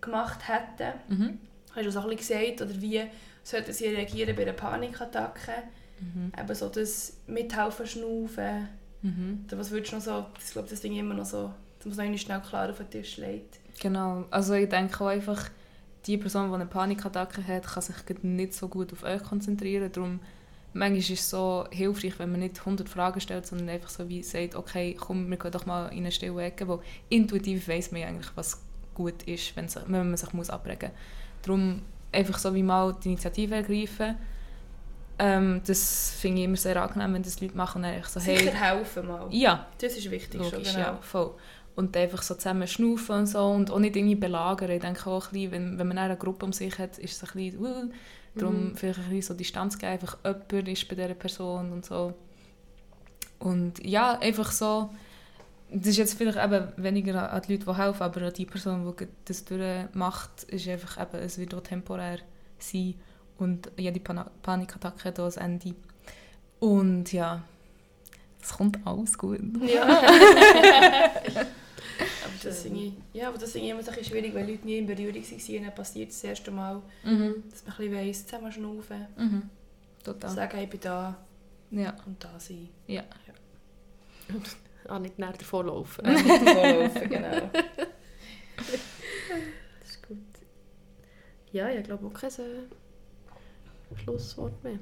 gemacht 0.00 0.40
hätten. 0.46 0.92
Mhm. 1.08 1.38
Hast 1.74 1.86
du 1.86 1.90
so 1.90 2.00
ein 2.00 2.14
bisschen 2.16 2.38
gesagt, 2.38 2.60
oder 2.62 2.80
wie 2.82 3.02
sollten 3.42 3.72
sie 3.72 3.86
reagieren 3.88 4.36
bei 4.36 4.42
einer 4.42 4.52
Panikattacke? 4.52 5.52
Mhm. 6.00 6.32
Eben 6.38 6.54
so 6.54 6.68
das 6.68 7.16
Mithelfen, 7.26 7.86
Schnaufen, 7.86 8.68
Mhm. 9.04 9.46
oder 9.48 9.58
was 9.58 9.70
würdest 9.72 9.92
du 9.92 9.96
noch 9.96 10.02
so, 10.04 10.26
ich 10.38 10.52
glaube, 10.52 10.68
das 10.68 10.80
Ding 10.80 10.94
immer 10.96 11.14
noch 11.14 11.24
so, 11.24 11.52
man 11.84 11.90
es 11.90 11.96
noch 11.96 12.04
einmal 12.04 12.18
schnell 12.18 12.40
klar 12.40 12.70
auf 12.70 12.76
den 12.78 12.90
Tisch 12.90 13.16
legt. 13.16 13.58
Genau, 13.80 14.26
also 14.30 14.54
ich 14.54 14.68
denke 14.68 15.02
auch 15.02 15.08
einfach, 15.08 15.48
die 16.06 16.18
Person, 16.18 16.48
die 16.50 16.54
eine 16.54 16.66
Panikattacke 16.66 17.44
hat, 17.46 17.64
kann 17.66 17.82
sich 17.82 17.96
nicht 18.22 18.54
so 18.54 18.68
gut 18.68 18.92
auf 18.92 19.02
euch 19.02 19.22
konzentrieren. 19.24 19.90
Darum, 19.90 20.20
manchmal 20.72 20.98
ist 20.98 21.10
es 21.10 21.30
so 21.30 21.66
hilfreich, 21.70 22.18
wenn 22.18 22.30
man 22.30 22.40
nicht 22.40 22.58
100 22.58 22.88
Fragen 22.88 23.20
stellt, 23.20 23.46
sondern 23.46 23.68
einfach 23.68 23.90
so 23.90 24.08
wie 24.08 24.22
sagt, 24.22 24.54
okay, 24.54 24.96
komm, 24.98 25.28
wir 25.28 25.36
gehen 25.36 25.52
doch 25.52 25.66
mal 25.66 25.88
in 25.88 25.98
eine 25.98 26.12
stille 26.12 26.42
Ecke, 26.42 26.66
wo 26.68 26.82
intuitiv 27.08 27.68
weiss 27.68 27.92
man 27.92 28.00
ja 28.00 28.08
eigentlich, 28.08 28.30
was 28.34 28.62
gut 28.94 29.22
ist, 29.24 29.54
wenn, 29.56 29.68
sich, 29.68 29.82
wenn 29.86 30.08
man 30.08 30.16
sich 30.16 30.32
muss 30.32 30.50
abregen 30.50 30.90
muss. 30.90 31.42
Darum 31.42 31.82
einfach 32.12 32.38
so 32.38 32.54
wie 32.54 32.62
mal 32.62 32.94
die 33.02 33.08
Initiative 33.08 33.54
ergreifen. 33.54 34.16
Ähm, 35.18 35.60
das 35.66 36.14
finde 36.18 36.38
ich 36.38 36.44
immer 36.46 36.56
sehr 36.56 36.82
angenehm, 36.82 37.14
wenn 37.14 37.22
das 37.22 37.40
Leute 37.40 37.56
machen 37.56 37.84
und 37.84 37.90
dann 37.90 38.02
so, 38.04 38.20
hey... 38.20 38.38
Sicher 38.38 38.52
helfen 38.52 39.06
mal. 39.06 39.28
Ja, 39.30 39.66
Das 39.78 39.96
ist 39.96 40.10
wichtig 40.10 40.40
Logisch, 40.40 40.52
schon, 40.52 40.62
genau. 40.62 40.78
ja, 40.78 40.98
voll. 41.00 41.34
Und 41.74 41.96
einfach 41.96 42.22
so 42.22 42.34
zusammen 42.34 42.66
schnaufen 42.66 43.16
und 43.16 43.26
so 43.26 43.46
und 43.46 43.70
auch 43.70 43.78
nicht 43.78 43.96
irgendwie 43.96 44.14
belagern. 44.14 44.70
Ich 44.70 44.80
denke 44.80 45.08
auch 45.08 45.26
ein 45.26 45.32
bisschen, 45.32 45.52
wenn, 45.52 45.78
wenn 45.78 45.88
man 45.88 45.98
eine 45.98 46.16
Gruppe 46.16 46.44
um 46.44 46.52
sich 46.52 46.78
hat, 46.78 46.98
ist 46.98 47.22
es 47.22 47.30
ein 47.30 47.34
bisschen, 47.34 47.60
uh, 47.60 47.90
darum 48.34 48.70
Mhm. 48.70 48.76
vielleicht 48.76 48.98
ein 49.00 49.04
bisschen 49.10 49.22
so 49.22 49.34
Distanz 49.34 49.78
geben, 49.78 49.92
einfach 49.92 50.18
jemand 50.24 50.68
ist 50.68 50.88
bei 50.88 50.94
dieser 50.94 51.14
Person 51.14 51.72
und 51.72 51.84
so. 51.84 52.14
Und 53.38 53.84
ja, 53.84 54.18
einfach 54.18 54.52
so, 54.52 54.90
das 55.70 55.88
ist 55.88 55.96
jetzt 55.96 56.14
vielleicht 56.18 56.38
eben 56.38 56.68
weniger 56.76 57.32
an 57.32 57.42
die 57.42 57.52
Leute, 57.54 57.64
die 57.66 57.76
helfen, 57.76 58.02
aber 58.02 58.22
an 58.22 58.32
die 58.32 58.46
Person, 58.46 58.94
die 58.98 59.08
das 59.24 59.44
durchmacht, 59.44 60.44
ist 60.44 60.68
einfach 60.68 61.00
eben, 61.00 61.22
es 61.22 61.38
wird 61.38 61.54
auch 61.54 61.62
temporär 61.62 62.18
sein 62.58 62.94
und 63.38 63.70
jede 63.76 63.98
Pan 64.00 64.24
Panikattacke 64.42 65.04
hat 65.04 65.18
auch 65.20 65.36
ein 65.36 65.60
Ende. 65.60 65.74
Und 66.60 67.12
ja, 67.12 67.42
es 68.40 68.52
kommt 68.52 68.78
alles 68.86 69.18
gut. 69.18 69.40
Ja. 69.66 70.00
aber 72.24 72.32
das 72.42 72.62
finde 72.62 72.80
ich, 72.80 72.92
ja, 73.12 73.28
aber 73.28 73.38
das 73.38 73.52
finde 73.52 73.66
ich 73.66 73.72
immer 73.72 73.82
so 73.82 73.90
ein 73.90 74.04
schwierig, 74.04 74.34
weil 74.34 74.48
Leute 74.48 74.64
nie 74.66 74.78
in 74.78 74.86
Berührung 74.86 75.14
waren 75.14 75.56
und 75.56 75.64
dann 75.66 75.74
passiert 75.74 76.10
es 76.10 76.20
das 76.20 76.30
erste 76.30 76.50
Mal, 76.50 76.82
Mhm. 77.04 77.42
dass 77.50 77.64
man 77.64 77.74
ein 77.74 77.78
bisschen 77.78 77.94
weiss, 77.94 78.26
zusammen 78.26 78.52
schnaufen, 78.52 79.06
Mhm. 79.16 79.42
Total. 80.04 80.30
sagen, 80.30 80.58
ich 80.58 80.68
bin 80.70 80.80
da 80.80 81.16
Ja. 81.70 81.96
und 82.06 82.22
da 82.22 82.38
sein. 82.38 82.68
Ja. 82.86 83.04
Ah, 84.88 84.98
nicht 84.98 85.16
näher 85.16 85.32
davor 85.38 85.64
laufen. 85.64 86.04
Nicht 86.12 86.28
davonlaufen, 86.28 87.08
genau. 87.08 87.50
Das 89.80 89.90
ist 89.90 90.06
gut. 90.08 90.18
Ja, 91.52 91.68
ich 91.68 91.84
glaube 91.84 92.06
auch 92.06 92.12
kein 92.12 92.30
äh, 92.30 93.96
Schlusswort 94.02 94.62
mehr. 94.64 94.78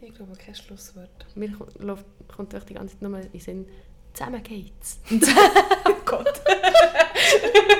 Ich 0.00 0.14
glaube, 0.14 0.32
kein 0.36 0.54
Schlusswort. 0.54 1.26
Mir 1.34 1.50
kommt, 1.52 1.74
läuft- 1.80 2.04
kommt 2.34 2.52
die 2.68 2.74
ganze 2.74 2.94
Zeit 2.94 3.02
nur 3.02 3.18
in 3.18 3.30
den 3.30 3.40
Sinn, 3.40 3.66
zusammen 4.14 4.42
geht's. 4.42 5.00
oh 5.84 5.94
Gott. 6.04 6.40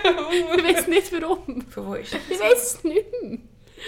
ich 0.57 0.75
weiß 0.77 0.87
nicht 0.89 1.13
warum. 1.21 1.63
Von 1.63 1.87
wo 1.87 1.95
ist 1.95 2.15
das? 2.15 2.21
Ich 2.31 2.41
weiß 2.41 2.63
es 2.75 2.85
nicht 2.85 3.07
mehr. 3.23 3.39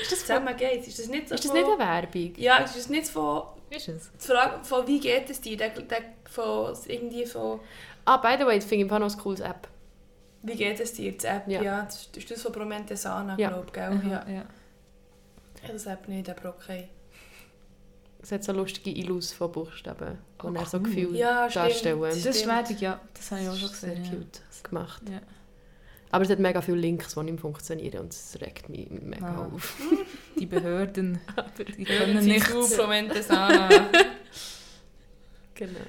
Ist 0.02 0.12
das 0.12 0.20
zusammen 0.20 0.56
geht's? 0.56 0.86
Ist 0.88 0.98
das 0.98 1.08
nicht 1.08 1.28
so 1.28 1.34
Ist 1.34 1.44
das 1.44 1.50
von- 1.50 1.60
nicht 1.60 1.70
eine 1.70 1.78
Werbung? 1.78 2.32
Ja, 2.36 2.58
ist 2.58 2.76
das 2.76 2.88
nicht 2.88 3.08
von... 3.08 3.42
Ist 3.70 3.88
es? 3.88 4.10
Die 4.22 4.26
Frage 4.26 4.64
von 4.64 4.86
wie 4.86 5.00
geht 5.00 5.28
es 5.30 5.40
dir? 5.40 5.56
Der, 5.56 5.70
der, 5.70 6.00
von, 6.30 6.74
irgendwie 6.86 7.24
von... 7.26 7.60
Ah, 8.04 8.16
by 8.18 8.36
the 8.38 8.46
way, 8.46 8.56
das 8.58 8.66
finde 8.66 8.84
ich 8.86 8.90
noch 8.90 9.00
ein 9.00 9.18
cooles 9.18 9.40
App. 9.40 9.68
Wie 10.42 10.54
geht 10.54 10.78
es 10.80 10.92
dir? 10.92 11.12
Die 11.12 11.26
App, 11.26 11.48
ja. 11.48 11.62
Ja. 11.62 11.82
das 11.82 12.02
ist- 12.02 12.16
ist 12.16 12.30
das 12.30 12.42
von 12.42 12.52
Promente 12.52 12.96
Sana, 12.96 13.36
Ja. 13.38 13.48
glaube 13.48 13.66
ich, 13.66 13.72
gell? 13.72 14.00
Ja. 14.10 14.26
ja. 14.28 14.44
Ich 15.56 15.62
habe 15.64 15.72
das 15.72 15.86
App 15.86 16.06
nicht, 16.08 16.28
aber 16.30 16.50
okay. 16.50 16.88
Es 18.20 18.32
hat 18.32 18.44
so 18.44 18.52
lustige 18.52 18.90
Illus 18.90 19.32
von 19.32 19.50
Buchstaben, 19.52 20.18
Oh, 20.42 20.50
die 20.50 20.56
er 20.56 20.66
so. 20.66 20.80
Gefühl 20.80 21.14
Ja, 21.16 21.48
darstellen. 21.48 22.00
Das 22.00 22.16
ist 22.24 22.42
schwierig, 22.42 22.80
ja. 22.80 23.00
Das 23.14 23.30
habe 23.30 23.42
ich 23.42 23.48
auch 23.48 23.56
schon 23.56 23.68
Sehr 23.68 23.94
gesehen. 23.94 24.10
cute 24.30 24.64
gemacht. 24.64 25.02
Ja. 25.10 25.20
Aber 26.10 26.24
es 26.24 26.30
hat 26.30 26.38
mega 26.38 26.60
viele 26.62 26.78
Links, 26.78 27.14
die 27.14 27.22
nicht 27.22 27.40
funktionieren 27.40 28.00
und 28.00 28.12
es 28.14 28.38
regt 28.40 28.68
mich 28.70 28.88
mega 28.90 29.26
Ah. 29.26 29.50
auf. 29.54 29.76
Die 30.38 30.46
Behörden, 30.46 31.20
die 31.78 31.84
Können 31.84 32.22
Sie 32.22 32.30
nichts. 32.30 32.50
Genau. 35.54 35.80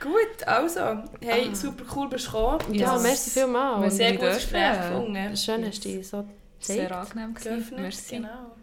Gut, 0.00 0.46
also, 0.46 0.80
hey, 1.20 1.48
Ah. 1.50 1.54
super 1.54 1.84
cool 1.94 2.08
bist 2.08 2.26
du 2.28 2.32
gekommen. 2.32 2.74
Ja, 2.74 2.96
Ja. 2.96 3.02
merci 3.02 3.30
vielmals. 3.30 3.80
Merci. 3.80 3.96
Sehr 3.96 4.12
gutes. 4.16 4.34
Gespräch 4.36 4.72
gefunden. 4.80 5.36
Schön, 5.36 5.64
hast 5.66 5.84
du 5.84 5.88
dich 5.88 6.08
so 6.08 6.24
Sehr 6.60 6.76
gezeigt. 6.88 6.92
angenehm 6.92 7.34
gewesen. 7.34 7.54
Geöffnet, 7.56 7.80
Merci. 7.80 8.16
genau. 8.16 8.56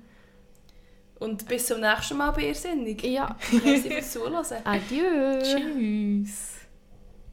Und 1.19 1.47
bis 1.47 1.65
zum 1.67 1.81
nächsten 1.81 2.17
Mal 2.17 2.31
bei 2.31 2.47
Irrsinnig. 2.47 3.03
Ja, 3.03 3.35
Merci 3.51 3.89
fürs 3.89 4.11
Zuhören. 4.11 4.45
adieu. 4.63 5.39
Tschüss. 5.41 6.58